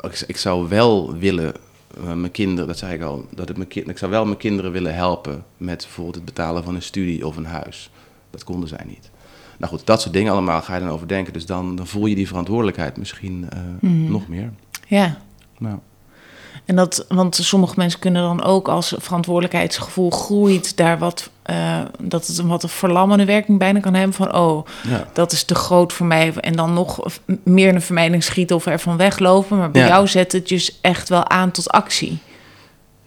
ik, 0.00 0.24
ik 0.26 0.36
zou 0.36 0.68
wel 0.68 1.14
willen, 1.16 1.54
eh, 1.96 2.12
mijn 2.12 2.30
kinderen, 2.32 2.66
dat 2.66 2.78
zei 2.78 2.94
ik 2.94 3.02
al, 3.02 3.26
dat 3.34 3.48
het 3.48 3.56
mijn 3.56 3.68
kind, 3.68 3.88
ik 3.88 3.98
zou 3.98 4.10
wel 4.10 4.24
mijn 4.24 4.36
kinderen 4.36 4.72
willen 4.72 4.94
helpen 4.94 5.44
met 5.56 5.78
bijvoorbeeld 5.82 6.14
het 6.16 6.24
betalen 6.24 6.64
van 6.64 6.74
een 6.74 6.82
studie 6.82 7.26
of 7.26 7.36
een 7.36 7.44
huis. 7.46 7.90
Dat 8.30 8.44
konden 8.44 8.68
zij 8.68 8.84
niet. 8.86 9.10
Nou 9.58 9.72
goed, 9.72 9.86
dat 9.86 10.00
soort 10.00 10.14
dingen 10.14 10.32
allemaal 10.32 10.62
ga 10.62 10.74
je 10.74 10.80
dan 10.80 10.90
overdenken. 10.90 11.32
Dus 11.32 11.46
dan, 11.46 11.76
dan 11.76 11.86
voel 11.86 12.06
je 12.06 12.14
die 12.14 12.26
verantwoordelijkheid 12.28 12.96
misschien 12.96 13.46
eh, 13.50 13.58
Mhm. 13.80 14.10
nog 14.10 14.28
meer. 14.28 14.52
ja. 14.88 15.18
Nou, 15.58 15.78
En 16.64 16.76
dat, 16.76 17.04
want 17.08 17.38
sommige 17.42 17.74
mensen 17.76 18.00
kunnen 18.00 18.22
dan 18.22 18.42
ook 18.42 18.68
als 18.68 18.94
verantwoordelijkheidsgevoel 18.98 20.10
groeit 20.10 20.76
daar 20.76 20.98
wat, 20.98 21.30
eh, 21.42 21.78
dat 22.00 22.26
het 22.26 22.38
een 22.38 22.48
wat 22.48 22.62
een 22.62 22.68
verlammende 22.68 23.24
werking 23.24 23.58
bijna 23.58 23.80
kan 23.80 23.94
hebben 23.94 24.14
van, 24.14 24.34
oh, 24.34 24.66
ja. 24.88 25.08
dat 25.12 25.32
is 25.32 25.44
te 25.44 25.54
groot 25.54 25.92
voor 25.92 26.06
mij. 26.06 26.32
En 26.40 26.52
dan 26.52 26.72
nog 26.72 27.00
meer 27.42 27.68
in 27.68 27.74
de 27.74 27.80
vermijding 27.80 28.24
schieten 28.24 28.56
of 28.56 28.66
ervan 28.66 28.96
weglopen. 28.96 29.58
Maar 29.58 29.70
bij 29.70 29.82
Ja. 29.82 29.88
jou 29.88 30.06
zet 30.06 30.32
het 30.32 30.48
dus 30.48 30.78
echt 30.80 31.08
wel 31.08 31.28
aan 31.28 31.50
tot 31.50 31.70
actie. 31.70 32.18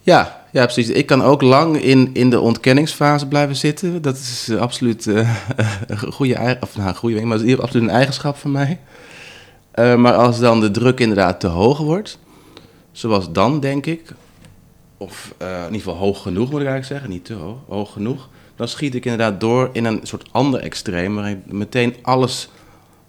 Ja, 0.00 0.42
ja, 0.52 0.64
precies. 0.64 0.88
Ik 0.88 1.06
kan 1.06 1.22
ook 1.22 1.42
lang 1.42 1.76
in, 1.76 2.10
in 2.12 2.30
de 2.30 2.40
ontkenningsfase 2.40 3.26
blijven 3.26 3.56
zitten. 3.56 4.02
Dat 4.02 4.16
is 4.16 4.50
absoluut 4.58 5.06
eh, 5.06 5.30
een 5.86 6.12
goede, 6.12 6.56
of, 6.60 6.76
nou, 6.76 6.88
een 6.88 6.96
goede, 6.96 7.24
maar 7.24 7.38
dat 7.38 7.46
is 7.46 7.58
absoluut 7.58 7.88
een 7.88 7.94
eigenschap 7.94 8.36
van 8.36 8.52
mij. 8.52 8.78
Eh, 9.70 9.94
maar 9.94 10.14
als 10.14 10.38
dan 10.38 10.60
de 10.60 10.70
druk 10.70 11.00
inderdaad 11.00 11.40
te 11.40 11.46
hoog 11.46 11.78
wordt, 11.78 12.18
zoals 12.94 13.32
dan 13.32 13.60
denk 13.60 13.86
ik, 13.86 14.12
of 14.96 15.34
eh, 15.38 15.48
in 15.48 15.64
ieder 15.64 15.80
geval 15.80 15.96
hoog 15.96 16.22
genoeg 16.22 16.50
moet 16.50 16.60
ik 16.60 16.66
eigenlijk 16.66 16.86
zeggen, 16.86 17.10
niet 17.10 17.24
te 17.24 17.34
hoog, 17.34 17.58
hoog 17.68 17.92
genoeg, 17.92 18.28
dan 18.56 18.68
schiet 18.68 18.94
ik 18.94 19.04
inderdaad 19.04 19.40
door 19.40 19.70
in 19.72 19.84
een 19.84 20.00
soort 20.02 20.28
ander 20.32 20.60
extreem, 20.60 21.14
waarin 21.14 21.42
ik 21.46 21.52
meteen 21.52 21.94
alles 22.02 22.48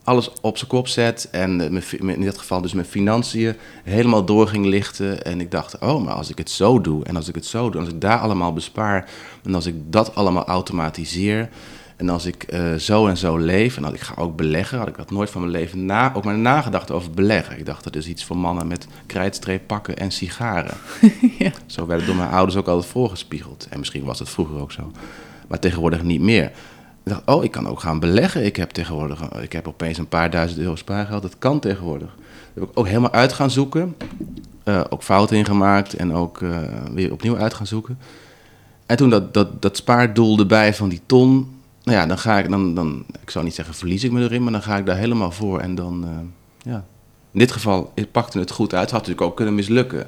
alles 0.06 0.32
op 0.42 0.58
zijn 0.58 0.70
kop 0.70 0.88
zet 0.88 1.28
en 1.32 1.62
eh, 1.62 2.00
in 2.00 2.22
dit 2.22 2.38
geval 2.38 2.62
dus 2.62 2.74
mijn 2.74 2.86
financiën 2.86 3.56
helemaal 3.84 4.26
door 4.26 4.48
ging 4.48 4.66
lichten. 4.66 5.24
En 5.24 5.42
ik 5.42 5.52
dacht, 5.52 5.80
oh, 5.80 6.04
maar 6.04 6.14
als 6.14 6.30
ik 6.30 6.38
het 6.38 6.50
zo 6.50 6.82
doe 6.82 7.04
en 7.04 7.16
als 7.16 7.28
ik 7.28 7.36
het 7.36 7.46
zo 7.46 7.70
doe, 7.70 7.82
als 7.82 7.90
ik 7.90 8.02
daar 8.02 8.20
allemaal 8.20 8.54
bespaar 8.54 9.10
en 9.44 9.56
als 9.56 9.66
ik 9.66 9.76
dat 9.88 10.16
allemaal 10.16 10.46
automatiseer 10.46 11.50
en 11.96 12.10
als 12.10 12.26
ik 12.26 12.44
eh, 12.44 12.74
zo 12.74 13.08
en 13.08 13.18
zo 13.18 13.38
leef 13.38 13.78
en 13.78 13.84
als 13.84 13.94
ik 13.94 14.00
ga 14.00 14.22
ook 14.22 14.36
beleggen, 14.36 14.78
had 14.78 14.88
ik 14.88 14.98
dat 14.98 15.12
nooit 15.12 15.30
van 15.30 15.42
mijn 15.42 15.54
leven 15.54 15.86
na, 15.86 16.14
ook 16.14 16.24
maar 16.24 16.38
nagedacht 16.38 16.92
over 16.92 17.12
beleggen. 17.12 17.58
Ik 17.58 17.66
dacht, 17.66 17.84
dat 17.84 17.96
is 17.96 18.08
iets 18.08 18.26
voor 18.26 18.38
mannen 18.38 18.68
met 18.68 18.88
krijtstreep 19.06 19.68
pakken 19.68 19.98
en 19.98 20.12
sigaren. 20.12 20.74
Ja. 21.38 21.52
Zo 21.66 21.86
werd 21.86 22.00
het 22.00 22.10
door 22.10 22.18
mijn 22.18 22.30
ouders 22.30 22.58
ook 22.58 22.68
altijd 22.68 22.92
voorgespiegeld. 22.92 23.68
En 23.70 23.80
misschien 23.80 24.04
was 24.04 24.20
het 24.20 24.30
vroeger 24.30 24.60
ook 24.60 24.72
zo. 24.72 24.92
Maar 25.48 25.60
tegenwoordig 25.60 26.04
niet 26.04 26.22
meer. 26.22 26.46
Ik 27.04 27.12
dacht, 27.12 27.22
oh, 27.26 27.44
ik 27.44 27.52
kan 27.52 27.68
ook 27.68 27.80
gaan 27.80 28.00
beleggen. 28.00 28.46
Ik 28.46 28.56
heb 28.56 28.70
tegenwoordig, 28.70 29.22
ik 29.42 29.52
heb 29.52 29.68
opeens 29.68 29.98
een 29.98 30.08
paar 30.08 30.30
duizend 30.30 30.60
euro 30.60 30.76
spaargeld. 30.76 31.22
Dat 31.22 31.38
kan 31.38 31.60
tegenwoordig. 31.60 32.16
Dat 32.54 32.64
heb 32.64 32.64
ik 32.64 32.80
ook 32.80 32.88
helemaal 32.88 33.12
uit 33.12 33.34
gaan 33.34 33.52
zoeken. 33.52 33.96
Eh, 34.64 34.82
ook 34.90 35.04
fouten 35.04 35.38
ingemaakt 35.38 35.94
en 35.94 36.14
ook 36.14 36.42
eh, 36.42 36.58
weer 36.94 37.12
opnieuw 37.12 37.38
uit 37.38 37.54
gaan 37.54 37.68
zoeken. 37.68 37.98
En 38.86 38.98
toen 38.98 39.10
dat, 39.10 39.34
dat, 39.34 39.62
dat 39.62 39.78
spaardoel 39.78 40.40
erbij 40.40 40.74
van 40.74 40.90
die 40.90 41.02
ton. 41.06 41.55
Nou 41.86 41.98
ja, 41.98 42.06
dan 42.06 42.18
ga 42.18 42.40
ik, 42.40 42.50
dan, 42.50 42.74
dan, 42.76 43.06
ik 43.22 43.30
zou 43.30 43.46
niet 43.46 43.56
zeggen 43.56 43.76
verlies 43.76 44.04
ik 44.04 44.12
me 44.12 44.22
erin, 44.22 44.44
maar 44.44 44.52
dan 44.52 44.62
ga 44.62 44.78
ik 44.78 44.86
daar 44.86 44.98
helemaal 44.98 45.32
voor. 45.32 45.60
En 45.60 45.76
dan, 45.76 46.04
eh, 46.04 46.72
ja. 46.72 46.86
In 47.32 47.40
dit 47.40 47.52
geval 47.52 47.92
het 47.96 48.12
pakte 48.12 48.40
het 48.40 48.52
goed 48.52 48.74
uit. 48.74 48.92
Had 48.92 49.00
natuurlijk 49.00 49.28
ook 49.28 49.36
kunnen 49.36 49.56
mislukken. 49.56 50.08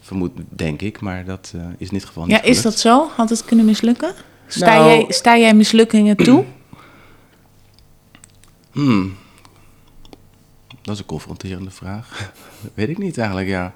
Vermoed, 0.00 0.30
denk 0.48 0.80
ik, 0.80 1.00
maar 1.00 1.24
dat 1.24 1.52
eh, 1.54 1.62
is 1.78 1.88
in 1.88 1.94
dit 1.94 2.04
geval 2.04 2.24
niet 2.24 2.32
Ja, 2.32 2.42
is 2.42 2.62
dat 2.62 2.78
zo? 2.78 3.08
Had 3.16 3.30
het 3.30 3.44
kunnen 3.44 3.64
mislukken? 3.64 4.14
Sta, 4.46 4.66
Nou- 4.66 4.86
jij, 4.86 5.04
sta 5.08 5.38
jij 5.38 5.54
mislukkingen 5.54 6.16
toe? 6.16 6.44
Hmm. 8.72 9.16
Dat 10.82 10.94
is 10.94 11.00
een 11.00 11.06
confronterende 11.06 11.70
vraag. 11.70 12.32
Weet 12.74 12.88
ik 12.88 12.98
niet 12.98 13.18
eigenlijk, 13.18 13.48
ja. 13.48 13.74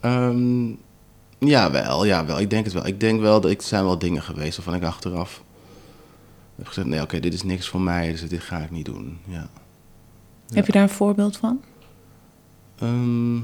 Ehm 0.00 0.68
ja, 1.38 1.70
wel, 1.70 2.04
ja, 2.04 2.24
wel. 2.26 2.40
Ik 2.40 2.50
denk 2.50 2.64
het 2.64 2.74
wel. 2.74 2.86
Ik 2.86 3.00
denk 3.00 3.20
wel 3.20 3.40
dat 3.40 3.50
ik, 3.50 3.60
er 3.60 3.66
zijn 3.66 3.84
wel 3.84 3.98
dingen 3.98 4.22
geweest 4.22 4.56
waarvan 4.56 4.74
ik 4.74 4.82
achteraf 4.82 5.42
heb 6.60 6.66
gezegd: 6.68 6.86
nee, 6.88 7.02
oké, 7.02 7.20
dit 7.20 7.34
is 7.34 7.42
niks 7.42 7.68
voor 7.68 7.80
mij, 7.80 8.10
dus 8.10 8.28
dit 8.28 8.40
ga 8.40 8.58
ik 8.58 8.70
niet 8.70 8.84
doen. 8.84 9.18
Ja. 9.26 9.48
Heb 10.52 10.66
je 10.66 10.72
daar 10.72 10.82
een 10.82 10.88
voorbeeld 10.88 11.36
van? 11.36 11.60
Ehm, 12.78 13.36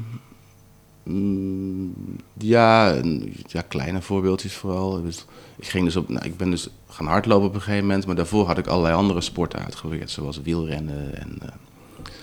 mm, 1.02 1.94
ja, 2.38 2.94
een- 2.94 3.34
ja, 3.46 3.62
kleine 3.62 4.02
voorbeeldjes 4.02 4.54
vooral. 4.54 5.02
Dus 5.02 5.24
ik, 5.56 5.66
ging 5.68 5.84
dus 5.84 5.96
op, 5.96 6.08
nou, 6.08 6.24
ik 6.26 6.36
ben 6.36 6.50
dus 6.50 6.68
gaan 6.88 7.06
hardlopen 7.06 7.48
op 7.48 7.54
een 7.54 7.60
gegeven 7.60 7.86
moment, 7.86 8.06
maar 8.06 8.14
daarvoor 8.16 8.46
had 8.46 8.58
ik 8.58 8.66
allerlei 8.66 8.94
andere 8.94 9.20
sporten 9.20 9.64
uitgeprobeerd, 9.64 10.10
zoals 10.10 10.40
wielrennen 10.40 11.14
en 11.20 11.38
eh, 11.42 11.48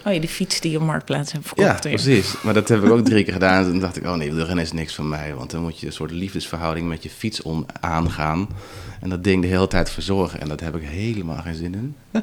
Oh 0.06 0.14
ja, 0.14 0.20
die 0.20 0.30
fiets 0.30 0.60
die 0.60 0.72
je 0.72 0.78
op 0.78 0.84
Marktplaats 0.84 1.32
hebt 1.32 1.44
Ja, 1.44 1.50
verkocht. 1.56 1.84
weer. 1.84 1.94
precies. 1.94 2.42
Maar 2.42 2.54
dat 2.54 2.68
heb 2.70 2.84
ik 2.84 2.90
ook 2.92 3.06
drie 3.06 3.24
keer 3.24 3.34
gedaan. 3.34 3.64
En 3.64 3.70
toen 3.72 3.80
dacht 3.80 3.98
ik, 3.98 4.06
oh 4.06 4.14
nee, 4.16 4.34
wielrennen 4.34 4.64
is 4.64 4.72
niks 4.72 4.96
voor 4.96 5.06
mij. 5.06 5.34
Want 5.36 5.52
dan 5.52 5.62
moet 5.62 5.80
je 5.80 5.86
een 5.86 5.92
soort 5.94 6.12
liefdesverhouding 6.12 6.88
met 6.88 7.04
je 7.04 7.10
fiets 7.10 7.42
om 7.42 7.66
aangaan. 7.80 8.48
En 9.02 9.10
dat 9.10 9.24
ding 9.24 9.42
de 9.42 9.48
hele 9.48 9.68
tijd 9.68 9.90
verzorgen. 9.90 10.42
En 10.42 10.48
dat 10.48 10.60
heb 10.60 10.76
ik 10.76 10.84
helemaal 10.88 11.42
geen 11.42 11.56
zin 11.56 11.74
in. 11.74 11.96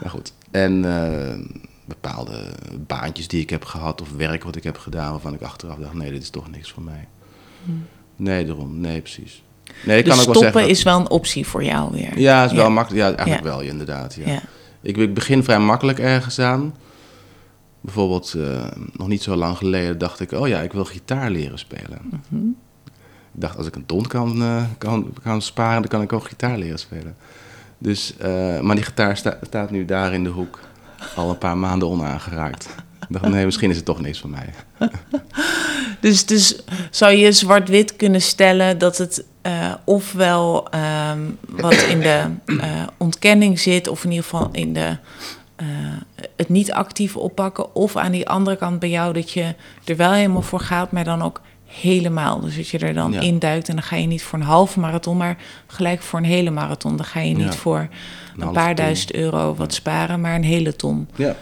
maar 0.00 0.10
goed. 0.10 0.32
En 0.50 0.84
eh, 0.84 1.38
bepaalde 1.84 2.44
baantjes 2.86 3.28
die 3.28 3.40
ik 3.42 3.50
heb 3.50 3.64
gehad 3.64 4.00
of 4.00 4.08
werk 4.16 4.44
wat 4.44 4.56
ik 4.56 4.64
heb 4.64 4.78
gedaan... 4.78 5.10
waarvan 5.10 5.34
ik 5.34 5.42
achteraf 5.42 5.76
dacht, 5.78 5.94
nee, 5.94 6.10
dit 6.12 6.22
is 6.22 6.30
toch 6.30 6.50
niks 6.50 6.70
voor 6.70 6.82
mij. 6.82 7.06
Nee, 8.16 8.44
daarom. 8.46 8.80
Nee, 8.80 9.00
precies. 9.00 9.42
Nee, 9.84 9.98
ik 9.98 10.04
dus 10.04 10.12
kan 10.14 10.20
ook 10.20 10.26
wel 10.26 10.34
stoppen 10.34 10.42
zeggen... 10.42 10.60
dat- 10.60 10.70
is 10.70 10.82
wel 10.82 10.98
een 11.00 11.10
optie 11.10 11.46
voor 11.46 11.64
jou 11.64 11.92
weer. 11.92 12.18
ja, 12.18 12.44
is 12.44 12.52
wel 12.52 12.62
Ja. 12.64 12.68
makkelijk. 12.70 13.02
Ja, 13.02 13.06
eigenlijk 13.16 13.44
Ja. 13.44 13.50
wel, 13.50 13.62
ja, 13.62 13.70
inderdaad. 13.70 14.14
Ja. 14.24 14.42
Ik, 14.80 14.96
ik 14.96 15.14
begin 15.14 15.44
vrij 15.44 15.58
makkelijk 15.58 15.98
ergens 15.98 16.38
aan. 16.38 16.74
Bijvoorbeeld, 17.80 18.34
eh, 18.34 18.66
nog 18.92 19.08
niet 19.08 19.22
zo 19.22 19.36
lang 19.36 19.56
geleden 19.56 19.98
dacht 19.98 20.20
ik, 20.20 20.32
oh 20.32 20.48
ja, 20.48 20.60
ik 20.60 20.72
wil 20.72 20.84
gitaar 20.84 21.30
leren 21.30 21.58
spelen. 21.58 21.98
Mhm. 22.28 22.46
Ik 23.34 23.40
dacht, 23.44 23.56
als 23.56 23.66
ik 23.66 23.76
een 23.76 23.86
ton 23.86 24.06
kan, 24.06 24.42
eh, 24.42 24.64
kan, 24.78 25.12
kan 25.22 25.42
sparen, 25.42 25.80
dan 25.80 25.90
kan 25.90 26.02
ik 26.02 26.12
ook 26.12 26.24
gitaar 26.24 26.58
leren 26.58 26.78
spelen. 26.78 27.16
Dus, 27.78 28.16
eh, 28.16 28.60
maar 28.60 28.74
die 28.76 28.84
gitaar 28.84 29.16
sta- 29.16 29.38
staat 29.42 29.70
nu 29.70 29.84
daar 29.84 30.12
in 30.12 30.24
de 30.24 30.30
hoek, 30.30 30.58
al 31.16 31.30
een 31.30 31.38
paar 31.38 31.56
maanden 31.58 31.88
onaangeraakt. 31.88 32.68
Dacht, 33.08 33.28
nee, 33.28 33.44
misschien 33.44 33.70
is 33.70 33.76
het 33.76 33.84
toch 33.84 34.00
niks 34.00 34.20
voor 34.20 34.30
mij. 34.30 34.50
Dus, 36.00 36.26
dus 36.26 36.56
zou 36.90 37.12
je 37.12 37.32
zwart-wit 37.32 37.96
kunnen 37.96 38.22
stellen 38.22 38.78
dat 38.78 38.98
het 38.98 39.24
eh, 39.42 39.72
ofwel 39.84 40.70
ehm, 40.70 41.18
wat 41.48 41.74
in 41.74 42.00
de 42.00 42.24
eh, 42.46 42.82
ontkenning 42.96 43.60
zit, 43.60 43.88
of 43.88 44.04
in 44.04 44.10
ieder 44.10 44.24
geval 44.24 44.48
in 44.52 44.72
de, 44.72 44.96
eh, 45.56 45.66
het 46.36 46.48
niet 46.48 46.72
actief 46.72 47.16
oppakken, 47.16 47.74
of 47.74 47.96
aan 47.96 48.12
die 48.12 48.28
andere 48.28 48.56
kant 48.56 48.78
bij 48.78 48.88
jou 48.88 49.12
dat 49.12 49.30
je 49.30 49.54
er 49.84 49.96
wel 49.96 50.12
helemaal 50.12 50.42
voor 50.42 50.60
gaat, 50.60 50.92
maar 50.92 51.04
dan 51.04 51.22
ook 51.22 51.40
helemaal. 51.66 52.40
Dus 52.40 52.56
dat 52.56 52.68
je 52.68 52.78
er 52.78 52.94
dan 52.94 53.12
Ja. 53.12 53.20
induikt 53.20 53.68
en 53.68 53.74
dan 53.74 53.84
ga 53.84 53.96
je 53.96 54.06
niet 54.06 54.22
voor 54.22 54.38
een 54.38 54.44
halve 54.44 54.80
marathon, 54.80 55.16
maar 55.16 55.36
gelijk 55.66 56.02
voor 56.02 56.18
een 56.18 56.24
hele 56.24 56.50
marathon. 56.50 56.96
Dan 56.96 57.06
ga 57.06 57.20
je 57.20 57.34
niet 57.34 57.52
Ja. 57.54 57.58
voor 57.60 57.88
een 58.38 58.52
paar 58.52 58.66
ton. 58.66 58.74
duizend 58.74 59.12
euro 59.14 59.54
wat 59.54 59.74
sparen, 59.74 60.20
maar 60.20 60.34
een 60.34 60.44
hele 60.44 60.76
ton. 60.76 61.08
Ja, 61.16 61.36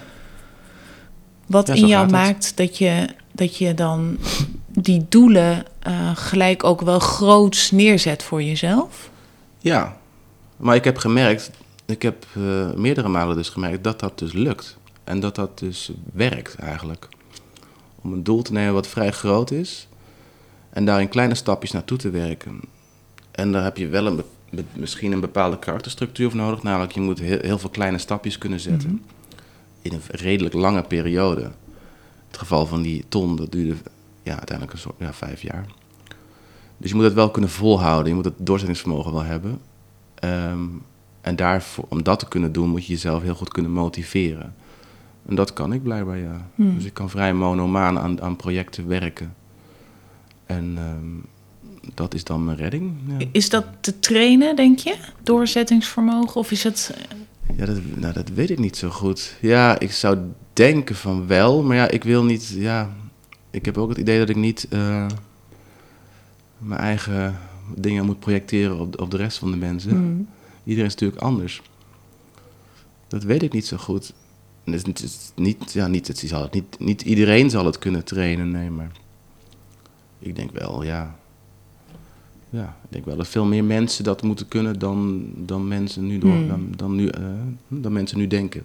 Wat 1.47 1.67
Ja, 1.67 1.75
in 1.75 1.87
jou 1.87 2.11
maakt 2.11 2.57
dat 2.57 2.79
je, 2.79 3.09
dat 3.33 3.57
je 3.57 3.75
dan 3.75 4.19
die 4.67 5.07
doelen 5.09 5.65
eh, 5.79 6.17
gelijk 6.17 6.65
ook 6.65 6.81
wel 6.81 6.99
groots 6.99 7.71
neerzet 7.71 8.23
voor 8.23 8.43
jezelf? 8.43 9.11
ja. 9.59 9.97
maar 10.57 10.75
ik 10.77 10.85
heb 10.85 10.99
gemerkt, 10.99 11.51
ik 11.87 12.03
heb 12.03 12.27
eh, 12.35 12.73
meerdere 12.73 13.09
malen 13.09 13.37
dus 13.37 13.49
gemerkt 13.49 13.85
dat 13.85 14.01
dat 14.01 14.19
dus 14.19 14.33
lukt. 14.33 14.77
En 15.05 15.21
dat 15.21 15.35
dat 15.35 15.59
dus 15.59 15.91
werkt 16.13 16.55
eigenlijk. 16.55 17.09
Om 18.03 18.13
een 18.13 18.23
doel 18.23 18.43
te 18.43 18.53
nemen 18.53 18.75
wat 18.75 18.87
vrij 18.87 19.13
groot 19.13 19.51
is. 19.51 19.89
En 20.71 20.85
daar 20.85 21.01
in 21.01 21.09
kleine 21.09 21.35
stapjes 21.35 21.71
naartoe 21.71 21.99
te 21.99 22.11
werken. 22.11 22.61
En 23.31 23.53
daar 23.53 23.63
heb 23.63 23.77
je 23.77 23.89
wel 23.89 24.07
een, 24.07 24.23
misschien 24.73 25.13
een 25.13 25.21
bepaalde 25.21 25.59
karakterstructuur 25.59 26.31
voor 26.31 26.41
nodig. 26.41 26.63
Namelijk, 26.63 26.93
je 26.93 27.01
moet 27.01 27.19
heel, 27.19 27.39
heel 27.41 27.59
veel 27.59 27.71
kleine 27.71 27.99
stapjes 27.99 28.39
kunnen 28.39 28.61
zetten. 28.61 29.05
In 29.87 29.93
een 29.93 30.19
redelijk 30.21 30.55
lange 30.55 30.83
periode. 30.83 31.51
Het 32.27 32.39
geval 32.39 32.67
van 32.67 32.83
die 32.83 33.05
ton, 33.09 33.37
dat 33.37 33.53
duurde 33.53 33.77
ja, 34.23 34.37
uiteindelijk 34.37 34.73
een 34.73 34.83
soort, 34.83 34.95
ja, 34.99 35.13
vijf 35.13 35.43
jaar. 35.43 35.67
Dus 36.77 36.91
je 36.91 36.97
moet 36.97 37.05
het 37.05 37.15
wel 37.15 37.31
kunnen 37.31 37.51
volhouden. 37.51 38.09
Je 38.09 38.15
moet 38.15 38.25
het 38.25 38.35
doorzettingsvermogen 38.39 39.13
wel 39.13 39.23
hebben. 39.23 39.61
Ehm, 40.15 40.65
en 41.21 41.37
daarvoor, 41.37 41.85
om 41.89 42.03
dat 42.03 42.19
te 42.19 42.29
kunnen 42.29 42.53
doen, 42.53 42.69
moet 42.69 42.87
je 42.87 42.93
jezelf 42.93 43.23
heel 43.23 43.35
goed 43.35 43.53
kunnen 43.53 43.73
motiveren. 43.73 44.55
En 45.29 45.35
dat 45.35 45.53
kan 45.53 45.73
ik 45.73 45.83
blijkbaar, 45.83 46.19
ja. 46.19 46.49
Hmm. 46.55 46.75
Dus 46.75 46.85
ik 46.85 46.95
kan 46.95 47.11
vrij 47.11 47.35
monomaan 47.35 47.99
aan, 47.99 48.23
aan 48.23 48.37
projecten 48.37 48.87
werken. 48.89 49.35
En 50.47 50.75
ehm, 50.77 51.93
dat 51.95 52.15
is 52.15 52.25
dan 52.25 52.45
mijn 52.45 52.57
redding. 52.57 52.93
Ja, 53.19 53.27
Is 53.33 53.49
dat 53.49 53.65
te 53.81 53.99
trainen, 53.99 54.57
denk 54.57 54.79
je? 54.79 54.97
Doorzettingsvermogen? 55.23 56.41
Of 56.41 56.51
is 56.51 56.65
het. 56.65 56.95
Ja 57.57 57.67
dat, 57.67 57.79
nou, 57.95 58.13
dat 58.13 58.29
weet 58.29 58.51
ik 58.51 58.59
niet 58.59 58.77
zo 58.77 58.89
goed. 58.89 59.37
Ja, 59.41 59.79
ik 59.79 59.93
zou 59.93 60.19
denken 60.53 60.95
van 60.95 61.27
wel, 61.27 61.63
maar 61.63 61.77
ja, 61.77 61.89
ik 61.89 62.05
wil 62.05 62.25
niet... 62.25 62.49
Ja, 62.49 62.97
ik 63.51 63.65
heb 63.65 63.79
ook 63.79 63.89
het 63.89 63.99
idee 63.99 64.19
dat 64.19 64.29
ik 64.29 64.37
niet 64.37 64.67
eh, 64.71 65.07
mijn 66.59 66.81
eigen 66.81 67.39
dingen 67.75 68.05
moet 68.05 68.19
projecteren 68.19 68.79
op, 68.79 69.01
op 69.01 69.11
de 69.11 69.17
rest 69.17 69.39
van 69.39 69.51
de 69.51 69.57
mensen. 69.57 69.91
Hmm. 69.91 70.29
Iedereen 70.65 70.89
is 70.89 70.95
natuurlijk 70.95 71.23
anders. 71.23 71.63
Dat 73.09 73.23
weet 73.23 73.43
ik 73.43 73.53
niet 73.53 73.67
zo 73.67 73.77
goed. 73.77 74.13
En 74.65 74.73
Het 74.73 74.81
is 74.81 74.87
niet, 74.87 74.99
het 74.99 75.11
is 75.11 75.33
niet, 75.35 75.73
ja, 75.73 75.87
niet, 75.87 76.09
het 76.09 76.19
zal 76.19 76.43
het 76.43 76.53
niet, 76.53 76.79
niet 76.79 77.03
iedereen 77.03 77.51
zal 77.51 77.65
het 77.65 77.79
kunnen 77.79 78.05
trainen, 78.05 78.51
nee, 78.51 78.71
maar 78.71 78.91
ik 80.19 80.37
denk 80.37 80.51
wel, 80.53 80.83
ja. 80.83 81.17
Ja, 82.57 82.77
ik 82.85 82.89
denk 82.89 83.05
wel 83.05 83.17
dat 83.17 83.29
veel 83.29 83.45
meer 83.45 83.65
mensen 83.65 84.05
dat 84.05 84.23
moeten 84.23 84.49
kunnen 84.49 84.79
dan, 84.79 85.25
dan, 85.37 85.69
mensen, 85.69 86.07
nu 86.07 86.19
door, 86.19 86.31
Hmm. 86.31 86.49
dan, 86.49 86.69
dan, 86.77 86.95
nu, 86.95 87.09
eh, 87.09 87.23
dan 87.69 87.93
mensen 87.93 88.19
nu 88.19 88.27
denken. 88.27 88.63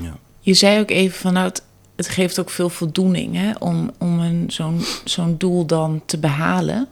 Ja. 0.00 0.16
Je 0.40 0.54
zei 0.54 0.80
ook 0.80 0.90
even 0.90 1.18
van 1.18 1.32
nou, 1.32 1.46
het, 1.46 1.62
het 1.96 2.08
geeft 2.08 2.40
ook 2.40 2.50
veel 2.50 2.68
voldoening 2.68 3.34
hè, 3.34 3.52
om, 3.58 3.90
om 3.98 4.18
een, 4.20 4.44
zo'n, 4.50 4.80
zo'n 5.04 5.34
doel 5.38 5.66
dan 5.66 6.02
te 6.06 6.18
behalen. 6.18 6.88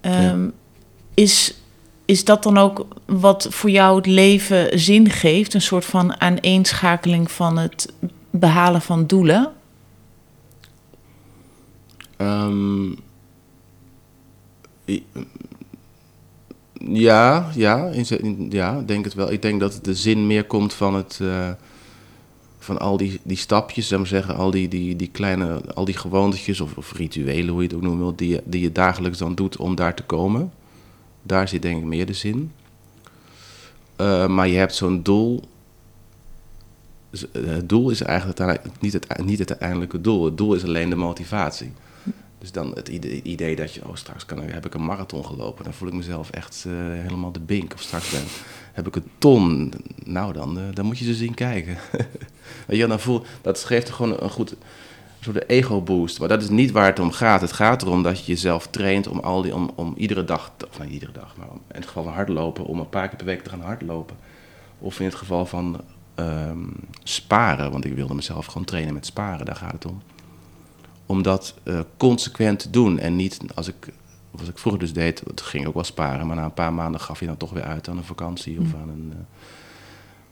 Ehm, 0.00 0.48
is, 1.14 1.54
is 2.04 2.24
dat 2.24 2.42
dan 2.42 2.58
ook 2.58 2.86
wat 3.06 3.46
voor 3.50 3.70
jou 3.70 3.96
het 3.96 4.06
leven 4.06 4.78
zin 4.78 5.10
geeft? 5.10 5.54
Een 5.54 5.62
soort 5.62 5.84
van 5.84 6.20
aaneenschakeling 6.20 7.30
van 7.30 7.58
het 7.58 7.92
behalen 8.30 8.82
van 8.82 9.06
doelen? 9.06 9.52
I- 12.20 12.98
ja, 16.92 17.50
ja, 17.54 17.90
ja, 18.50 18.82
denk 18.82 19.04
het 19.04 19.14
wel. 19.14 19.32
Ik 19.32 19.42
denk 19.42 19.60
dat 19.60 19.78
de 19.82 19.94
zin 19.94 20.26
meer 20.26 20.44
komt 20.44 20.74
van 20.74 20.94
het, 20.94 21.18
eh, 21.22 21.50
van 22.58 22.78
al 22.78 22.96
die, 22.96 23.20
die 23.22 23.36
stapjes, 23.36 23.92
ik 23.92 23.98
maar 23.98 24.06
zeggen, 24.06 24.36
al 24.36 24.50
die, 24.50 24.68
die, 24.68 24.96
die 24.96 25.08
kleine, 25.08 25.60
al 25.74 25.84
die 25.84 25.96
gewoontetjes 25.96 26.60
of, 26.60 26.76
of 26.76 26.92
rituelen, 26.92 27.48
hoe 27.48 27.62
je 27.62 27.68
het 27.68 27.76
ook 27.76 27.82
noemen 27.82 28.16
die 28.16 28.40
die 28.44 28.60
je 28.60 28.72
dagelijks 28.72 29.18
dan 29.18 29.34
doet 29.34 29.56
om 29.56 29.74
daar 29.74 29.94
te 29.94 30.02
komen. 30.02 30.52
Daar 31.22 31.48
zit 31.48 31.62
denk 31.62 31.78
ik 31.78 31.84
meer 31.84 32.06
de 32.06 32.12
zin. 32.12 32.52
Eh, 33.96 34.26
maar 34.26 34.48
je 34.48 34.56
hebt 34.56 34.74
zo'n 34.74 35.02
doel 35.02 35.42
Dus, 37.10 37.30
eh, 37.30 37.42
het 37.44 37.68
doel 37.68 37.90
is 37.90 38.02
eigenlijk 38.02 38.60
niet 38.80 38.92
het, 38.92 39.24
niet 39.24 39.38
het 39.38 39.50
uiteindelijke 39.50 40.00
doel. 40.00 40.24
Het 40.24 40.36
doel 40.36 40.54
is 40.54 40.64
alleen 40.64 40.90
de 40.90 40.96
motivatie. 40.96 41.72
Dus 42.44 42.52
dan 42.52 42.70
het 42.74 42.88
idee, 42.88 43.56
dat 43.56 43.74
je, 43.74 43.88
oh 43.88 43.94
straks 43.94 44.26
kan, 44.26 44.40
heb 44.40 44.66
ik 44.66 44.74
een 44.74 44.84
marathon 44.84 45.24
gelopen. 45.24 45.64
Dan 45.64 45.72
voel 45.72 45.88
ik 45.88 45.94
mezelf 45.94 46.30
echt 46.30 46.64
eh, 46.66 46.72
helemaal 46.76 47.32
de 47.32 47.40
bink. 47.40 47.72
Of 47.74 47.80
straks 47.80 48.10
ben, 48.10 48.22
heb 48.72 48.86
ik 48.86 48.96
een 48.96 49.10
ton. 49.18 49.72
Nou 50.04 50.32
dan, 50.32 50.58
eh, 50.58 50.64
dan 50.72 50.84
moet 50.86 50.98
je 50.98 51.04
ze 51.04 51.14
zien 51.14 51.34
kijken. 51.34 51.76
Je, 52.68 52.86
dan 52.86 53.00
voel, 53.00 53.22
dat 53.42 53.64
geeft 53.64 53.90
gewoon 53.90 54.22
een 54.22 54.30
goed 54.30 54.54
soort 55.20 55.48
ego 55.48 55.80
boost. 55.80 56.18
Maar 56.18 56.28
dat 56.28 56.42
is 56.42 56.48
niet 56.48 56.70
waar 56.70 56.86
het 56.86 56.98
om 56.98 57.12
gaat. 57.12 57.40
Het 57.40 57.52
gaat 57.52 57.82
erom 57.82 58.02
dat 58.02 58.18
je 58.18 58.32
jezelf 58.32 58.66
traint 58.66 59.06
om, 59.06 59.18
al 59.18 59.42
die, 59.42 59.54
om, 59.54 59.70
om 59.74 59.94
iedere 59.96 60.24
dag, 60.24 60.52
of 60.70 60.78
niet 60.80 60.90
iedere 60.90 61.12
dag, 61.12 61.36
maar 61.36 61.46
in 61.46 61.60
het 61.68 61.86
geval 61.86 62.02
van 62.02 62.12
hardlopen, 62.12 62.64
om 62.64 62.78
een 62.78 62.88
paar 62.88 63.08
keer 63.08 63.16
per 63.16 63.26
week 63.26 63.42
te 63.42 63.50
gaan 63.50 63.60
hardlopen. 63.60 64.16
Of 64.78 64.98
in 64.98 65.04
het 65.04 65.14
geval 65.14 65.46
van 65.46 65.80
ehm, 66.14 66.66
sparen, 67.02 67.70
want 67.70 67.84
ik 67.84 67.94
wilde 67.94 68.14
mezelf 68.14 68.46
gewoon 68.46 68.64
trainen 68.64 68.94
met 68.94 69.06
sparen, 69.06 69.46
daar 69.46 69.56
gaat 69.56 69.72
het 69.72 69.86
om. 69.86 70.02
Om 71.06 71.22
dat 71.22 71.54
eh, 71.62 71.80
consequent 71.96 72.58
te 72.58 72.70
doen 72.70 72.98
en 72.98 73.16
niet 73.16 73.38
als 73.54 73.68
ik, 73.68 73.92
als 74.38 74.48
ik 74.48 74.58
vroeger 74.58 74.80
dus 74.80 74.92
deed, 74.92 75.22
het 75.26 75.40
ging 75.40 75.66
ook 75.66 75.74
wel 75.74 75.84
sparen, 75.84 76.26
maar 76.26 76.36
na 76.36 76.44
een 76.44 76.54
paar 76.54 76.72
maanden 76.72 77.00
gaf 77.00 77.20
je 77.20 77.26
dan 77.26 77.36
toch 77.36 77.50
weer 77.50 77.62
uit 77.62 77.88
aan 77.88 77.96
een 77.96 78.04
vakantie 78.04 78.60
of 78.60 78.74
aan 78.74 78.88
een, 78.88 79.12
eh, 79.12 79.18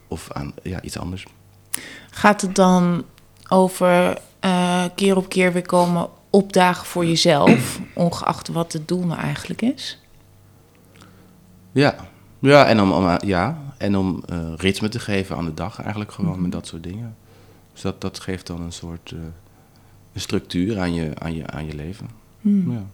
of 0.08 0.30
aan 0.32 0.52
ja, 0.62 0.82
iets 0.82 0.98
anders. 0.98 1.26
Gaat 2.10 2.40
het 2.40 2.54
dan 2.54 3.04
over 3.48 4.18
eh, 4.40 4.84
keer 4.94 5.16
op 5.16 5.28
keer 5.28 5.52
weer 5.52 5.66
komen 5.66 6.08
opdagen 6.30 6.86
voor 6.86 7.06
jezelf, 7.06 7.80
ongeacht 7.94 8.48
wat 8.48 8.72
het 8.72 8.88
doel 8.88 9.06
nou 9.06 9.20
eigenlijk 9.20 9.62
is? 9.62 10.00
Ja, 11.72 11.94
ja 12.38 12.66
en 12.66 12.80
om, 12.80 12.92
om, 12.92 13.18
ja, 13.24 13.62
en 13.78 13.96
om 13.96 14.22
ritme 14.56 14.88
te 14.88 14.98
geven 14.98 15.36
aan 15.36 15.44
de 15.44 15.54
dag 15.54 15.80
eigenlijk 15.80 16.12
gewoon 16.12 16.42
met 16.42 16.52
dat 16.52 16.66
soort 16.66 16.82
dingen. 16.82 17.16
Dus 17.72 17.82
dat, 17.82 18.00
dat 18.00 18.20
geeft 18.20 18.46
dan 18.46 18.60
een 18.60 18.72
soort 18.72 19.14
een 20.12 20.20
structuur 20.20 20.78
aan 20.78 20.94
je, 20.94 21.10
aan 21.18 21.34
je, 21.34 21.46
aan 21.46 21.66
je 21.66 21.74
leven. 21.74 22.06
Ja. 22.42 22.84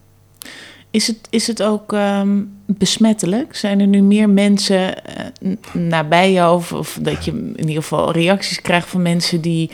Is 0.91 1.07
het, 1.07 1.27
is 1.29 1.47
het 1.47 1.63
ook 1.63 1.93
ehm, 1.93 2.41
besmettelijk? 2.65 3.55
Zijn 3.55 3.79
er 3.79 3.87
nu 3.87 4.01
meer 4.01 4.29
mensen 4.29 5.05
eh, 5.05 5.25
nabij 5.73 6.31
jou? 6.31 6.55
Of, 6.55 6.73
of 6.73 6.97
dat 7.01 7.25
je 7.25 7.31
in 7.31 7.67
ieder 7.67 7.83
geval 7.83 8.11
reacties 8.11 8.61
krijgt 8.61 8.87
van 8.87 9.01
mensen 9.01 9.41
die 9.41 9.69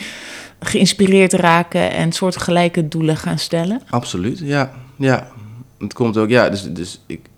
geïnspireerd 0.59 1.33
raken 1.33 1.91
en 1.91 2.11
soortgelijke 2.11 2.87
doelen 2.87 3.17
gaan 3.17 3.39
stellen? 3.39 3.81
Absoluut, 3.89 4.39
ja. 4.39 4.73
ja. 4.95 5.31
Het 5.77 5.93
komt 5.93 6.17
ook, 6.17 6.29
ja, 6.29 6.49
dus, 6.49 6.63
dus 6.73 7.01
ik, 7.05 7.29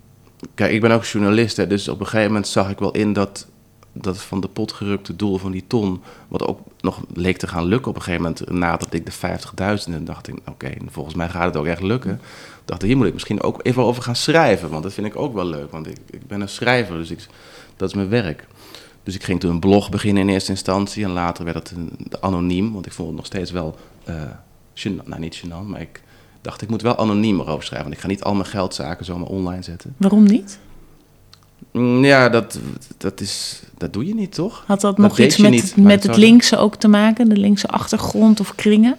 kijk, 0.54 0.72
ik 0.72 0.80
ben 0.80 0.90
ook 0.90 1.04
journalist, 1.04 1.56
hè, 1.56 1.66
dus 1.66 1.88
op 1.88 2.00
een 2.00 2.06
gegeven 2.06 2.26
moment 2.26 2.48
zag 2.48 2.70
ik 2.70 2.78
wel 2.78 2.92
in 2.92 3.12
dat 3.12 3.46
dat 4.00 4.22
van 4.22 4.40
de 4.40 4.48
pot 4.48 4.72
gerukte 4.72 5.16
doel 5.16 5.38
van 5.38 5.50
die 5.50 5.64
ton, 5.66 6.02
wat 6.28 6.46
ook 6.46 6.60
nog 6.80 7.00
leek 7.12 7.36
te 7.36 7.46
gaan 7.46 7.64
lukken 7.64 7.90
op 7.90 7.96
een 7.96 8.02
gegeven 8.02 8.22
moment, 8.22 8.50
naderde 8.50 8.96
ik 8.96 9.06
de 9.06 9.78
50.000 9.86 9.94
en 9.94 10.04
dacht 10.04 10.28
ik, 10.28 10.34
oké, 10.46 10.72
volgens 10.86 11.14
mij 11.14 11.28
gaat 11.28 11.44
het 11.44 11.56
ook 11.56 11.66
echt 11.66 11.82
lukken. 11.82 12.20
dacht 12.64 12.82
ik, 12.82 12.88
hier 12.88 12.96
moet 12.96 13.06
ik 13.06 13.12
misschien 13.12 13.42
ook 13.42 13.60
even 13.62 13.82
over 13.82 14.02
gaan 14.02 14.16
schrijven, 14.16 14.70
want 14.70 14.82
dat 14.82 14.92
vind 14.92 15.06
ik 15.06 15.16
ook 15.16 15.34
wel 15.34 15.46
leuk, 15.46 15.70
want 15.70 15.86
ik, 15.86 15.98
ik 16.10 16.26
ben 16.26 16.40
een 16.40 16.48
schrijver, 16.48 16.96
dus 16.96 17.10
ik, 17.10 17.26
dat 17.76 17.88
is 17.88 17.94
mijn 17.94 18.08
werk. 18.08 18.46
Dus 19.02 19.14
ik 19.14 19.24
ging 19.24 19.40
toen 19.40 19.50
een 19.50 19.60
blog 19.60 19.90
beginnen 19.90 20.22
in 20.22 20.28
eerste 20.28 20.50
instantie 20.50 21.04
en 21.04 21.10
later 21.10 21.44
werd 21.44 21.56
het 21.56 21.70
een, 21.70 21.98
anoniem, 22.20 22.72
want 22.72 22.86
ik 22.86 22.92
vond 22.92 23.08
het 23.08 23.16
nog 23.16 23.26
steeds 23.26 23.50
wel, 23.50 23.76
gênant, 24.74 25.06
nou 25.06 25.20
niet 25.20 25.42
gênant, 25.44 25.66
maar 25.66 25.80
ik 25.80 26.02
dacht 26.40 26.62
ik 26.62 26.68
moet 26.68 26.82
wel 26.82 26.96
anoniem 26.96 27.40
erover 27.40 27.64
schrijven, 27.64 27.88
want 27.88 27.94
ik 27.94 28.02
ga 28.02 28.08
niet 28.08 28.22
al 28.22 28.34
mijn 28.34 28.46
geldzaken 28.46 29.04
zomaar 29.04 29.28
online 29.28 29.62
zetten. 29.62 29.94
Waarom 29.96 30.24
niet? 30.24 30.58
Mm, 31.72 32.04
Ja, 32.04 32.28
dat, 32.28 32.58
dat, 32.96 33.20
is, 33.20 33.62
dat 33.76 33.92
doe 33.92 34.06
je 34.06 34.14
niet, 34.14 34.34
toch? 34.34 34.64
Had 34.66 34.80
dat, 34.80 34.96
Dat 34.96 35.08
nog 35.08 35.18
iets 35.18 35.36
met, 35.36 35.50
niet, 35.50 35.76
met 35.76 36.02
het 36.02 36.16
linkse 36.16 36.56
ook 36.56 36.76
te 36.76 36.88
maken? 36.88 37.28
De 37.28 37.36
linkse 37.36 37.68
achtergrond 37.68 38.40
of 38.40 38.54
kringen? 38.54 38.96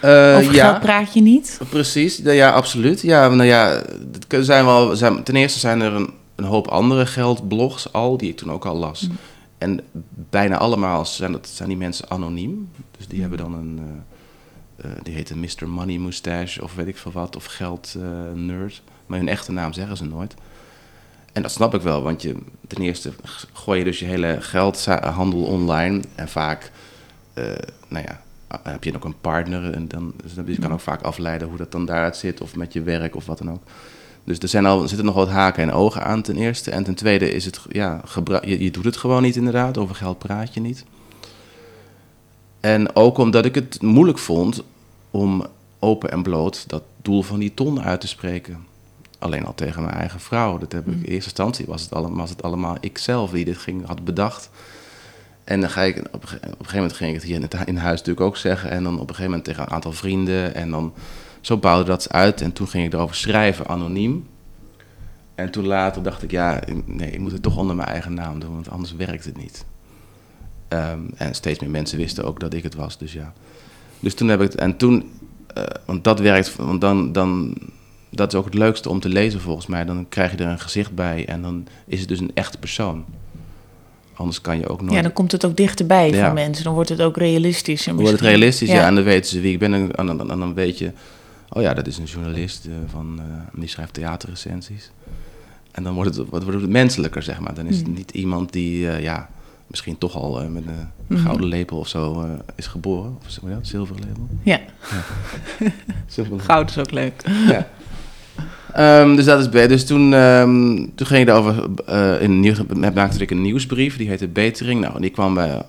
Eh, 0.00 0.34
Over 0.38 0.52
geld 0.54 0.80
praat 0.80 1.14
je 1.14 1.20
niet? 1.20 1.60
Precies, 1.68 2.16
ja, 2.24 2.50
absoluut. 2.50 3.00
Ja, 3.00 3.28
nou 3.28 3.48
ja, 3.48 3.82
zijn 4.28 4.64
wel, 4.64 4.96
zijn, 4.96 5.22
ten 5.22 5.36
eerste 5.36 5.58
zijn 5.58 5.80
er 5.80 5.92
een, 5.92 6.10
een 6.34 6.44
hoop 6.44 6.66
andere 6.68 7.06
geldblogs 7.06 7.92
al, 7.92 8.16
die 8.16 8.30
ik 8.30 8.36
toen 8.36 8.52
ook 8.52 8.66
al 8.66 8.76
las. 8.76 9.08
En 9.58 9.80
bijna 10.30 10.56
allemaal 10.58 11.06
zijn, 11.06 11.32
dat, 11.32 11.48
zijn 11.48 11.68
die 11.68 11.78
mensen 11.78 12.10
anoniem. 12.10 12.70
Dus 12.96 13.08
die 13.08 13.20
hebben 13.20 13.38
dan 13.38 13.54
een, 13.54 13.80
eh, 14.76 14.90
eh, 14.90 14.96
die 15.02 15.14
heet 15.14 15.34
Mr. 15.34 15.68
Money 15.68 15.98
Moustache 15.98 16.62
of 16.62 16.74
weet 16.74 16.86
ik 16.86 16.96
veel 16.96 17.12
wat, 17.12 17.36
of 17.36 17.44
Geld 17.44 17.96
Nerd. 18.34 18.82
Maar 19.06 19.18
hun 19.18 19.28
echte 19.28 19.52
naam 19.52 19.72
zeggen 19.72 19.96
ze 19.96 20.04
nooit. 20.04 20.34
En 21.38 21.44
dat 21.44 21.52
snap 21.52 21.74
ik 21.74 21.80
wel, 21.80 22.02
want 22.02 22.22
je, 22.22 22.34
ten 22.66 22.82
eerste 22.82 23.12
gooi 23.52 23.78
je 23.78 23.84
dus 23.84 23.98
je 23.98 24.04
hele 24.04 24.36
geldhandel 24.40 25.42
online. 25.42 26.00
En 26.14 26.28
vaak, 26.28 26.72
eh, 27.34 27.44
nou 27.88 28.04
ja, 28.06 28.22
heb 28.62 28.84
je 28.84 28.94
ook 28.94 29.04
een 29.04 29.20
partner. 29.20 29.72
En 29.72 29.88
dan, 29.88 30.14
dus 30.22 30.32
je 30.46 30.58
kan 30.58 30.72
ook 30.72 30.80
vaak 30.80 31.02
afleiden 31.02 31.48
hoe 31.48 31.56
dat 31.56 31.72
dan 31.72 31.86
daaruit 31.86 32.16
zit, 32.16 32.40
of 32.40 32.56
met 32.56 32.72
je 32.72 32.82
werk 32.82 33.16
of 33.16 33.26
wat 33.26 33.38
dan 33.38 33.50
ook. 33.50 33.62
Dus 34.24 34.38
er, 34.38 34.48
zijn 34.48 34.66
al, 34.66 34.88
zitten 34.88 35.06
nog 35.06 35.14
wat 35.14 35.28
haken 35.28 35.62
en 35.62 35.72
ogen 35.72 36.04
aan, 36.04 36.22
ten 36.22 36.36
eerste. 36.36 36.70
En 36.70 36.84
ten 36.84 36.94
tweede 36.94 37.30
is 37.30 37.44
het, 37.44 37.60
ja, 37.68 38.00
je, 38.40 38.62
je 38.62 38.70
doet 38.70 38.84
het 38.84 38.96
gewoon 38.96 39.22
niet 39.22 39.36
inderdaad. 39.36 39.78
Over 39.78 39.94
geld 39.94 40.18
praat 40.18 40.54
je 40.54 40.60
niet. 40.60 40.84
En 42.60 42.96
ook 42.96 43.18
omdat 43.18 43.44
ik 43.44 43.54
het 43.54 43.82
moeilijk 43.82 44.18
vond 44.18 44.62
om 45.10 45.46
open 45.78 46.10
en 46.10 46.22
bloot 46.22 46.68
dat 46.68 46.82
doel 47.02 47.22
van 47.22 47.38
die 47.38 47.54
ton 47.54 47.82
uit 47.82 48.00
te 48.00 48.08
spreken. 48.08 48.66
Alleen 49.18 49.46
al 49.46 49.54
tegen 49.54 49.82
mijn 49.82 49.94
eigen 49.94 50.20
vrouw. 50.20 50.58
Dat 50.58 50.72
heb 50.72 50.86
ik, 50.86 50.92
in 50.92 50.98
eerste 51.02 51.12
instantie 51.28 51.66
was 51.66 51.82
het, 51.82 51.92
allemaal, 51.92 52.18
was 52.18 52.30
het 52.30 52.42
allemaal 52.42 52.76
ikzelf 52.80 53.30
die 53.30 53.44
dit 53.44 53.58
ging, 53.58 53.86
had 53.86 54.04
bedacht. 54.04 54.50
En 55.44 55.60
dan 55.60 55.70
ga 55.70 55.82
ik, 55.82 55.96
op, 56.12 56.22
een 56.22 56.28
ge- 56.28 56.36
op 56.36 56.42
een 56.42 56.50
gegeven 56.50 56.76
moment 56.76 56.92
ging 56.92 57.08
ik 57.10 57.16
het 57.16 57.24
hier 57.24 57.34
in, 57.36 57.42
het, 57.42 57.54
in 57.64 57.76
huis 57.76 57.98
natuurlijk 57.98 58.26
ook 58.26 58.36
zeggen. 58.36 58.70
En 58.70 58.82
dan 58.82 58.92
op 58.94 59.00
een 59.00 59.06
gegeven 59.06 59.24
moment 59.24 59.44
tegen 59.44 59.62
een 59.62 59.70
aantal 59.70 59.92
vrienden. 59.92 60.54
En 60.54 60.70
dan 60.70 60.92
zo 61.40 61.56
bouwde 61.56 61.84
dat 61.84 62.12
uit. 62.12 62.40
En 62.40 62.52
toen 62.52 62.68
ging 62.68 62.86
ik 62.86 62.92
erover 62.92 63.16
schrijven, 63.16 63.66
anoniem. 63.66 64.26
En 65.34 65.50
toen 65.50 65.66
later 65.66 66.02
dacht 66.02 66.22
ik, 66.22 66.30
ja, 66.30 66.60
nee, 66.84 67.10
ik 67.10 67.18
moet 67.18 67.32
het 67.32 67.42
toch 67.42 67.56
onder 67.56 67.76
mijn 67.76 67.88
eigen 67.88 68.14
naam 68.14 68.38
doen, 68.38 68.54
want 68.54 68.70
anders 68.70 68.92
werkt 68.92 69.24
het 69.24 69.36
niet. 69.36 69.64
Ehm, 70.68 71.00
en 71.16 71.34
steeds 71.34 71.58
meer 71.60 71.70
mensen 71.70 71.98
wisten 71.98 72.24
ook 72.24 72.40
dat 72.40 72.54
ik 72.54 72.62
het 72.62 72.74
was, 72.74 72.98
dus 72.98 73.12
ja. 73.12 73.32
Dus 74.00 74.14
toen 74.14 74.28
heb 74.28 74.40
ik 74.40 74.50
het, 74.50 74.60
en 74.60 74.76
toen, 74.76 75.10
eh, 75.54 75.64
want 75.84 76.04
dat 76.04 76.20
werkt, 76.20 76.56
want 76.56 76.80
dan, 76.80 77.12
dan, 77.12 77.54
dat 78.10 78.32
is 78.32 78.38
ook 78.38 78.44
het 78.44 78.54
leukste 78.54 78.88
om 78.88 79.00
te 79.00 79.08
lezen 79.08 79.40
volgens 79.40 79.66
mij. 79.66 79.84
Dan 79.84 80.06
krijg 80.08 80.30
je 80.30 80.36
er 80.36 80.46
een 80.50 80.58
gezicht 80.60 80.94
bij 80.94 81.26
en 81.26 81.42
dan 81.42 81.66
is 81.86 82.00
het 82.00 82.08
dus 82.08 82.20
een 82.20 82.30
echte 82.34 82.58
persoon. 82.58 83.04
Anders 84.14 84.40
kan 84.40 84.58
je 84.58 84.68
ook 84.68 84.80
nooit... 84.80 84.92
Ja, 84.94 85.02
dan 85.02 85.12
komt 85.12 85.32
het 85.32 85.44
ook 85.44 85.56
dichterbij 85.56 86.10
Ja. 86.10 86.24
van 86.24 86.34
mensen. 86.34 86.64
Dan 86.64 86.74
wordt 86.74 86.88
het 86.88 87.00
ook 87.00 87.16
realistisch. 87.16 87.84
Dan 87.84 87.94
wordt 87.94 88.10
het 88.10 88.20
realistisch, 88.20 88.68
ja. 88.68 88.86
En 88.86 88.94
dan 88.94 89.04
weten 89.04 89.30
ze 89.30 89.40
wie 89.40 89.52
ik 89.52 89.58
ben. 89.58 89.74
En 89.74 90.06
dan, 90.06 90.16
dan, 90.16 90.26
dan 90.28 90.54
weet 90.54 90.78
je, 90.78 90.92
oh 91.48 91.62
ja, 91.62 91.74
dat 91.74 91.86
is 91.86 91.98
een 91.98 92.04
journalist 92.04 92.66
eh, 92.66 92.72
van, 92.86 93.14
eh, 93.18 93.60
die 93.60 93.68
schrijft 93.68 93.94
theaterrecensies. 93.94 94.90
En 95.72 95.82
dan 95.82 95.94
wordt 95.94 96.14
het, 96.16 96.28
wordt 96.28 96.46
het 96.46 96.68
menselijker, 96.68 97.22
zeg 97.22 97.40
maar. 97.40 97.54
Dan 97.54 97.66
is 97.66 97.76
het 97.76 97.86
Mm. 97.86 97.94
niet 97.94 98.10
iemand 98.10 98.52
die, 98.52 98.90
eh, 98.90 99.02
ja, 99.02 99.28
misschien 99.66 99.98
toch 99.98 100.14
al 100.14 100.48
met 100.48 100.66
een 100.66 100.88
Mhm. 101.06 101.20
gouden 101.22 101.46
lepel 101.46 101.78
of 101.78 101.88
zo 101.88 102.26
is 102.54 102.66
geboren. 102.66 103.16
Of 103.24 103.30
zeg 103.30 103.42
maar 103.42 103.52
dat, 103.52 103.66
zilveren 103.66 104.02
lepel? 104.06 104.26
Ja, 104.42 104.60
Zilveren 106.06 106.40
goud 106.40 106.70
is 106.70 106.78
ook 106.78 106.90
leuk. 106.90 107.22
ja. 107.48 107.68
Ehm, 108.78 109.16
dus 109.16 109.24
dat 109.24 109.40
is 109.40 109.48
beter. 109.48 109.68
Dus 109.68 109.86
toen, 109.86 110.14
ehm, 110.14 110.76
toen 110.94 111.06
ging 111.06 111.20
ik 111.20 111.26
daarover. 111.26 111.66
eh 111.86 112.22
in 112.22 112.40
nieuws, 112.40 112.58
maakte 112.94 113.22
ik 113.22 113.30
een 113.30 113.42
nieuwsbrief, 113.42 113.96
die 113.96 114.08
heette 114.08 114.28
Betering. 114.28 114.80
Nou, 114.80 115.00
die 115.00 115.10
kwam 115.10 115.34
bij, 115.34 115.62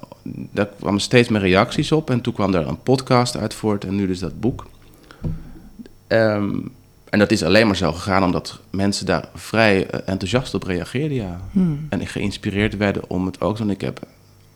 daar 0.52 0.67
kwamen 0.80 1.02
steeds 1.02 1.30
meer 1.30 1.41
reacties 1.41 1.91
op. 1.91 2.10
En 2.10 2.22
toen 2.22 2.34
kwam 2.34 2.54
er 2.54 2.67
een 2.67 2.82
podcast 2.84 3.38
uit 3.38 3.54
voort 3.54 3.84
en 3.84 3.95
nu 3.95 4.08
dus 4.08 4.19
dat 4.19 4.39
boek. 4.39 4.67
Ehm, 6.08 6.50
en 7.10 7.19
dat 7.19 7.32
is 7.32 7.43
alleen 7.43 7.67
maar 7.67 7.76
zo 7.76 7.91
gegaan 7.91 8.24
omdat 8.24 8.60
mensen 8.69 9.06
daar 9.06 9.30
vrij 9.36 9.88
eh, 9.88 10.00
enthousiast 10.06 10.54
op 10.54 10.63
reageerden, 10.63 11.17
ja. 11.17 11.41
Hmm. 11.52 11.86
En 11.89 12.08
geïnspireerd 12.08 12.78
werden 12.78 13.10
om 13.10 13.26
het 13.26 13.41
ook 13.41 13.56
te 13.56 13.62
doen. 13.62 13.72
Ik, 13.72 13.82
heb, 13.82 14.00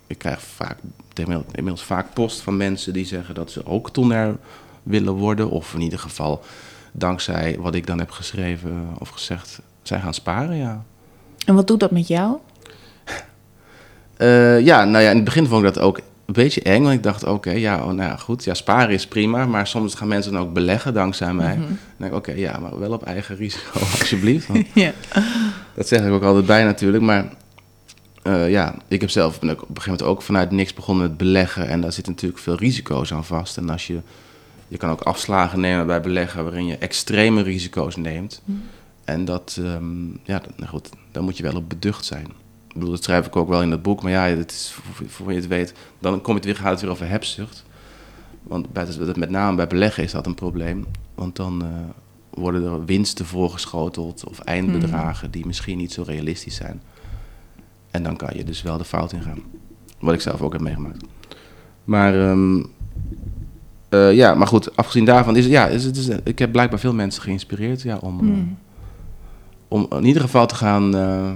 ik 0.07 0.17
krijg 0.17 0.41
vaak, 0.41 0.77
inmiddels, 1.13 1.47
inmiddels 1.55 1.83
vaak 1.83 2.13
post 2.13 2.41
van 2.41 2.57
mensen 2.57 2.93
die 2.93 3.05
zeggen 3.05 3.35
dat 3.35 3.51
ze 3.51 3.65
ook 3.65 3.91
tonair 3.91 4.35
willen 4.83 5.13
worden. 5.13 5.49
Of 5.49 5.73
in 5.73 5.81
ieder 5.81 5.99
geval, 5.99 6.43
dankzij 6.93 7.57
wat 7.59 7.75
ik 7.75 7.87
dan 7.87 7.99
heb 7.99 8.11
geschreven 8.11 8.89
of 8.97 9.09
gezegd, 9.09 9.59
zijn 9.81 10.01
gaan 10.01 10.13
sparen, 10.13 10.55
ja. 10.55 10.83
En 11.45 11.55
wat 11.55 11.67
doet 11.67 11.79
dat 11.79 11.91
met 11.91 12.07
jou? 12.07 12.37
Eh, 14.17 14.59
ja, 14.59 14.83
nou 14.83 15.03
ja, 15.03 15.09
in 15.09 15.15
het 15.15 15.25
begin 15.25 15.47
vond 15.47 15.65
ik 15.65 15.73
dat 15.73 15.83
ook 15.83 15.97
een 16.25 16.33
beetje 16.33 16.61
eng. 16.61 16.81
Want 16.81 16.93
ik 16.93 17.03
dacht, 17.03 17.23
oké, 17.23 17.51
ja, 17.51 17.75
oh, 17.75 17.85
nou 17.85 18.09
ja, 18.09 18.15
goed, 18.15 18.43
ja, 18.43 18.53
sparen 18.53 18.93
is 18.93 19.07
prima. 19.07 19.45
Maar 19.45 19.67
soms 19.67 19.95
gaan 19.95 20.07
mensen 20.07 20.31
dan 20.31 20.41
ook 20.41 20.53
beleggen 20.53 20.93
dankzij 20.93 21.33
mij. 21.33 21.55
Mhm. 21.55 21.67
Dan 21.67 21.77
denk 21.97 22.11
ik, 22.11 22.17
oké, 22.17 22.31
ja, 22.31 22.59
maar 22.59 22.79
wel 22.79 22.91
op 22.91 23.03
eigen 23.03 23.35
risico, 23.35 23.79
alsjeblieft. 23.99 24.47
Ja. 24.73 24.91
Dat 25.73 25.87
zeg 25.87 26.05
ik 26.05 26.11
ook 26.11 26.23
altijd 26.23 26.45
bij 26.45 26.63
natuurlijk, 26.63 27.03
maar 27.03 27.25
eh, 28.23 28.49
ja, 28.49 28.75
ik 28.87 29.01
heb 29.01 29.09
zelf 29.09 29.39
ben 29.39 29.49
ook 29.49 29.61
op 29.61 29.69
een 29.69 29.75
gegeven 29.75 29.91
moment 29.91 30.17
ook 30.17 30.21
vanuit 30.21 30.51
niks 30.51 30.73
begonnen 30.73 31.07
met 31.07 31.17
beleggen 31.17 31.67
en 31.67 31.81
daar 31.81 31.91
zitten 31.91 32.13
natuurlijk 32.13 32.41
veel 32.41 32.55
risico's 32.55 33.13
aan 33.13 33.25
vast. 33.25 33.57
En 33.57 33.69
als 33.69 33.87
je, 33.87 33.99
je 34.73 34.79
kan 34.79 34.89
ook 34.89 35.01
afslagen 35.01 35.59
nemen 35.59 35.85
bij 35.87 36.01
beleggen 36.01 36.43
waarin 36.43 36.65
je 36.65 36.77
extreme 36.77 37.41
risico's 37.41 37.95
neemt. 37.95 38.41
En 39.03 39.25
dat, 39.25 39.57
ehm, 39.59 40.05
ja, 40.23 40.39
dat- 40.39 40.57
nou 40.57 40.69
goed, 40.69 40.89
daar 41.11 41.23
moet 41.23 41.37
je 41.37 41.43
wel 41.43 41.55
op 41.55 41.69
beducht 41.69 42.05
zijn. 42.05 42.25
Ik 42.67 42.73
bedoel, 42.73 42.89
dat 42.89 43.03
schrijf 43.03 43.25
ik 43.25 43.35
ook 43.35 43.47
wel 43.47 43.61
in 43.61 43.69
dat 43.69 43.81
boek. 43.81 44.01
Maar 44.03 44.11
ja, 44.11 44.25
is, 44.25 44.71
voor, 44.93 45.09
voor 45.09 45.29
je 45.31 45.35
het 45.39 45.47
weet, 45.47 45.73
dan 45.99 46.21
kom 46.21 46.33
je 46.33 46.39
het 46.39 46.45
weer, 46.45 46.55
gaat 46.55 46.71
het 46.71 46.81
weer 46.81 46.89
over 46.89 47.07
hebzucht. 47.09 47.63
Want 48.43 48.73
bij, 48.73 48.83
het- 48.85 49.15
met 49.17 49.29
name 49.29 49.55
bij 49.55 49.67
beleggen 49.67 50.03
is 50.03 50.11
dat 50.11 50.25
een 50.25 50.35
probleem. 50.35 50.85
Want 51.15 51.35
dan 51.35 51.63
eh, 51.63 51.69
worden 52.29 52.63
er 52.63 52.85
winsten 52.85 53.25
voorgeschoteld 53.25 54.23
of 54.27 54.39
eindbedragen 54.39 55.31
die 55.31 55.45
misschien 55.45 55.77
niet 55.77 55.93
zo 55.93 56.03
realistisch 56.05 56.55
zijn. 56.55 56.81
En 57.91 58.03
dan 58.03 58.15
kan 58.15 58.29
je 58.35 58.43
dus 58.43 58.61
wel 58.61 58.77
de 58.77 58.83
fout 58.85 59.11
ingaan. 59.11 59.41
Wat 59.99 60.13
ik 60.13 60.21
zelf 60.21 60.41
ook 60.41 60.51
heb 60.53 60.61
meegemaakt. 60.61 61.03
Maar 61.83 62.29
ehm, 62.29 62.63
eh, 63.93 64.13
ja, 64.13 64.33
maar 64.33 64.47
goed, 64.47 64.75
afgezien 64.75 65.05
daarvan 65.05 65.35
is 65.35 65.43
het, 65.43 65.53
ja, 65.53 65.67
is 65.67 65.83
het, 65.83 65.97
is, 65.97 66.07
ik 66.23 66.39
heb 66.39 66.51
blijkbaar 66.51 66.79
veel 66.79 66.93
mensen 66.93 67.21
geïnspireerd 67.21 67.81
ja, 67.81 67.97
om, 68.01 68.19
eh, 68.19 68.25
Hmm. 68.25 68.57
om 69.67 69.87
in 69.89 70.05
ieder 70.05 70.21
geval 70.21 70.47
te 70.47 70.55
gaan 70.55 70.95
eh, 70.95 71.31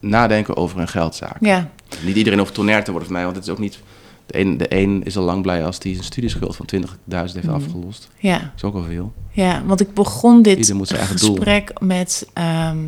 nadenken 0.00 0.56
over 0.56 0.80
een 0.80 0.88
geldzaak. 0.88 1.36
Ja, 1.40 1.70
Niet 2.04 2.16
iedereen 2.16 2.38
hoeft 2.38 2.54
tonair 2.54 2.84
te 2.84 2.90
worden 2.90 3.08
voor 3.08 3.16
mij, 3.16 3.24
want 3.26 3.36
het 3.36 3.44
is 3.46 3.52
ook 3.52 3.58
niet. 3.58 3.78
De 4.26 4.38
een, 4.40 4.56
de 4.56 4.66
een 4.68 5.02
is 5.04 5.16
al 5.16 5.24
lang 5.24 5.42
blij 5.42 5.64
als 5.64 5.78
hij 5.82 5.92
zijn 5.92 6.04
studieschuld 6.04 6.56
van 6.56 6.66
20.000 6.66 7.34
heeft 7.34 7.46
Mhm. 7.46 7.54
afgelost. 7.54 8.08
ja, 8.16 8.38
Dat 8.38 8.48
is 8.56 8.62
ook 8.64 8.74
al 8.74 8.82
veel. 8.82 9.12
ja. 9.30 9.62
Want 9.64 9.80
ik 9.80 9.94
begon 9.94 10.42
dit 10.42 10.72
gesprek 10.90 11.72
met 11.80 12.28
ehm, 12.32 12.78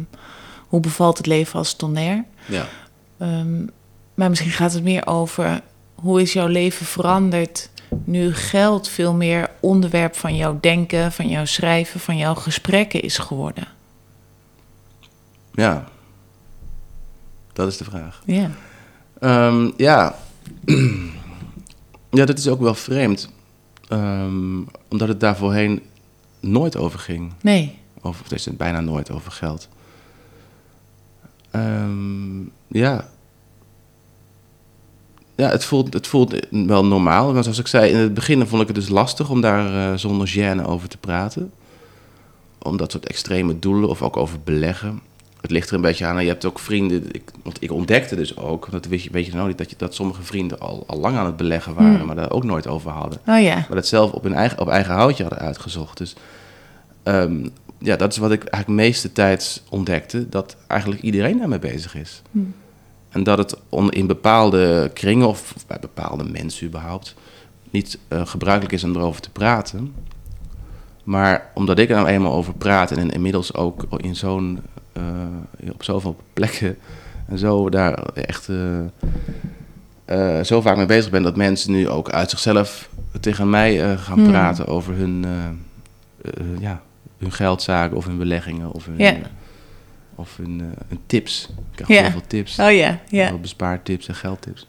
hoe 0.69 0.81
bevalt 0.81 1.17
het 1.17 1.27
leven 1.27 1.59
als 1.59 1.75
tonair. 1.75 2.25
Ja. 2.47 2.67
Ehm, 3.19 3.65
maar 4.15 4.29
misschien 4.29 4.51
gaat 4.51 4.73
het 4.73 4.83
meer 4.83 5.07
over 5.07 5.61
hoe 5.95 6.21
is 6.23 6.33
jouw 6.33 6.47
leven 6.47 6.87
veranderd 6.87 7.71
nu 8.05 8.35
geld 8.35 8.89
veel 8.89 9.15
meer 9.15 9.51
onderwerp 9.61 10.17
van 10.17 10.37
jouw 10.37 10.59
denken, 10.61 11.13
van 11.13 11.29
jouw 11.29 11.45
schrijven, 11.45 12.01
van 12.01 12.17
jouw 12.17 12.35
gesprekken 12.35 13.03
is 13.03 13.19
geworden. 13.19 13.67
ja. 15.53 15.89
Dat 17.53 17.69
is 17.69 17.77
de 17.77 17.85
vraag. 17.85 18.23
Ja. 18.25 18.51
Ehm, 19.19 19.71
ja. 19.77 20.15
ja, 22.19 22.25
dat 22.25 22.39
is 22.39 22.49
ook 22.49 22.61
wel 22.61 22.75
vreemd. 22.75 23.31
Ehm, 23.89 24.59
omdat 24.89 25.09
het 25.09 25.21
daar 25.21 25.37
voorheen 25.37 25.83
nooit 26.41 26.77
over 26.77 26.99
ging. 26.99 27.33
Nee. 27.41 27.79
Of 28.01 28.23
het 28.23 28.33
is 28.33 28.57
bijna 28.57 28.81
nooit 28.81 29.11
over 29.11 29.33
geld. 29.33 29.69
Ehm, 31.51 32.41
ja. 32.69 33.09
Ja, 35.41 35.51
het 35.51 35.65
voelt, 35.65 35.93
het 35.93 36.07
voelt 36.07 36.47
wel 36.51 36.85
normaal. 36.85 37.33
Want 37.33 37.45
zoals 37.45 37.59
ik 37.59 37.67
zei, 37.67 37.91
in 37.93 37.97
het 37.97 38.15
begin 38.15 38.47
vond 38.47 38.61
ik 38.63 38.67
het 38.67 38.77
dus 38.77 38.89
lastig 38.89 39.31
om 39.31 39.41
daar 39.41 39.93
eh, 39.93 39.99
zonder 39.99 40.29
gêne 40.29 40.65
over 40.65 40.89
te 40.89 40.99
praten. 40.99 41.53
Om 42.59 42.77
dat 42.77 42.91
soort 42.91 43.07
extreme 43.07 43.59
doelen 43.59 43.89
of 43.89 44.03
ook 44.03 44.17
over 44.17 44.39
beleggen. 44.45 45.01
Het 45.41 45.51
ligt 45.51 45.69
er 45.69 45.75
een 45.75 45.81
beetje 45.81 46.07
aan. 46.07 46.17
En 46.17 46.23
je 46.23 46.29
hebt 46.29 46.45
ook 46.45 46.59
vrienden. 46.59 47.05
Ik, 47.13 47.23
want 47.43 47.63
ik 47.63 47.73
ontdekte 47.73 48.17
dus 48.17 48.37
ook, 48.37 48.71
dat 48.71 48.87
weet 48.87 49.03
je, 49.03 49.11
weet 49.11 49.27
je 49.27 49.35
nou 49.35 49.49
niet, 49.49 49.59
dat, 49.59 49.71
je, 49.71 49.77
dat 49.79 49.95
sommige 49.95 50.23
vrienden 50.23 50.61
al, 50.61 50.85
al 50.87 50.99
lang 50.99 51.17
aan 51.17 51.27
het 51.27 51.37
beleggen 51.37 51.75
waren, 51.75 51.97
Hmm. 51.97 52.07
maar 52.07 52.17
daar 52.17 52.31
ook 52.31 52.45
nooit 52.45 52.67
over 52.67 52.91
hadden 52.91 53.19
Oh 53.27 53.41
ja. 53.41 53.55
maar 53.55 53.77
dat 53.77 53.87
zelf 53.87 54.13
op 54.13 54.23
hun 54.23 54.35
eigen, 54.35 54.61
op 54.61 54.69
eigen 54.69 54.95
houtje 54.95 55.23
hadden 55.23 55.43
uitgezocht. 55.43 55.99
Dus 55.99 56.15
ehm, 57.03 57.47
ja, 57.79 57.97
dat 57.97 58.13
is 58.13 58.19
wat 58.19 58.33
ik 58.33 58.45
eigenlijk 58.45 58.83
meeste 58.83 59.13
tijd 59.13 59.63
ontdekte, 59.69 60.29
dat 60.29 60.57
eigenlijk 60.67 61.03
iedereen 61.03 61.39
daarmee 61.39 61.59
bezig 61.59 61.95
is. 61.95 62.23
Hm. 62.31 62.39
En 63.11 63.23
dat 63.23 63.39
het 63.39 63.57
on- 63.69 63.91
in 63.91 64.07
bepaalde 64.07 64.91
kringen, 64.95 65.27
of 65.29 65.55
bij 65.67 65.79
bepaalde 65.81 66.25
mensen 66.25 66.67
überhaupt, 66.67 67.15
niet 67.71 67.99
eh, 68.09 68.27
gebruikelijk 68.27 68.75
is 68.75 68.85
om 68.85 68.97
erover 68.97 69.21
te 69.21 69.31
praten. 69.31 69.95
Maar 71.05 71.51
omdat 71.55 71.79
ik 71.79 71.89
er 71.91 71.97
nou 71.97 72.09
eenmaal 72.09 72.33
over 72.33 72.55
praat 72.55 72.91
en 72.91 73.11
inmiddels 73.11 73.55
ook 73.55 73.85
in 73.97 74.17
zo'n, 74.17 74.61
eh, 74.93 75.03
op 75.73 75.83
zoveel 75.85 76.17
plekken 76.33 76.77
en 77.29 77.39
zo 77.39 77.69
daar 77.71 77.93
echt 78.15 78.49
eh, 80.05 80.41
zo 80.41 80.61
vaak 80.61 80.77
mee 80.77 80.87
bezig 80.87 81.11
ben 81.11 81.23
dat 81.23 81.37
mensen 81.37 81.73
nu 81.73 81.89
ook 81.89 82.11
uit 82.11 82.31
zichzelf 82.31 82.89
tegen 83.21 83.51
mij 83.51 83.97
gaan 83.99 84.19
Hmm. 84.19 84.29
praten 84.29 84.67
over 84.67 84.95
hun, 84.95 85.27
ja, 86.61 86.81
hun 87.19 87.33
geldzaken 87.33 87.97
of 87.97 88.05
hun 88.07 88.19
beleggingen 88.19 88.71
of 88.71 88.87
hun. 88.87 88.99
Of 90.21 90.39
eh, 90.39 90.47
hun 90.89 91.01
tips. 91.07 91.49
Ik 91.49 91.85
krijg 91.85 92.01
heel 92.01 92.11
veel 92.11 92.27
tips. 92.27 92.59
Oh 92.59 92.73
ja, 92.73 93.01
ja. 93.09 93.33
Bespaartips 93.33 94.09
en 94.09 94.15
geldtips. 94.15 94.67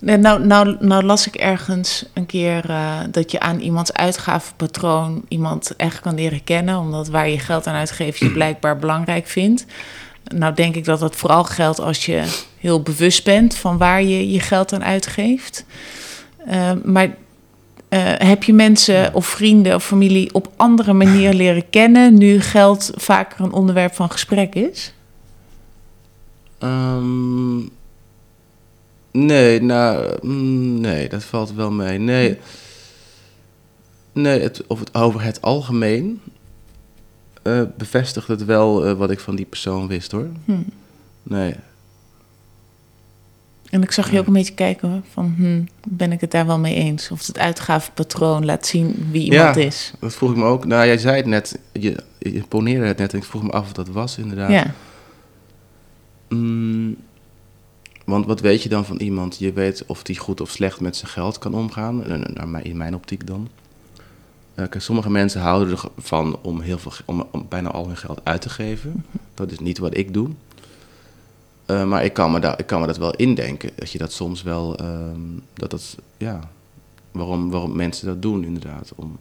Nee, 0.00 0.16
Nou, 0.16 0.46
nou, 0.46 0.76
nou 0.80 1.02
las 1.02 1.26
ik 1.26 1.34
ergens 1.34 2.04
een 2.14 2.26
keer 2.26 2.70
eh, 2.70 2.98
dat 3.10 3.30
je 3.30 3.40
aan 3.40 3.60
iemands 3.60 3.92
uitgavenpatroon 3.92 5.24
iemand 5.28 5.76
echt 5.76 6.00
kan 6.00 6.14
leren 6.14 6.44
kennen, 6.44 6.78
omdat 6.78 7.08
waar 7.08 7.28
je 7.28 7.38
geld 7.38 7.66
aan 7.66 7.74
uitgeeft 7.74 8.18
je 8.18 8.32
blijkbaar 8.32 8.78
belangrijk 8.78 9.26
vindt. 9.26 9.64
Nou 10.24 10.54
denk 10.54 10.74
ik 10.74 10.84
dat 10.84 11.00
dat 11.00 11.16
vooral 11.16 11.44
geldt 11.44 11.80
als 11.80 12.06
je 12.06 12.24
heel 12.58 12.82
bewust 12.82 13.24
bent 13.24 13.56
van 13.56 13.78
waar 13.78 14.02
je 14.02 14.30
je 14.30 14.40
geld 14.40 14.72
aan 14.72 14.84
uitgeeft. 14.84 15.64
Eh, 16.46 16.72
maar 16.84 17.14
eh, 17.88 18.12
heb 18.16 18.42
je 18.42 18.52
mensen 18.52 19.14
of 19.14 19.26
vrienden 19.26 19.74
of 19.74 19.84
familie 19.84 20.34
op 20.34 20.52
andere 20.56 20.92
manier 20.92 21.34
leren 21.42 21.70
kennen 21.70 22.18
nu 22.18 22.40
geld 22.40 22.90
vaker 22.94 23.44
een 23.44 23.52
onderwerp 23.52 23.94
van 23.94 24.10
gesprek 24.10 24.54
is? 24.54 24.92
Ehm, 26.58 27.58
nee, 29.10 29.62
nou, 29.62 30.16
mm, 30.22 30.80
nee, 30.80 31.08
dat 31.08 31.24
valt 31.24 31.52
wel 31.52 31.70
mee. 31.70 31.98
Nee, 31.98 32.38
nee 34.12 34.40
het, 34.40 34.66
of 34.66 34.78
het, 34.78 34.94
over 34.94 35.22
het 35.22 35.42
algemeen 35.42 36.20
eh, 37.42 37.62
bevestigt 37.76 38.28
het 38.28 38.44
wel 38.44 38.86
eh, 38.86 38.92
wat 38.92 39.10
ik 39.10 39.20
van 39.20 39.36
die 39.36 39.46
persoon 39.46 39.86
wist 39.86 40.12
hoor. 40.12 40.28
Hm. 40.44 40.52
Nee, 41.22 41.54
En 43.70 43.82
ik 43.82 43.90
zag 43.92 44.10
je 44.10 44.18
ook 44.18 44.26
een 44.26 44.32
beetje 44.32 44.54
kijken 44.54 45.04
van, 45.12 45.34
hm, 45.36 45.62
ben 45.88 46.12
ik 46.12 46.20
het 46.20 46.30
daar 46.30 46.46
wel 46.46 46.58
mee 46.58 46.74
eens? 46.74 47.10
Of 47.10 47.26
het 47.26 47.38
uitgavenpatroon 47.38 48.44
laat 48.44 48.66
zien 48.66 49.08
wie 49.10 49.22
iemand 49.32 49.54
Ja. 49.56 49.60
is. 49.62 49.92
dat 50.00 50.14
vroeg 50.14 50.30
ik 50.30 50.36
me 50.36 50.44
ook. 50.44 50.64
Nou, 50.64 50.86
jij 50.86 50.98
zei 50.98 51.16
het 51.16 51.26
net, 51.26 51.58
je, 51.72 51.96
je 52.18 52.42
poneerde 52.48 52.86
het 52.86 52.98
net 52.98 53.12
en 53.12 53.18
ik 53.18 53.24
vroeg 53.24 53.42
me 53.42 53.50
af 53.50 53.64
of 53.64 53.72
dat 53.72 53.88
was 53.88 54.18
inderdaad. 54.18 54.50
Ja, 54.50 54.74
Mm, 56.28 56.96
want 58.04 58.26
wat 58.26 58.40
weet 58.40 58.62
je 58.62 58.68
dan 58.68 58.84
van 58.84 58.96
iemand? 58.96 59.38
Je 59.38 59.52
weet 59.52 59.84
of 59.86 60.02
die 60.02 60.18
goed 60.18 60.40
of 60.40 60.50
slecht 60.50 60.80
met 60.80 60.96
zijn 60.96 61.10
geld 61.10 61.38
kan 61.38 61.54
omgaan. 61.54 62.02
Naar 62.34 62.48
mij- 62.48 62.62
In 62.62 62.76
mijn 62.76 62.94
optiek 62.94 63.26
dan. 63.26 63.48
Eh, 64.54 64.64
sommige 64.76 65.10
mensen 65.10 65.40
houden 65.40 65.78
ervan 65.96 66.38
om, 66.42 66.60
heel 66.60 66.78
veel, 66.78 66.92
om, 67.04 67.26
om 67.30 67.46
bijna 67.48 67.70
al 67.70 67.86
hun 67.86 67.96
geld 67.96 68.20
uit 68.24 68.40
te 68.40 68.48
geven. 68.48 69.04
Dat 69.34 69.50
is 69.50 69.58
niet 69.58 69.78
wat 69.78 69.96
ik 69.96 70.14
doe. 70.14 70.28
Eh, 71.68 71.84
maar 71.84 72.04
ik 72.04 72.12
kan, 72.12 72.30
me 72.30 72.40
daar, 72.40 72.58
ik 72.58 72.66
kan 72.66 72.80
me 72.80 72.86
dat 72.86 72.96
wel 72.96 73.14
indenken. 73.14 73.70
Dat 73.76 73.90
je 73.90 73.98
dat 73.98 74.12
soms 74.12 74.42
wel. 74.42 74.76
ehm, 74.76 75.20
dat 75.54 75.70
dat, 75.70 75.96
ja, 76.16 76.40
waarom, 77.10 77.50
waarom 77.50 77.76
mensen 77.76 78.06
dat 78.06 78.22
doen, 78.22 78.44
inderdaad. 78.44 78.92
Om, 78.96 79.18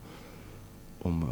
om 0.98 1.22
eh, 1.22 1.30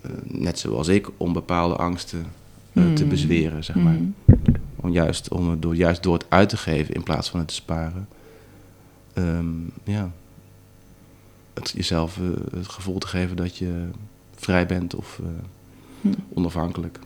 eh, 0.00 0.16
net 0.24 0.58
zoals 0.58 0.88
ik, 0.88 1.08
om 1.16 1.32
bepaalde 1.32 1.76
angsten 1.76 2.26
te 2.72 3.02
Mm. 3.02 3.08
bezweren, 3.08 3.64
zeg 3.64 3.76
maar. 3.76 3.92
Mm. 3.94 4.14
Om 4.76 4.90
juist, 4.90 5.28
om 5.30 5.50
het 5.50 5.62
door, 5.62 5.74
juist 5.76 6.02
door 6.02 6.14
het 6.14 6.26
uit 6.28 6.48
te 6.48 6.56
geven 6.56 6.94
in 6.94 7.02
plaats 7.02 7.30
van 7.30 7.38
het 7.38 7.48
te 7.48 7.54
sparen. 7.54 8.08
ehm, 9.12 9.46
ja. 9.84 10.10
Het, 11.54 11.70
jezelf 11.76 12.18
het 12.54 12.68
gevoel 12.68 12.98
te 12.98 13.06
geven 13.06 13.36
dat 13.36 13.56
je 13.56 13.88
vrij 14.34 14.66
bent 14.66 14.94
of 14.94 15.18
eh, 15.22 15.26
Hm. 16.00 16.08
onafhankelijk. 16.34 16.98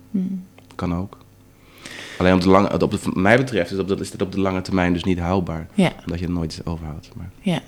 Kan 0.74 0.94
ook. 0.94 1.16
Alleen 2.18 2.34
op 2.34 2.40
de 2.40 2.48
lange, 2.48 2.72
op 2.72 2.90
de, 2.90 2.98
wat 3.02 3.14
mij 3.14 3.36
betreft 3.36 3.70
is, 3.70 3.78
op 3.78 3.88
dat, 3.88 4.00
is 4.00 4.10
dat 4.10 4.22
op 4.22 4.32
de 4.32 4.40
lange 4.40 4.60
termijn 4.60 4.92
dus 4.92 5.04
niet 5.04 5.18
houdbaar. 5.18 5.66
Ja, 5.74 5.92
Omdat 6.04 6.18
je 6.18 6.24
er 6.24 6.32
nooit 6.32 6.60
overhoudt. 6.64 7.08
Maar, 7.16 7.30
ja. 7.40 7.60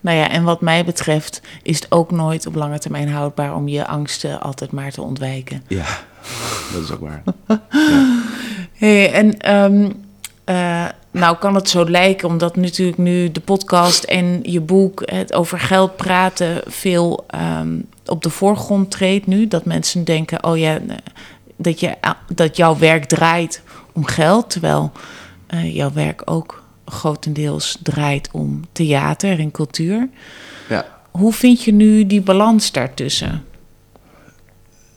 Nou 0.00 0.16
ja, 0.16 0.30
en 0.30 0.44
wat 0.44 0.60
mij 0.60 0.84
betreft 0.84 1.42
is 1.62 1.76
het 1.76 1.92
ook 1.92 2.10
nooit 2.10 2.46
op 2.46 2.54
lange 2.54 2.78
termijn 2.78 3.08
houdbaar 3.08 3.54
om 3.54 3.68
je 3.68 3.86
angsten 3.86 4.40
altijd 4.40 4.70
maar 4.70 4.90
te 4.90 5.02
ontwijken. 5.02 5.62
ja, 5.68 5.86
dat 6.72 6.82
is 6.82 6.90
ook 6.90 7.00
waar. 7.00 7.22
Hey, 8.72 9.12
en 9.12 9.38
ehm, 9.38 9.90
eh, 10.44 10.88
nou 11.10 11.36
kan 11.36 11.54
het 11.54 11.68
zo 11.68 11.90
lijken, 11.90 12.28
omdat 12.28 12.56
natuurlijk 12.56 12.98
nu 12.98 13.32
de 13.32 13.40
podcast 13.40 14.04
en 14.04 14.38
je 14.42 14.60
boek, 14.60 15.02
het 15.04 15.32
over 15.32 15.60
geld 15.60 15.96
praten, 15.96 16.62
veel 16.66 17.24
ehm, 17.26 17.78
op 18.06 18.22
de 18.22 18.30
voorgrond 18.30 18.90
treedt 18.90 19.26
nu. 19.26 19.48
Dat 19.48 19.64
mensen 19.64 20.04
denken, 20.04 20.44
oh 20.44 20.58
ja, 20.58 20.78
dat, 21.62 21.80
je, 21.80 21.94
dat 22.34 22.56
jouw 22.56 22.78
werk 22.78 23.04
draait 23.04 23.62
om 23.92 24.04
geld, 24.04 24.50
terwijl 24.50 24.92
eh, 25.46 25.74
jouw 25.74 25.92
werk 25.92 26.22
ook 26.24 26.62
grotendeels 26.84 27.78
draait 27.82 28.28
om 28.32 28.64
theater 28.72 29.38
en 29.38 29.50
cultuur. 29.50 30.08
Ja. 30.68 30.86
Hoe 31.10 31.32
vind 31.32 31.62
je 31.62 31.72
nu 31.72 32.06
die 32.06 32.20
balans 32.22 32.72
daartussen? 32.72 33.44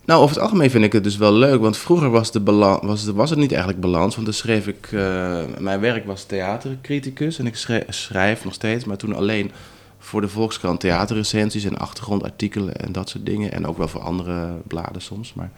Nou, 0.05 0.21
over 0.21 0.35
het 0.35 0.43
algemeen 0.43 0.69
vind 0.69 0.83
ik 0.83 0.93
het 0.93 1.03
dus 1.03 1.17
wel 1.17 1.33
leuk. 1.33 1.61
Want 1.61 1.77
vroeger 1.77 2.09
was, 2.09 2.31
de 2.31 2.39
bala- 2.39 2.79
was, 2.85 3.05
was 3.05 3.29
het 3.29 3.39
niet 3.39 3.51
eigenlijk 3.51 3.81
balans. 3.81 4.13
Want 4.15 4.27
dan 4.27 4.35
schreef 4.35 4.67
ik... 4.67 4.89
eh, 4.91 5.39
mijn 5.59 5.79
werk 5.79 6.05
was 6.05 6.23
theatercriticus. 6.23 7.39
En 7.39 7.45
ik 7.45 7.55
schre- 7.55 7.85
schrijf 7.89 8.43
nog 8.43 8.53
steeds. 8.53 8.85
Maar 8.85 8.97
toen 8.97 9.15
alleen 9.15 9.51
voor 9.99 10.21
de 10.21 10.27
Volkskrant 10.27 10.79
theaterrecensies 10.79 11.63
en 11.63 11.77
achtergrondartikelen 11.77 12.75
en 12.75 12.91
dat 12.91 13.09
soort 13.09 13.25
dingen. 13.25 13.51
En 13.51 13.67
ook 13.67 13.77
wel 13.77 13.87
voor 13.87 14.01
andere 14.01 14.47
bladen 14.67 15.01
soms. 15.01 15.33
Maar, 15.33 15.51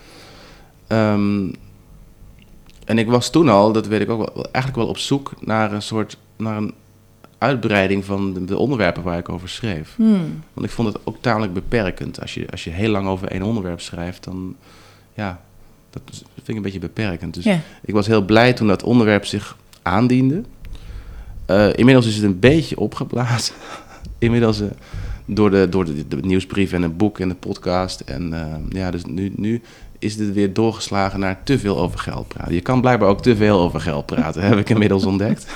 ehm, 0.88 1.48
en 2.86 2.98
ik 2.98 3.08
was 3.08 3.30
toen 3.30 3.50
al, 3.50 3.72
dat 3.72 3.88
weet 3.88 4.02
ik 4.02 4.10
ook 4.10 4.34
wel, 4.34 4.44
eigenlijk 4.44 4.76
wel 4.76 4.88
op 4.88 4.98
zoek 4.98 5.34
naar 5.40 5.74
een 5.74 5.82
soort, 5.82 6.18
naar 6.36 6.58
een 6.58 6.74
uitbreiding 7.38 8.06
van 8.06 8.34
de, 8.34 8.46
de 8.46 8.58
onderwerpen 8.58 9.04
waar 9.04 9.18
ik 9.18 9.30
over 9.30 9.50
schreef. 9.50 9.94
Hmm. 9.96 10.44
Want 10.54 10.66
ik 10.66 10.72
vond 10.72 10.94
het 10.94 11.02
ook 11.04 11.18
tamelijk 11.22 11.54
beperkend. 11.54 12.22
Als 12.22 12.34
je, 12.34 12.48
als 12.52 12.64
je 12.64 12.70
heel 12.70 12.90
lang 12.90 13.08
over 13.08 13.28
één 13.28 13.42
onderwerp 13.42 13.82
schrijft, 13.82 14.24
dan 14.24 14.56
ja, 15.14 15.42
dat 15.90 16.02
vind 16.34 16.48
ik 16.48 16.56
een 16.56 16.62
beetje 16.62 16.80
beperkend. 16.80 17.34
Dus 17.34 17.46
ik 17.82 17.94
was 17.94 18.08
heel 18.08 18.26
blij 18.26 18.54
toen 18.54 18.68
dat 18.68 18.84
onderwerp 18.84 19.26
zich 19.26 19.58
aandiende. 19.82 20.44
Eh, 21.46 21.74
inmiddels 21.76 22.08
is 22.08 22.16
het 22.16 22.24
een 22.24 22.40
beetje 22.40 22.80
opgeblazen. 22.80 23.56
inmiddels 24.18 24.62
eh, 24.62 24.68
door, 25.26 25.52
de, 25.52 25.68
door 25.70 25.86
de, 25.86 26.08
de 26.08 26.18
nieuwsbrief 26.18 26.72
en 26.72 26.82
het 26.82 26.98
boek 26.98 27.20
en 27.20 27.30
de 27.30 27.36
podcast. 27.36 28.00
En 28.00 28.34
eh, 28.34 28.56
ja, 28.70 28.92
dus 28.92 29.06
nu, 29.06 29.32
nu 29.36 29.62
is 30.00 30.16
het 30.16 30.34
weer 30.34 30.54
doorgeslagen 30.54 31.20
naar 31.20 31.43
te 31.43 31.60
veel 31.60 31.80
over 31.80 32.00
geld 32.00 32.28
praten. 32.28 32.54
Je 32.54 32.62
kan 32.62 32.82
blijkbaar 32.82 33.10
ook 33.10 33.22
te 33.22 33.36
veel 33.36 33.60
over 33.60 33.80
geld 33.82 34.06
praten, 34.06 34.41
heb 34.48 34.58
ik 34.58 34.70
inmiddels 34.70 35.06
ontdekt. 35.06 35.46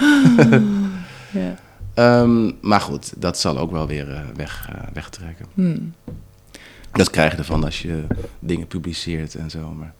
Ja. 1.31 1.55
Ehm, 1.93 2.51
maar 2.61 2.81
goed, 2.81 3.21
dat 3.21 3.39
zal 3.39 3.57
ook 3.57 3.71
wel 3.71 3.87
weer 3.87 4.11
eh, 4.13 4.21
weg, 4.35 4.69
eh, 4.73 4.81
wegtrekken. 4.93 5.45
Hmm. 5.53 5.93
Dat 6.91 7.09
krijg 7.09 7.31
je 7.31 7.37
ervan 7.37 7.63
als 7.63 7.81
je 7.81 8.03
dingen 8.39 8.67
publiceert 8.67 9.35
en 9.35 9.49
zo. 9.49 9.73
Maar 9.77 9.93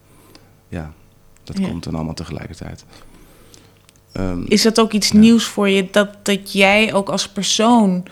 ja, 0.68 0.92
dat 1.44 1.58
Ja. 1.58 1.68
komt 1.68 1.84
dan 1.84 1.94
allemaal 1.94 2.14
tegelijkertijd. 2.14 2.84
Ehm, 4.12 4.42
Is 4.48 4.62
dat 4.62 4.80
ook 4.80 4.92
iets 4.92 5.08
Ja. 5.08 5.18
nieuws 5.18 5.44
voor 5.44 5.68
je 5.68 5.88
dat, 5.90 6.08
dat 6.22 6.52
jij 6.52 6.94
ook 6.94 7.08
als 7.08 7.28
persoon 7.28 8.04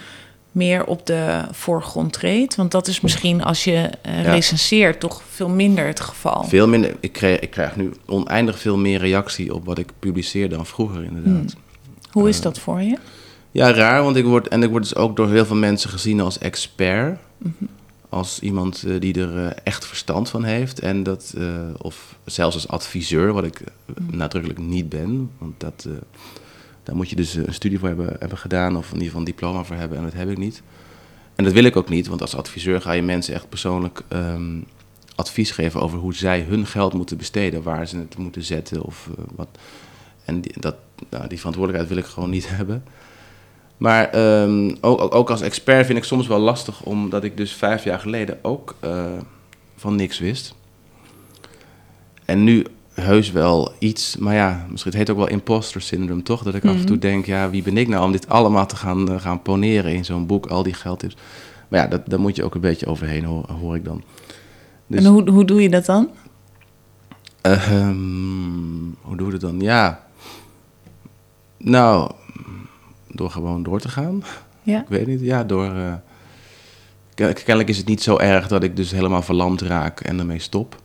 meer 0.58 0.84
op 0.84 1.06
de 1.06 1.44
voorgrond 1.52 2.12
treedt? 2.12 2.54
Want 2.54 2.70
dat 2.70 2.86
is 2.86 3.00
misschien 3.00 3.44
als 3.44 3.64
je 3.64 3.90
eh, 4.02 4.22
Ja. 4.24 4.32
recenseert 4.32 5.00
toch 5.00 5.22
veel 5.30 5.48
minder 5.48 5.86
het 5.86 6.00
geval. 6.00 6.44
Veel 6.44 6.68
minder. 6.68 6.96
Ik 7.00 7.12
krijg, 7.12 7.38
ik 7.38 7.50
krijg 7.50 7.76
nu 7.76 7.92
oneindig 8.06 8.58
veel 8.58 8.76
meer 8.76 8.98
reactie 8.98 9.54
op 9.54 9.64
wat 9.64 9.78
ik 9.78 9.90
publiceer 9.98 10.48
dan 10.48 10.66
vroeger, 10.66 11.04
inderdaad. 11.04 11.54
Hoe 12.10 12.28
is 12.28 12.36
Eh, 12.36 12.42
dat 12.42 12.58
voor 12.58 12.82
je? 12.82 12.96
Ja, 13.50 13.72
raar, 13.72 14.02
want 14.02 14.16
ik 14.16 14.24
word, 14.24 14.48
en 14.48 14.62
ik 14.62 14.70
word 14.70 14.82
dus 14.82 14.94
ook 14.96 15.16
door 15.16 15.28
heel 15.30 15.46
veel 15.46 15.56
mensen 15.56 15.90
gezien 15.90 16.20
als 16.20 16.38
expert. 16.38 17.18
Mhm. 17.38 17.52
Als 18.08 18.40
iemand 18.40 18.82
eh, 18.86 19.00
die 19.00 19.20
er 19.20 19.54
echt 19.64 19.86
verstand 19.86 20.30
van 20.30 20.44
heeft. 20.44 20.78
En 20.80 21.02
dat, 21.02 21.34
of 21.78 22.16
zelfs 22.24 22.54
als 22.54 22.68
adviseur, 22.68 23.32
wat 23.32 23.44
ik 23.44 23.60
Mhm. 23.96 24.16
nadrukkelijk 24.16 24.60
niet 24.60 24.88
ben. 24.88 25.30
Want 25.38 25.54
dat, 25.60 25.86
daar 26.88 26.96
moet 26.96 27.10
je 27.10 27.16
dus 27.16 27.36
eh, 27.36 27.46
een 27.46 27.54
studie 27.54 27.78
voor 27.78 27.88
hebben, 27.88 28.16
hebben 28.18 28.38
gedaan, 28.38 28.76
of 28.76 28.86
in 28.86 28.92
ieder 28.92 29.04
geval 29.06 29.20
een 29.20 29.26
diploma 29.26 29.64
voor 29.64 29.76
hebben. 29.76 29.98
En 29.98 30.04
dat 30.04 30.12
heb 30.12 30.30
ik 30.30 30.38
niet. 30.38 30.62
En 31.34 31.44
dat 31.44 31.52
wil 31.52 31.64
ik 31.64 31.76
ook 31.76 31.88
niet, 31.88 32.06
want 32.06 32.20
als 32.20 32.36
adviseur 32.36 32.80
ga 32.80 32.92
je 32.92 33.02
mensen 33.02 33.34
echt 33.34 33.48
persoonlijk 33.48 34.02
ehm, 34.08 34.60
advies 35.14 35.50
geven 35.50 35.80
over 35.80 35.98
hoe 35.98 36.14
zij 36.14 36.40
hun 36.40 36.66
geld 36.66 36.92
moeten 36.92 37.16
besteden, 37.16 37.62
waar 37.62 37.88
ze 37.88 37.96
het 37.98 38.18
moeten 38.18 38.42
zetten 38.42 38.82
of 38.82 39.08
eh, 39.18 39.24
wat. 39.36 39.48
En 40.24 40.40
die, 40.40 40.52
dat, 40.60 40.76
nou, 41.10 41.28
die 41.28 41.38
verantwoordelijkheid 41.38 41.94
wil 41.94 42.04
ik 42.04 42.10
gewoon 42.12 42.30
niet 42.30 42.48
hebben. 42.56 42.84
Maar 43.76 44.10
ehm, 44.10 44.74
ook, 44.80 45.14
ook- 45.14 45.30
als 45.30 45.40
expert 45.40 45.86
vind 45.86 45.98
ik 45.98 46.04
soms 46.04 46.26
wel 46.26 46.38
lastig, 46.38 46.82
omdat 46.82 47.24
ik 47.24 47.36
dus 47.36 47.52
vijf 47.52 47.84
jaar 47.84 47.98
geleden 47.98 48.38
ook 48.42 48.76
eh, 48.80 49.04
van 49.76 49.96
niks 49.96 50.18
wist. 50.18 50.54
En 52.24 52.44
nu 52.44 52.66
heus 53.00 53.30
wel 53.32 53.72
iets, 53.78 54.16
maar 54.16 54.34
ja, 54.34 54.66
misschien 54.70 54.90
het 54.90 55.00
heet 55.00 55.10
ook 55.10 55.16
wel 55.16 55.28
imposter 55.28 55.80
syndrome, 55.82 56.22
toch? 56.22 56.42
Dat 56.42 56.54
ik 56.54 56.64
af 56.64 56.74
en 56.74 56.86
toe 56.86 56.96
Mhm. 56.96 57.06
denk, 57.06 57.26
ja, 57.26 57.50
wie 57.50 57.62
ben 57.62 57.76
ik 57.76 57.88
nou 57.88 58.04
om 58.04 58.12
dit 58.12 58.28
allemaal 58.28 58.66
te 58.66 58.76
gaan, 58.76 59.10
eh, 59.12 59.20
gaan 59.20 59.42
poneren 59.42 59.92
in 59.94 60.04
zo'n 60.04 60.26
boek, 60.26 60.46
al 60.46 60.62
die 60.62 60.74
geldtips. 60.74 61.16
Maar 61.68 61.80
ja, 61.80 61.86
dat, 61.86 62.02
daar 62.06 62.20
moet 62.20 62.36
je 62.36 62.44
ook 62.44 62.54
een 62.54 62.60
beetje 62.60 62.86
overheen, 62.86 63.24
hoor, 63.24 63.50
hoor 63.60 63.74
ik 63.76 63.84
dan. 63.84 64.02
Dus, 64.86 65.04
En 65.04 65.10
hoe, 65.10 65.30
hoe 65.30 65.44
doe 65.44 65.62
je 65.62 65.68
dat 65.68 65.84
dan? 65.86 66.08
ehm, 67.40 68.82
hoe 69.00 69.16
doe 69.16 69.26
je 69.26 69.32
dat 69.32 69.40
dan? 69.40 69.60
Ja, 69.60 70.06
nou, 71.56 72.10
door 73.08 73.30
gewoon 73.30 73.62
door 73.62 73.80
te 73.80 73.88
gaan. 73.88 74.22
Ja. 74.62 74.80
Ik 74.80 74.88
weet 74.88 75.06
niet, 75.06 75.20
ja, 75.20 75.44
door... 75.44 75.64
eh, 75.74 75.92
ken- 77.14 77.34
kennelijk 77.34 77.68
is 77.68 77.76
het 77.76 77.86
niet 77.86 78.02
zo 78.02 78.16
erg 78.16 78.48
dat 78.48 78.62
ik 78.62 78.76
dus 78.76 78.90
helemaal 78.90 79.22
verlamd 79.22 79.60
raak 79.62 80.00
en 80.00 80.18
ermee 80.18 80.38
stop. 80.38 80.76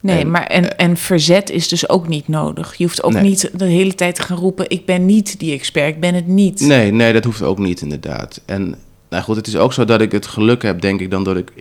Nee, 0.00 0.20
En- 0.20 0.30
maar 0.30 0.46
en, 0.46 0.76
en 0.78 0.96
verzet 0.96 1.50
is 1.50 1.68
dus 1.68 1.88
ook 1.88 2.08
niet 2.08 2.28
nodig. 2.28 2.74
Je 2.74 2.84
hoeft 2.84 3.02
ook 3.02 3.12
Nee. 3.12 3.22
niet 3.22 3.50
de 3.54 3.64
hele 3.64 3.94
tijd 3.94 4.14
te 4.14 4.22
gaan 4.22 4.36
roepen: 4.36 4.70
ik 4.70 4.86
ben 4.86 5.06
niet 5.06 5.38
die 5.38 5.52
expert, 5.52 5.94
ik 5.94 6.00
ben 6.00 6.14
het 6.14 6.26
niet. 6.26 6.60
Nee, 6.60 6.92
nee, 6.92 7.12
dat 7.12 7.24
hoeft 7.24 7.42
ook 7.42 7.58
niet 7.58 7.80
inderdaad. 7.80 8.40
En 8.46 8.74
nou 9.10 9.22
goed, 9.22 9.36
het 9.36 9.46
is 9.46 9.56
ook 9.56 9.72
zo 9.72 9.84
dat 9.84 10.00
ik 10.00 10.12
het 10.12 10.26
geluk 10.26 10.62
heb, 10.62 10.80
denk 10.80 11.00
ik, 11.00 11.10
dan 11.10 11.24
dat 11.24 11.36
ik 11.36 11.52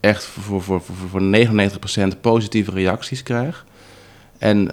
echt 0.00 0.24
voor, 0.24 0.62
voor, 0.62 0.80
voor, 0.82 0.94
voor 1.10 1.20
99% 2.14 2.20
positieve 2.20 2.70
reacties 2.70 3.22
krijg. 3.22 3.66
En, 4.38 4.70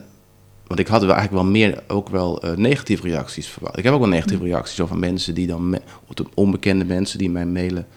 want 0.67 0.79
ik 0.79 0.87
had 0.87 1.01
wel 1.03 1.13
eigenlijk 1.13 1.43
wel 1.43 1.51
meer, 1.51 1.83
ook 1.87 2.09
wel 2.09 2.41
eh, 2.41 2.55
negatieve 2.57 3.07
reacties 3.07 3.47
verwacht. 3.47 3.77
Ik 3.77 3.83
heb 3.83 3.93
ook 3.93 3.99
wel 3.99 4.09
negatieve 4.09 4.43
reacties 4.43 4.79
over 4.79 4.97
mensen 4.97 5.33
die 5.33 5.47
dan, 5.47 5.69
me, 5.69 5.81
onbekende 6.33 6.85
mensen 6.85 7.17
die 7.17 7.29
mij 7.29 7.45
mailen 7.45 7.87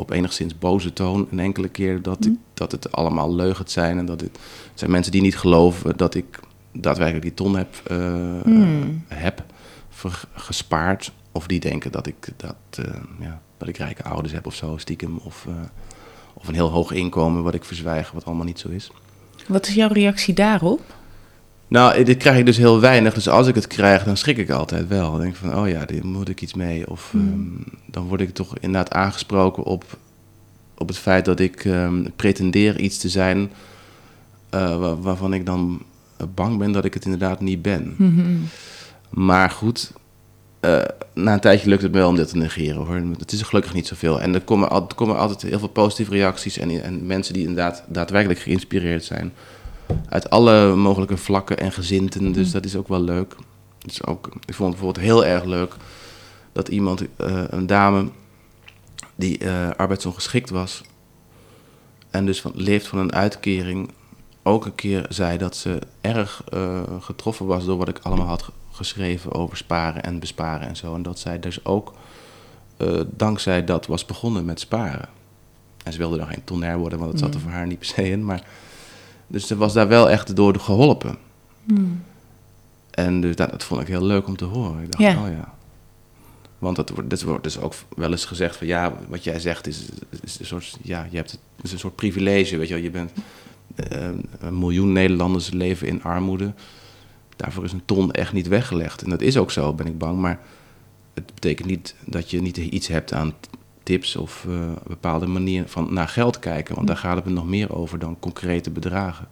op, 0.00 0.10
enigszins 0.10 0.58
boze 0.58 0.92
toon. 0.92 1.28
Een 1.30 1.40
enkele 1.40 1.68
keer 1.68 2.02
dat, 2.02 2.26
ik, 2.26 2.32
dat 2.54 2.72
het 2.72 2.92
allemaal 2.92 3.34
leugens 3.34 3.72
zijn 3.72 3.98
en 3.98 4.06
dat 4.06 4.20
het, 4.20 4.38
het 4.70 4.78
zijn 4.78 4.90
mensen 4.90 5.12
die 5.12 5.22
niet 5.22 5.38
geloven 5.38 5.96
dat 5.96 6.14
ik 6.14 6.40
daadwerkelijk 6.72 7.24
die 7.24 7.34
ton 7.34 7.56
heb, 7.56 7.80
eh, 7.86 7.96
Hmm. 8.42 9.04
heb 9.08 9.44
gespaard. 10.34 11.12
Of 11.32 11.46
die 11.46 11.60
denken 11.60 11.92
dat 11.92 12.06
ik, 12.06 12.28
dat, 12.36 12.54
eh, 12.70 12.94
ja, 13.20 13.40
dat 13.58 13.68
ik 13.68 13.76
rijke 13.76 14.04
ouders 14.04 14.32
heb 14.32 14.46
of 14.46 14.54
zo, 14.54 14.76
stiekem. 14.76 15.20
Of, 15.24 15.46
eh, 15.48 15.54
of 16.34 16.48
een 16.48 16.54
heel 16.54 16.70
hoog 16.70 16.92
inkomen 16.92 17.42
wat 17.42 17.54
ik 17.54 17.64
verzwijg, 17.64 18.10
wat 18.10 18.24
allemaal 18.24 18.44
niet 18.44 18.58
zo 18.58 18.68
is. 18.68 18.90
Wat 19.46 19.66
is 19.66 19.74
jouw 19.74 19.92
reactie 19.92 20.34
daarop? 20.34 20.80
Nou, 21.70 21.94
eh, 21.94 22.04
dit 22.04 22.16
krijg 22.16 22.38
ik 22.38 22.46
dus 22.46 22.56
heel 22.56 22.80
weinig. 22.80 23.14
Dus 23.14 23.28
als 23.28 23.46
ik 23.46 23.54
het 23.54 23.66
krijg, 23.66 24.04
dan 24.04 24.16
schrik 24.16 24.36
ik 24.38 24.50
altijd 24.50 24.88
wel. 24.88 25.10
Dan 25.10 25.20
denk 25.20 25.32
ik 25.32 25.38
van, 25.38 25.56
oh 25.58 25.68
ja, 25.68 25.84
daar 25.84 26.06
moet 26.06 26.28
ik 26.28 26.40
iets 26.40 26.54
mee. 26.54 26.90
Of 26.90 27.10
ehm, 27.14 27.40
dan 27.86 28.06
word 28.06 28.20
ik 28.20 28.34
toch 28.34 28.54
inderdaad 28.60 28.92
aangesproken 28.92 29.62
op, 29.62 29.84
op 30.78 30.88
het 30.88 30.98
feit 30.98 31.24
dat 31.24 31.40
ik 31.40 31.64
ehm, 31.64 32.04
pretendeer 32.16 32.80
iets 32.80 32.98
te 32.98 33.08
zijn... 33.08 33.50
eh, 34.50 34.78
wa- 34.78 34.96
waarvan 34.96 35.32
ik 35.34 35.46
dan 35.46 35.82
eh, 36.16 36.26
bang 36.34 36.58
ben 36.58 36.72
dat 36.72 36.84
ik 36.84 36.94
het 36.94 37.04
inderdaad 37.04 37.40
niet 37.40 37.62
ben. 37.62 37.94
Mhm. 37.98 38.36
Maar 39.10 39.50
goed, 39.50 39.92
na 41.14 41.32
een 41.32 41.40
tijdje 41.40 41.68
lukt 41.68 41.82
het 41.82 41.92
me 41.92 41.98
wel 41.98 42.08
om 42.08 42.16
dit 42.16 42.28
te 42.28 42.36
negeren 42.36 42.76
hoor. 42.86 43.00
Het 43.18 43.32
is 43.32 43.42
gelukkig 43.42 43.74
niet 43.74 43.86
zoveel. 43.86 44.20
En 44.20 44.34
er 44.34 44.40
komen, 44.40 44.70
al- 44.70 44.88
er 44.88 44.94
komen 44.94 45.18
altijd 45.18 45.42
heel 45.42 45.58
veel 45.58 45.68
positieve 45.68 46.10
reacties 46.12 46.58
en, 46.58 46.82
en 46.82 47.06
mensen 47.06 47.34
die 47.34 47.42
inderdaad 47.46 47.82
daadwerkelijk 47.88 48.40
geïnspireerd 48.40 49.04
zijn. 49.04 49.32
Uit 50.08 50.30
alle 50.30 50.74
mogelijke 50.74 51.16
vlakken 51.16 51.58
en 51.58 51.72
gezinten, 51.72 52.32
dus 52.32 52.50
dat 52.50 52.64
is 52.64 52.76
ook 52.76 52.88
wel 52.88 53.00
leuk. 53.00 53.36
Dus 53.78 54.04
ook, 54.06 54.26
ik 54.26 54.54
vond 54.54 54.68
het 54.72 54.80
bijvoorbeeld 54.80 55.04
heel 55.04 55.24
erg 55.24 55.44
leuk 55.44 55.74
dat 56.52 56.68
iemand, 56.68 57.02
eh, 57.16 57.42
een 57.48 57.66
dame, 57.66 58.08
die 59.14 59.38
eh, 59.38 59.70
arbeidsongeschikt 59.76 60.50
was 60.50 60.82
en 62.10 62.26
dus 62.26 62.40
van, 62.40 62.52
leeft 62.54 62.86
van 62.86 62.98
een 62.98 63.12
uitkering, 63.12 63.90
ook 64.42 64.64
een 64.64 64.74
keer 64.74 65.06
zei 65.08 65.38
dat 65.38 65.56
ze 65.56 65.78
erg 66.00 66.42
eh, 66.48 66.80
getroffen 67.00 67.46
was 67.46 67.64
door 67.64 67.76
wat 67.76 67.88
ik 67.88 67.98
allemaal 68.02 68.26
had 68.26 68.42
ge- 68.42 68.52
geschreven 68.70 69.32
over 69.32 69.56
sparen 69.56 70.02
en 70.02 70.18
besparen 70.18 70.68
en 70.68 70.76
zo. 70.76 70.94
En 70.94 71.02
dat 71.02 71.18
zij 71.18 71.38
dus 71.40 71.64
ook 71.64 71.92
dankzij 73.06 73.64
dat 73.64 73.86
was 73.86 74.06
begonnen 74.06 74.44
met 74.44 74.60
sparen. 74.60 75.08
En 75.84 75.92
ze 75.92 75.98
wilde 75.98 76.16
dan 76.16 76.26
geen 76.26 76.44
tonair 76.44 76.78
worden, 76.78 76.98
want 76.98 77.10
dat 77.10 77.20
zat 77.20 77.34
er 77.34 77.40
voor 77.40 77.50
haar 77.50 77.66
niet 77.66 77.78
per 77.78 77.86
se 77.88 78.10
in. 78.10 78.24
Maar, 78.24 78.42
dus 79.30 79.46
ze 79.46 79.56
was 79.56 79.72
daar 79.72 79.88
wel 79.88 80.10
echt 80.10 80.36
door 80.36 80.60
geholpen. 80.60 81.16
Hmm. 81.64 82.02
En 82.90 83.20
dus 83.20 83.36
dat, 83.36 83.50
dat 83.50 83.64
vond 83.64 83.80
ik 83.80 83.86
heel 83.86 84.04
leuk 84.04 84.26
om 84.26 84.36
te 84.36 84.44
horen. 84.44 84.82
Ik 84.82 84.92
dacht, 84.92 85.04
Ja. 85.04 85.22
oh 85.22 85.28
ja. 85.28 85.54
Want 86.58 86.76
dat 86.76 86.90
wordt, 86.90 87.10
dat 87.10 87.22
wordt 87.22 87.42
dus 87.44 87.58
ook 87.58 87.74
wel 87.96 88.10
eens 88.10 88.24
gezegd 88.24 88.56
van 88.56 88.66
ja, 88.66 88.92
wat 89.08 89.24
jij 89.24 89.40
zegt 89.40 89.66
is, 89.66 89.88
is 90.22 90.40
een 90.40 90.46
soort, 90.46 90.78
ja, 90.82 91.06
je 91.10 91.16
hebt 91.16 91.30
het, 91.30 91.40
is 91.62 91.72
een 91.72 91.78
soort 91.78 91.96
privilege, 91.96 92.56
weet 92.56 92.68
je 92.68 92.74
wel. 92.74 92.82
Je 92.82 92.90
bent, 92.90 93.10
eh, 93.74 94.08
een 94.38 94.58
miljoen 94.58 94.92
Nederlanders 94.92 95.50
leven 95.50 95.86
in 95.86 96.02
armoede. 96.02 96.52
Daarvoor 97.36 97.64
is 97.64 97.72
een 97.72 97.84
ton 97.84 98.12
echt 98.12 98.32
niet 98.32 98.48
weggelegd. 98.48 99.02
En 99.02 99.10
dat 99.10 99.20
is 99.20 99.36
ook 99.36 99.50
zo, 99.50 99.72
ben 99.72 99.86
ik 99.86 99.98
bang. 99.98 100.18
Maar 100.18 100.40
het 101.14 101.34
betekent 101.34 101.68
niet 101.68 101.94
dat 102.04 102.30
je 102.30 102.42
niet 102.42 102.56
iets 102.56 102.88
hebt 102.88 103.12
aan 103.12 103.34
tips 103.90 104.16
of 104.16 104.44
eh, 104.48 104.52
een 104.52 104.76
bepaalde 104.86 105.26
manier 105.26 105.64
van 105.66 105.92
naar 105.92 106.08
geld 106.08 106.38
kijken. 106.38 106.74
Want 106.74 106.86
daar 106.86 106.96
gaat 106.96 107.16
het 107.16 107.34
nog 107.34 107.46
meer 107.46 107.74
over 107.74 107.98
dan 107.98 108.16
concrete 108.18 108.70
bedragen. 108.70 109.28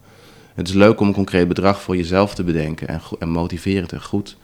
Het 0.55 0.69
is 0.69 0.75
leuk 0.75 1.01
om 1.01 1.07
een 1.07 1.15
concreet 1.15 1.49
bedrag 1.49 1.83
voor 1.83 1.97
jezelf 1.97 2.35
te 2.35 2.45
bedenken 2.45 2.89
en, 2.89 3.01
en 3.19 3.29
motiverend 3.29 3.93
en 3.93 4.03
goed. 4.03 4.37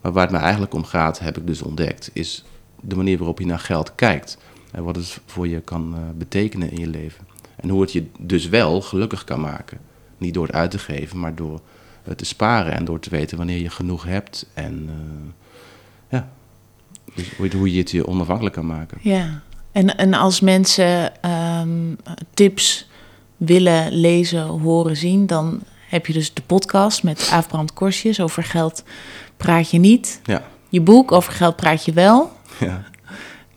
Maar 0.00 0.12
waar 0.12 0.22
het 0.22 0.32
me 0.32 0.38
eigenlijk 0.38 0.74
om 0.74 0.84
gaat, 0.84 1.18
heb 1.18 1.36
ik 1.36 1.46
dus 1.46 1.62
ontdekt, 1.62 2.10
is 2.12 2.44
de 2.80 2.96
manier 2.96 3.18
waarop 3.18 3.38
je 3.38 3.46
naar 3.46 3.58
geld 3.58 3.94
kijkt. 3.94 4.38
En 4.72 4.84
wat 4.84 4.96
het 4.96 5.20
voor 5.26 5.48
je 5.48 5.60
kan 5.60 5.94
eh, 5.94 6.00
betekenen 6.18 6.70
in 6.70 6.80
je 6.80 6.88
leven. 6.88 7.26
En 7.56 7.68
hoe 7.68 7.80
het 7.80 7.92
je 7.92 8.06
dus 8.18 8.48
wel 8.48 8.80
gelukkig 8.80 9.24
kan 9.24 9.40
maken. 9.40 9.78
Niet 10.18 10.34
door 10.34 10.46
het 10.46 10.56
uit 10.56 10.70
te 10.70 10.78
geven, 10.78 11.18
maar 11.18 11.34
door 11.34 11.60
het 12.02 12.18
te 12.18 12.24
sparen 12.24 12.72
en 12.72 12.84
door 12.84 13.00
te 13.00 13.10
weten 13.10 13.36
wanneer 13.36 13.58
je 13.58 13.70
genoeg 13.70 14.04
hebt. 14.04 14.46
En 14.54 14.84
eh, 14.88 14.94
hoe, 17.36 17.50
hoe 17.56 17.72
je 17.72 17.78
het 17.78 17.90
je 17.90 18.06
onafhankelijk 18.06 18.54
kan 18.54 18.66
maken. 18.66 18.98
Ja, 19.00 19.42
en, 19.72 19.96
en 19.96 20.14
als 20.14 20.40
mensen 20.40 21.22
ehm, 21.22 21.94
tips 22.34 22.88
willen 23.36 23.92
lezen, 23.92 24.42
horen, 24.42 24.96
zien, 24.96 25.26
dan 25.26 25.60
heb 25.88 26.06
je 26.06 26.12
dus 26.12 26.34
de 26.34 26.42
podcast 26.46 27.02
met 27.02 27.28
Aafbrand 27.32 27.72
Korsjes 27.72 28.20
over 28.20 28.42
geld 28.42 28.84
praat 29.36 29.70
je 29.70 29.78
niet. 29.78 30.20
Ja. 30.24 30.42
Je 30.68 30.80
boek 30.80 31.12
over 31.12 31.32
geld 31.32 31.56
praat 31.56 31.84
je 31.84 31.92
wel. 31.92 32.32
Ja. 32.60 32.84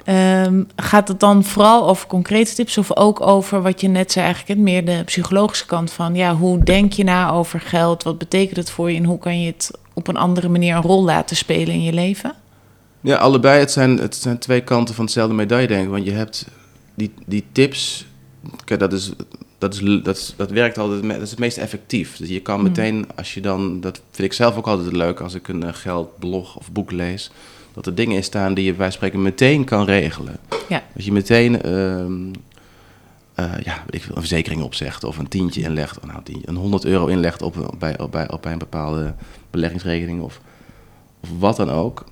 Ehm, 0.03 0.64
gaat 0.76 1.07
het 1.07 1.20
dan 1.20 1.43
vooral 1.43 1.88
over 1.88 2.07
concrete 2.07 2.53
tips 2.53 2.78
of 2.78 2.95
ook 2.95 3.22
over 3.22 3.62
wat 3.62 3.82
je 3.82 3.88
net 3.88 4.12
zei, 4.12 4.26
eigenlijk 4.26 4.60
meer 4.60 4.86
de 4.86 5.03
psychologische 5.05 5.66
kant 5.66 5.91
van, 5.91 6.16
ja, 6.16 6.36
hoe 6.36 6.64
denk 6.64 6.93
je 6.93 7.03
na 7.03 7.32
over 7.32 7.60
geld? 7.60 8.03
Wat 8.03 8.18
betekent 8.18 8.57
het 8.57 8.70
voor 8.70 8.91
je 8.91 8.97
en 8.97 9.03
hoe 9.03 9.20
kan 9.20 9.41
je 9.41 9.47
het 9.47 9.72
op 9.93 10.07
een 10.07 10.18
andere 10.18 10.49
manier 10.49 10.76
een 10.76 10.82
rol 10.82 11.03
laten 11.03 11.36
spelen 11.36 11.74
in 11.74 11.84
je 11.84 11.93
leven? 11.93 12.34
Ja, 13.02 13.18
allebei. 13.18 13.60
Het 13.60 13.72
zijn, 13.72 13.97
het 13.97 14.16
zijn 14.16 14.38
twee 14.38 14.62
kanten 14.62 14.95
van 14.95 15.04
hetzelfde 15.04 15.34
medaille, 15.34 15.68
denk 15.68 15.84
ik. 15.84 15.89
Want 15.89 16.06
je 16.06 16.12
hebt 16.12 16.47
die, 16.93 17.12
die 17.26 17.43
tips. 17.52 18.06
Kijk, 18.64 18.80
dat, 18.80 18.93
is, 18.93 19.12
dat, 19.58 19.74
is, 19.74 20.02
dat, 20.04 20.18
is, 20.18 20.34
dat 20.38 20.52
werkt 20.52 20.78
altijd. 20.78 21.04
Dat 21.04 21.22
is 21.22 21.30
het 21.30 21.39
meest 21.39 21.58
effectief. 21.58 22.18
Dus 22.18 22.30
je 22.30 22.41
kan 22.41 22.64
meteen, 22.64 23.06
als 23.16 23.34
je 23.34 23.41
dan. 23.41 23.82
Dat 23.82 24.02
vind 24.12 24.28
ik 24.28 24.34
zelf 24.34 24.58
ook 24.58 24.68
altijd 24.68 24.91
leuk 24.91 25.20
als 25.20 25.34
ik 25.34 25.47
een 25.47 25.64
uh, 25.64 25.70
geldblog 25.74 26.56
of 26.56 26.72
boek 26.72 26.91
lees. 26.91 27.32
Dat 27.74 27.86
er 27.86 27.95
dingen 27.95 28.16
in 28.16 28.24
staan 28.24 28.54
die 28.54 28.66
je 28.66 28.74
bij 28.74 28.91
spreken 28.91 29.22
meteen 29.22 29.64
kan 29.64 29.86
regelen. 29.86 30.39
Ja. 30.70 30.84
Dat 30.93 31.06
je 31.06 31.12
meteen. 31.12 31.68
Uh, 31.68 32.06
uh, 33.39 33.62
ja, 33.64 33.84
ik 33.89 34.04
wil 34.04 34.16
een 34.16 34.22
verzekering 34.22 34.62
opzegt 34.62 35.04
of 35.04 35.18
een 35.18 35.28
tientje 35.28 35.62
inlegt, 35.62 36.06
nou, 36.06 36.22
een 36.45 36.56
100 36.56 36.86
euro 36.86 37.06
inlegt 37.06 37.41
op, 37.41 37.76
bij, 37.80 38.00
op, 38.00 38.12
bij, 38.12 38.32
op 38.32 38.41
bij 38.41 38.52
een 38.52 38.58
bepaalde 38.58 39.14
beleggingsrekening 39.50 40.22
of, 40.22 40.41
of 41.20 41.30
wat 41.39 41.56
dan 41.56 41.70
ook. 41.70 42.06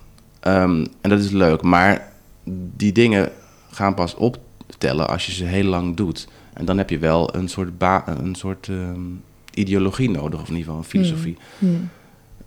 Um, 0.47 0.87
en 1.01 1.09
dat 1.09 1.19
is 1.19 1.29
leuk, 1.29 1.61
maar 1.61 2.11
die 2.75 2.91
dingen 2.91 3.31
gaan 3.71 3.93
pas 3.93 4.15
optellen 4.15 5.07
als 5.07 5.25
je 5.25 5.31
ze 5.31 5.43
heel 5.43 5.63
lang 5.63 5.95
doet. 5.95 6.27
En 6.53 6.65
dan 6.65 6.77
heb 6.77 6.89
je 6.89 6.97
wel 6.97 7.35
een 7.35 7.47
soort, 7.47 7.77
ba 7.77 8.03
een 8.07 8.35
soort 8.35 8.67
um, 8.67 9.23
ideologie 9.53 10.09
nodig, 10.09 10.41
of 10.41 10.47
in 10.47 10.55
ieder 10.55 10.65
geval 10.65 10.77
een 10.77 10.89
filosofie. 10.89 11.37
Hmm. 11.59 11.69
Hmm. 11.69 11.89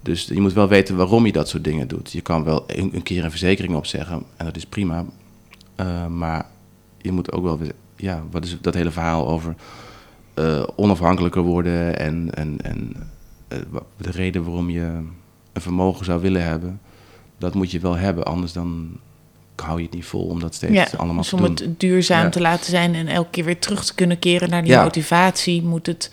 Dus 0.03 0.25
je 0.25 0.41
moet 0.41 0.53
wel 0.53 0.69
weten 0.69 0.97
waarom 0.97 1.27
je 1.27 1.33
dat 1.33 1.49
soort 1.49 1.65
dingen 1.65 1.89
doet. 1.89 2.13
Je 2.13 2.21
kan 2.21 2.45
wel 2.45 2.65
een, 2.67 2.91
een 2.95 3.03
keer 3.03 3.25
een 3.25 3.31
verzekering 3.31 3.75
opzeggen, 3.75 4.23
en 4.37 4.45
dat 4.45 4.57
is 4.57 4.67
prima. 4.67 5.05
Uh, 5.77 6.07
maar 6.07 6.47
je 6.99 7.13
moet 7.13 7.33
ook 7.33 7.43
wel, 7.43 7.59
ja, 7.97 8.23
wat 8.31 8.45
is 8.45 8.57
dat 8.61 8.75
hele 8.75 8.91
verhaal 8.91 9.29
over 9.29 9.55
uh, 10.35 10.63
onafhankelijker 10.77 11.43
worden 11.43 11.99
en, 11.99 12.35
en, 12.35 12.57
en 12.63 12.93
uh, 13.53 13.59
de 13.97 14.11
reden 14.11 14.45
waarom 14.45 14.71
je 14.71 14.81
een 15.53 15.61
vermogen 15.61 16.05
zou 16.05 16.21
willen 16.21 16.45
hebben 16.45 16.81
dat 17.41 17.55
moet 17.55 17.71
je 17.71 17.79
wel 17.81 17.97
hebben, 17.97 18.25
anders 18.25 18.53
dan 18.53 18.89
hou 19.57 19.79
je 19.79 19.85
het 19.85 19.95
niet 19.95 20.05
vol 20.05 20.25
om 20.27 20.41
dat 20.41 20.55
steeds 20.55 20.73
ja, 20.73 20.87
allemaal 20.97 21.17
dus 21.17 21.29
te 21.29 21.35
om 21.37 21.43
doen. 21.43 21.51
het 21.51 21.81
duurzaam 21.81 22.23
Ja. 22.23 22.29
te 22.31 22.41
laten 22.41 22.71
zijn 22.71 22.95
en 22.95 23.09
elke 23.09 23.31
keer 23.31 23.45
weer 23.45 23.59
terug 23.59 23.85
te 23.85 23.95
kunnen 23.95 24.19
keren 24.19 24.51
naar 24.51 24.63
die 24.63 24.71
Ja. 24.71 24.83
motivatie, 24.83 25.63
moet 25.63 25.87
het... 25.87 26.13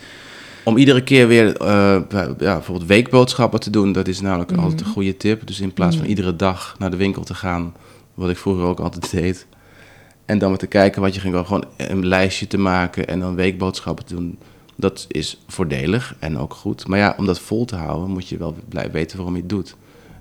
Om 0.64 0.78
iedere 0.78 1.04
keer 1.04 1.28
weer 1.28 1.58
eh, 1.58 1.68
ja, 2.10 2.36
bijvoorbeeld 2.56 2.88
weekboodschappen 2.90 3.60
te 3.60 3.70
doen, 3.70 3.92
dat 3.92 4.08
is 4.08 4.22
namelijk 4.22 4.52
Mhm. 4.52 4.60
altijd 4.60 4.80
een 4.82 4.88
goede 4.88 5.18
tip. 5.18 5.48
Dus 5.48 5.60
in 5.60 5.74
plaats 5.74 5.94
van 5.96 6.02
Mhm. 6.04 6.10
iedere 6.10 6.36
dag 6.36 6.76
naar 6.80 6.92
de 6.92 6.98
winkel 6.98 7.24
te 7.24 7.34
gaan, 7.36 7.74
wat 8.14 8.30
ik 8.30 8.38
vroeger 8.38 8.64
ook 8.64 8.80
altijd 8.80 9.12
deed. 9.12 9.46
En 10.26 10.38
dan 10.40 10.50
maar 10.50 10.58
te 10.58 10.68
kijken 10.68 11.02
wat 11.02 11.14
je 11.16 11.20
ging, 11.22 11.36
gewoon 11.36 11.66
een 11.78 12.06
lijstje 12.06 12.48
te 12.48 12.58
maken 12.58 13.08
en 13.08 13.20
dan 13.20 13.36
weekboodschappen 13.36 14.06
te 14.06 14.14
doen. 14.16 14.38
Dat 14.76 15.06
is 15.08 15.38
voordelig 15.48 16.16
en 16.20 16.38
ook 16.38 16.54
goed. 16.54 16.88
Maar 16.88 17.00
ja, 17.00 17.16
om 17.18 17.26
dat 17.26 17.40
vol 17.40 17.66
te 17.66 17.76
houden 17.76 18.10
moet 18.10 18.28
je 18.30 18.38
wel 18.38 18.56
blijven 18.70 18.92
weten 18.94 19.18
waarom 19.18 19.36
je 19.36 19.42
het 19.42 19.50
doet. 19.50 19.76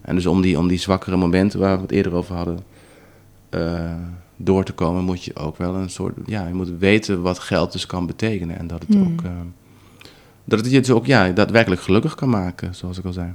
En 0.07 0.15
dus 0.15 0.27
om 0.27 0.41
die, 0.43 0.59
om 0.59 0.69
die 0.69 0.79
zwakkere 0.79 1.17
momenten 1.17 1.61
waar 1.61 1.77
we 1.77 1.83
het 1.83 1.93
eerder 1.93 2.15
over 2.15 2.35
hadden 2.35 2.59
eh, 3.49 3.91
door 4.37 4.65
te 4.65 4.73
komen, 4.73 5.05
moet 5.05 5.25
je 5.25 5.37
ook 5.37 5.57
wel 5.57 5.75
een 5.75 5.91
soort. 5.91 6.15
Ja, 6.27 6.47
je 6.47 6.55
moet 6.55 6.71
weten 6.79 7.23
wat 7.23 7.39
geld 7.39 7.73
dus 7.73 7.87
kan 7.87 8.07
betekenen. 8.07 8.59
En 8.59 8.67
dat 8.67 8.83
het 8.87 8.95
Hmm. 8.95 9.13
ook. 9.13 9.23
eh, 9.23 9.31
dat 10.45 10.59
het 10.61 10.71
je 10.71 10.81
dus 10.81 10.91
ook 10.91 11.07
ja, 11.07 11.29
daadwerkelijk 11.31 11.81
gelukkig 11.83 12.15
kan 12.15 12.29
maken, 12.29 12.75
zoals 12.75 12.99
ik 12.99 13.05
al 13.05 13.13
zei. 13.13 13.33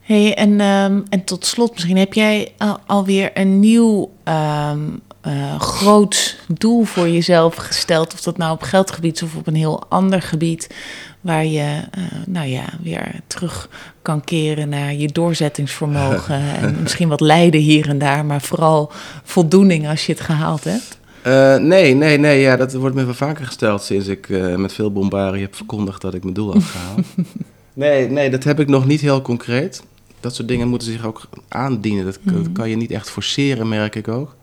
Hey, 0.00 0.34
en, 0.34 0.60
ehm, 0.60 1.00
en 1.08 1.24
tot 1.24 1.46
slot, 1.46 1.72
misschien 1.72 1.96
heb 1.96 2.12
jij 2.12 2.52
al, 2.58 2.78
alweer 2.86 3.30
een 3.34 3.60
nieuw 3.60 4.10
ehm, 4.24 4.80
eh, 5.20 5.60
groot 5.60 6.36
doel 6.48 6.84
voor 6.84 7.08
jezelf 7.08 7.54
gesteld. 7.54 8.12
Of 8.12 8.20
dat 8.20 8.36
nou 8.36 8.52
op 8.52 8.62
geldgebied 8.62 9.14
is 9.16 9.22
of 9.22 9.34
op 9.36 9.46
een 9.46 9.54
heel 9.54 9.82
ander 9.88 10.22
gebied. 10.22 10.74
Waar 11.20 11.44
je 11.46 11.80
eh, 11.90 12.02
nou 12.26 12.46
ja, 12.48 12.64
weer 12.82 13.20
terug 13.26 13.68
kan 14.02 14.24
keren 14.24 14.68
naar 14.68 14.94
je 14.94 15.06
doorzettingsvermogen. 15.12 16.40
en 16.60 16.76
misschien 16.82 17.08
wat 17.08 17.20
lijden 17.20 17.60
hier 17.60 17.88
en 17.88 17.98
daar, 17.98 18.24
maar 18.24 18.40
vooral 18.40 18.92
voldoening 19.24 19.88
als 19.88 20.06
je 20.06 20.12
het 20.12 20.20
gehaald 20.20 20.64
hebt. 20.64 20.98
Eh, 21.22 21.56
nee, 21.56 21.94
nee, 21.94 22.18
nee, 22.18 22.40
ja, 22.40 22.56
dat 22.56 22.72
wordt 22.74 22.96
me 22.96 23.04
wel 23.04 23.14
vaker 23.14 23.46
gesteld 23.46 23.82
sinds 23.82 24.06
ik 24.06 24.28
met 24.56 24.72
veel 24.72 24.92
bombarie 24.92 25.42
heb 25.42 25.54
verkondigd 25.56 26.00
dat 26.00 26.14
ik 26.14 26.22
mijn 26.22 26.34
doel 26.34 26.52
had 26.52 26.62
gehaald. 26.62 27.06
nee, 27.72 28.08
nee, 28.10 28.30
dat 28.30 28.44
heb 28.44 28.60
ik 28.60 28.68
nog 28.68 28.86
niet 28.86 29.00
heel 29.00 29.22
concreet. 29.22 29.82
Dat 30.20 30.34
soort 30.34 30.48
dingen 30.48 30.68
moeten 30.68 30.88
zich 30.92 31.04
ook 31.06 31.28
aandienen. 31.48 32.04
Dat, 32.04 32.18
dat 32.22 32.34
Mhm. 32.42 32.52
kan 32.52 32.68
je 32.70 32.76
niet 32.76 32.90
echt 32.90 33.10
forceren, 33.10 33.68
merk 33.68 33.94
ik 33.94 34.08
ook. 34.08 34.36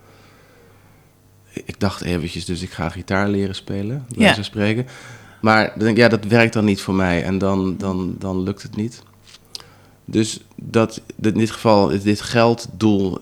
Ik 1.66 1.80
dacht 1.80 2.01
eventjes, 2.01 2.45
dus 2.45 2.62
ik 2.62 2.70
ga 2.70 2.89
gitaar 2.89 3.30
leren 3.30 3.55
spelen, 3.55 4.05
bij 4.16 4.26
Ja. 4.26 4.36
ja. 4.36 4.43
spreken. 4.43 4.86
Maar 5.41 5.68
dan 5.68 5.80
denk 5.80 5.91
ik, 5.91 5.97
ja, 5.97 6.10
dat 6.10 6.26
werkt 6.26 6.53
dan 6.53 6.66
niet 6.66 6.82
voor 6.82 6.93
mij 6.93 7.24
en 7.24 7.38
dan, 7.38 7.78
dan, 7.78 8.16
dan 8.20 8.43
lukt 8.43 8.64
het 8.64 8.76
niet. 8.76 9.03
Dus 10.05 10.39
dat, 10.55 11.01
in 11.22 11.34
dit 11.34 11.51
geval, 11.51 11.88
dit 12.03 12.22
gelddoel 12.22 13.18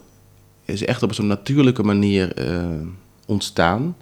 is 0.65 0.85
echt 0.85 1.03
op 1.03 1.13
zo'n 1.13 1.27
natuurlijke 1.27 1.83
manier 1.83 2.33
eh, 2.33 2.65
ontstaan. 3.25 3.95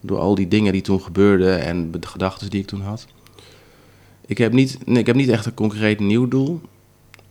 Door 0.00 0.18
al 0.18 0.34
die 0.34 0.48
dingen 0.48 0.72
die 0.72 0.82
toen 0.82 1.00
gebeurden 1.00 1.62
en 1.62 1.90
de 1.90 2.06
gedachten 2.06 2.50
die 2.50 2.60
ik 2.60 2.66
toen 2.66 2.80
had. 2.80 3.06
Ik 4.26 4.38
heb 4.38 4.52
niet, 4.52 4.78
nee, 4.86 4.98
ik 4.98 5.06
heb 5.06 5.16
niet 5.16 5.28
echt 5.28 5.46
een 5.46 5.54
concreet 5.54 6.00
nieuw 6.00 6.28
doel. 6.28 6.60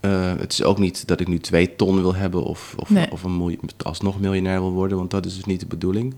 Eh, 0.04 0.32
het 0.40 0.52
is 0.52 0.64
ook 0.64 0.78
niet 0.80 1.08
dat 1.08 1.20
ik 1.20 1.28
nu 1.28 1.40
twee 1.40 1.76
ton 1.76 2.02
wil 2.02 2.16
hebben 2.16 2.44
of, 2.44 2.74
of, 2.78 2.90
Nee. 2.90 3.12
of 3.12 3.24
een 3.24 3.38
miljoen, 3.38 3.70
alsnog 3.84 4.20
miljonair 4.20 4.60
wil 4.60 4.72
worden, 4.72 4.98
want 4.98 5.12
dat 5.12 5.26
is 5.26 5.36
dus 5.36 5.46
niet 5.46 5.60
de 5.60 5.66
bedoeling. 5.66 6.16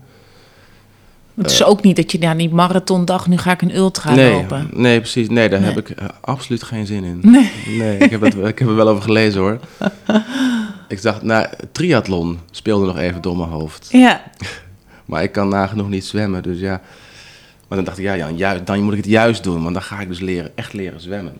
Het 1.34 1.50
is 1.50 1.64
ook 1.64 1.82
niet 1.82 1.96
dat 1.96 2.12
je 2.12 2.18
naar 2.18 2.36
die 2.36 2.48
marathondag, 2.54 3.26
nu 3.28 3.36
ga 3.36 3.52
ik 3.52 3.62
een 3.62 3.76
ultra 3.76 4.14
nee, 4.14 4.32
lopen. 4.32 4.68
nee, 4.72 4.98
precies. 5.00 5.28
Nee, 5.28 5.48
daar 5.48 5.60
Nee. 5.60 5.68
heb 5.72 5.78
ik 5.78 5.90
eh, 5.96 6.06
absoluut 6.20 6.62
geen 6.62 6.86
zin 6.86 7.04
in. 7.04 7.18
Nee. 7.22 7.50
Nee, 7.78 7.98
ik 7.98 8.10
heb, 8.10 8.20
het, 8.20 8.34
ik 8.34 8.58
heb 8.58 8.68
er 8.68 8.74
wel 8.76 8.88
over 8.88 9.02
gelezen 9.02 9.40
hoor. 9.40 9.58
ik 10.88 11.02
dacht, 11.02 11.22
nou, 11.22 11.46
triathlon 11.72 12.38
speelde 12.50 12.86
nog 12.86 12.98
even 12.98 13.22
door 13.22 13.36
mijn 13.36 13.50
hoofd. 13.50 13.88
Ja, 13.90 14.22
Maar 15.04 15.22
ik 15.22 15.32
kan 15.32 15.48
nagenoeg 15.48 15.88
niet 15.88 16.04
zwemmen, 16.04 16.42
dus 16.42 16.58
ja. 16.58 16.80
Maar 17.68 17.78
dan 17.78 17.84
dacht 17.84 17.98
ik, 17.98 18.04
ja, 18.04 18.16
Jan, 18.16 18.36
juist, 18.36 18.66
dan 18.66 18.82
moet 18.82 18.92
ik 18.92 18.98
het 18.98 19.08
juist 19.08 19.42
doen, 19.44 19.62
want 19.62 19.74
dan 19.74 19.82
ga 19.82 20.00
ik 20.00 20.08
dus 20.08 20.20
leren, 20.20 20.50
echt 20.56 20.72
leren 20.72 21.00
zwemmen. 21.00 21.32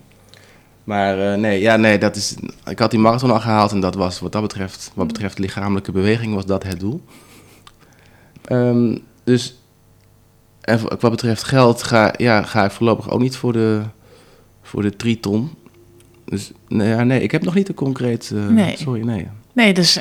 Maar 0.87 1.33
eh, 1.33 1.39
nee, 1.39 1.61
ja, 1.61 1.77
nee, 1.77 1.99
dat 1.99 2.17
is, 2.17 2.35
ik 2.67 2.79
had 2.79 2.91
die 2.91 3.01
marathon 3.01 3.31
al 3.31 3.41
gehaald 3.41 3.71
en 3.73 3.81
dat 3.81 3.95
was 3.95 4.21
wat 4.21 4.33
dat 4.33 4.43
betreft, 4.43 4.91
wat 4.95 5.07
betreft 5.07 5.39
lichamelijke 5.39 5.93
beweging, 5.93 6.35
was 6.35 6.47
dat 6.47 6.63
het 6.63 6.81
doel. 6.81 7.01
Ehm, 8.45 8.97
dus, 9.25 9.57
en 10.61 10.81
wat 11.01 11.11
betreft 11.11 11.43
geld 11.43 11.83
ga, 11.83 12.15
ja, 12.17 12.43
ga 12.43 12.65
ik 12.65 12.71
voorlopig 12.71 13.11
ook 13.11 13.21
niet 13.21 13.37
voor 13.37 13.53
de, 13.53 13.83
voor 14.63 14.83
de 14.83 14.97
triton. 14.97 15.51
Dus 16.25 16.51
nee, 16.69 16.89
ja, 16.89 17.05
nee, 17.05 17.23
ik 17.23 17.31
heb 17.31 17.45
nog 17.45 17.55
niet 17.55 17.69
een 17.69 17.75
concreet, 17.75 18.31
eh, 18.35 18.47
Nee. 18.47 18.77
sorry, 18.77 19.05
nee. 19.05 19.29
nee, 19.53 19.75
dus 19.75 20.01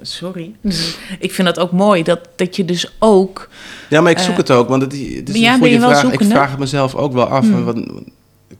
sorry. 0.00 0.54
Dus 0.60 0.98
ik 1.18 1.32
vind 1.32 1.46
dat 1.48 1.58
ook 1.58 1.72
mooi 1.72 2.02
dat, 2.02 2.28
dat 2.36 2.56
je 2.56 2.64
dus 2.64 2.92
ook. 2.98 3.48
Ja, 3.88 4.00
maar 4.00 4.12
ik 4.12 4.18
zoek 4.18 4.30
Eh, 4.30 4.36
het 4.36 4.50
ook, 4.50 4.68
want 4.68 4.82
het, 4.82 4.92
het 4.92 5.28
is 5.28 5.34
ja, 5.40 5.52
een 5.52 5.58
goede 5.58 5.78
vraag. 5.78 6.12
Ik 6.12 6.22
vraag 6.22 6.50
het 6.50 6.58
mezelf 6.58 6.94
ook 6.94 7.12
wel 7.12 7.26
af. 7.26 7.44
Hmm. 7.46 8.14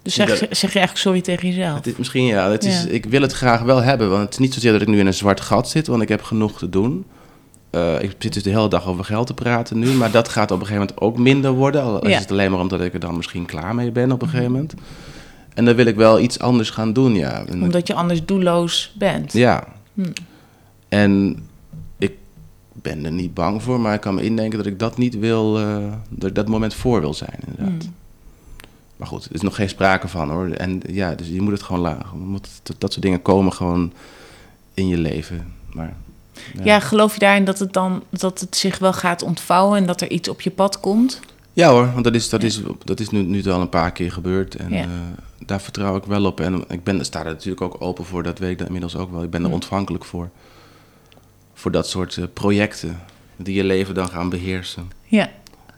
Dus 0.07 0.14
zeg, 0.14 0.28
Dat- 0.28 0.38
zeg 0.38 0.72
je 0.72 0.78
eigenlijk 0.78 0.96
sorry 0.98 1.20
tegen 1.20 1.48
jezelf. 1.48 1.74
het 1.76 1.86
is, 1.86 1.96
misschien 1.96 2.24
ja, 2.24 2.50
het 2.50 2.64
is, 2.64 2.82
Ja. 2.82 2.88
ik 2.90 3.04
wil 3.04 3.20
het 3.22 3.32
graag 3.32 3.62
wel 3.62 3.82
hebben. 3.82 4.11
Want 4.11 4.22
het 4.22 4.32
is 4.32 4.38
niet 4.38 4.54
zozeer 4.54 4.72
dat 4.72 4.80
ik 4.80 4.88
nu 4.88 4.98
in 4.98 5.07
een 5.07 5.14
zwart 5.14 5.40
gat 5.40 5.68
zit, 5.68 5.86
want 5.86 6.02
ik 6.02 6.09
heb 6.09 6.22
genoeg 6.22 6.59
te 6.59 6.68
doen. 6.68 7.04
Eh, 7.70 8.02
ik 8.02 8.14
zit 8.18 8.32
dus 8.32 8.42
de 8.42 8.50
hele 8.50 8.68
dag 8.68 8.86
over 8.86 9.04
geld 9.04 9.26
te 9.26 9.34
praten 9.34 9.78
nu, 9.78 9.90
maar 9.92 10.11
dat 10.11 10.28
gaat 10.28 10.50
op 10.50 10.61
een 10.61 10.66
gegeven 10.66 10.86
moment 10.88 11.00
ook 11.00 11.18
minder 11.18 11.50
worden. 11.52 11.82
Al 11.82 12.02
is 12.04 12.11
Ja. 12.12 12.18
het 12.18 12.30
alleen 12.30 12.50
maar 12.50 12.61
omdat 12.61 12.80
ik 12.80 12.92
er 12.94 13.00
dan 13.00 13.16
misschien 13.16 13.46
klaar 13.46 13.74
mee 13.74 13.90
ben 13.90 14.12
op 14.12 14.22
een 14.22 14.28
gegeven 14.28 14.52
moment. 14.52 14.74
En 15.54 15.64
dan 15.64 15.74
wil 15.74 15.86
ik 15.86 15.96
wel 15.96 16.20
iets 16.20 16.38
anders 16.38 16.70
gaan 16.70 16.92
doen, 16.92 17.14
ja. 17.14 17.44
Omdat 17.52 17.86
je 17.86 17.94
anders 17.94 18.24
doelloos 18.24 18.94
bent. 18.98 19.32
Ja. 19.32 19.64
Hmm. 19.94 20.12
En 20.88 21.36
ik 21.98 22.12
ben 22.72 23.04
er 23.04 23.12
niet 23.12 23.34
bang 23.34 23.62
voor, 23.62 23.80
maar 23.80 23.94
ik 23.94 24.00
kan 24.00 24.14
me 24.14 24.22
indenken 24.22 24.59
dat 24.59 24.66
ik 24.66 24.78
dat 24.78 24.96
niet 24.98 25.18
wil, 25.18 25.59
eh, 25.59 25.76
dat 26.09 26.28
ik 26.28 26.34
dat 26.34 26.48
moment 26.48 26.74
voor 26.74 27.00
wil 27.00 27.14
zijn, 27.14 27.38
inderdaad. 27.46 27.82
Hmm. 27.84 27.94
Maar 28.97 29.09
goed, 29.09 29.24
er 29.24 29.34
is 29.34 29.40
nog 29.40 29.55
geen 29.55 29.68
sprake 29.68 30.09
van 30.09 30.30
hoor. 30.30 30.51
En 30.51 30.82
ja, 30.86 31.14
dus 31.14 31.28
je 31.28 31.40
moet 31.40 31.53
het 31.53 31.62
gewoon 31.62 31.80
lagen. 31.82 32.18
Moet, 32.18 32.49
dat, 32.62 32.76
dat 32.78 32.90
soort 32.92 33.05
dingen 33.05 33.22
komen 33.22 33.53
gewoon 33.53 33.92
in 34.74 34.88
je 34.88 34.99
leven. 34.99 35.53
Maar, 35.72 35.94
Ja. 36.62 36.80
geloof 36.80 37.12
je 37.14 37.18
daarin 37.20 37.44
dat 37.44 37.59
het 37.59 37.72
dan 37.72 38.03
dat 38.11 38.40
het 38.40 38.57
zich 38.57 38.78
wel 38.78 38.92
gaat 38.92 39.22
ontvouwen 39.22 39.78
en 39.78 39.86
dat 39.86 40.01
er 40.01 40.11
iets 40.11 40.28
op 40.28 40.40
je 40.40 40.51
pad 40.51 40.80
komt? 40.80 41.20
Ja 41.53 41.70
hoor, 41.70 41.92
want 41.92 42.05
dat 42.05 42.14
is, 42.14 42.28
dat 42.28 42.42
is, 42.42 42.61
dat 42.84 43.01
is 43.01 43.11
nu, 43.11 43.22
nu 43.22 43.44
al 43.47 43.61
een 43.61 43.68
paar 43.68 43.92
keer 43.92 44.12
gebeurd. 44.12 44.55
En 44.55 44.72
Ja. 44.72 44.82
eh, 44.82 44.88
daar 45.47 45.61
vertrouw 45.61 45.97
ik 45.97 46.05
wel 46.05 46.24
op. 46.24 46.40
En 46.40 46.64
ik 46.68 46.84
ben, 46.84 47.05
sta 47.05 47.18
er 47.18 47.24
natuurlijk 47.24 47.61
ook 47.61 47.76
open 47.78 48.05
voor, 48.05 48.22
dat 48.22 48.38
weet 48.38 48.61
ik 48.61 48.66
inmiddels 48.66 48.97
ook 48.97 49.11
wel. 49.11 49.22
Ik 49.22 49.30
ben 49.30 49.44
er 49.44 49.51
ontvankelijk 49.53 50.05
voor. 50.05 50.28
Voor 51.55 51.70
dat 51.70 51.88
soort 51.88 52.16
eh, 52.16 52.24
projecten 52.32 53.01
die 53.36 53.55
je 53.55 53.64
leven 53.64 53.94
dan 53.94 54.09
gaan 54.09 54.28
beheersen. 54.28 54.90
Ja, 55.05 55.30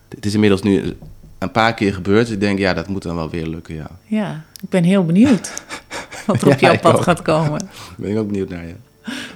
Het 0.08 0.26
is 0.26 0.34
inmiddels 0.34 0.62
nu 0.62 0.96
een 1.38 1.50
paar 1.50 1.74
keer 1.74 1.94
gebeurd. 1.94 2.30
Ik 2.30 2.40
denk, 2.40 2.58
ja, 2.58 2.74
dat 2.74 2.88
moet 2.88 3.02
dan 3.02 3.14
wel 3.14 3.30
weer 3.30 3.46
lukken, 3.46 3.74
ja. 3.74 3.86
Ja, 4.04 4.44
ik 4.62 4.68
ben 4.68 4.84
heel 4.84 5.04
benieuwd 5.04 5.52
wat 6.26 6.42
er 6.42 6.48
op 6.48 6.58
Ja, 6.58 6.70
jouw 6.70 6.78
pad 6.80 6.94
ook. 6.96 7.02
gaat 7.02 7.22
komen. 7.22 7.68
Ben 7.96 8.10
ik 8.10 8.18
ook 8.18 8.26
benieuwd 8.26 8.48
naar, 8.48 8.66
ja. 8.66 8.74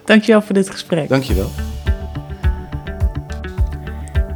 Dankjewel 0.05 0.43
voor 0.43 0.55
dit 0.55 0.71
gesprek. 0.71 1.09
Dankjewel. 1.09 1.51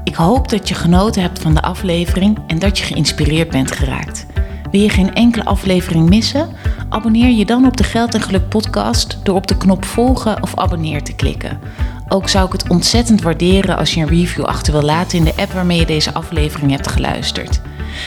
Ik 0.05 0.15
hoop 0.15 0.49
dat 0.49 0.69
je 0.69 0.75
genoten 0.75 1.23
hebt 1.23 1.39
van 1.39 1.55
de 1.55 1.63
aflevering 1.63 2.39
en 2.47 2.59
dat 2.59 2.79
je 2.79 2.85
geïnspireerd 2.85 3.51
bent 3.51 3.73
geraakt. 3.73 4.27
Wil 4.71 4.81
je 4.81 4.89
geen 4.91 5.15
enkele 5.15 5.45
aflevering 5.45 6.09
missen? 6.09 6.49
Abonneer 6.89 7.31
je 7.31 7.45
dan 7.47 7.67
op 7.67 7.77
de 7.77 7.85
Geld 7.85 8.15
en 8.15 8.21
Geluk 8.21 8.49
podcast 8.49 9.19
door 9.23 9.35
op 9.35 9.47
de 9.47 9.57
knop 9.57 9.85
volgen 9.85 10.43
of 10.43 10.59
abonneer 10.59 11.03
te 11.03 11.15
klikken. 11.15 11.61
Ook 12.09 12.29
zou 12.29 12.47
ik 12.47 12.53
het 12.53 12.69
ontzettend 12.69 13.23
waarderen 13.23 13.77
als 13.77 13.95
je 13.95 14.01
een 14.01 14.09
review 14.09 14.45
achter 14.45 14.73
wil 14.73 14.83
laten 14.83 15.19
in 15.19 15.25
de 15.25 15.35
app 15.37 15.53
waarmee 15.53 15.79
je 15.79 15.87
deze 15.87 16.15
aflevering 16.15 16.71
hebt 16.71 16.89
geluisterd. 16.89 17.61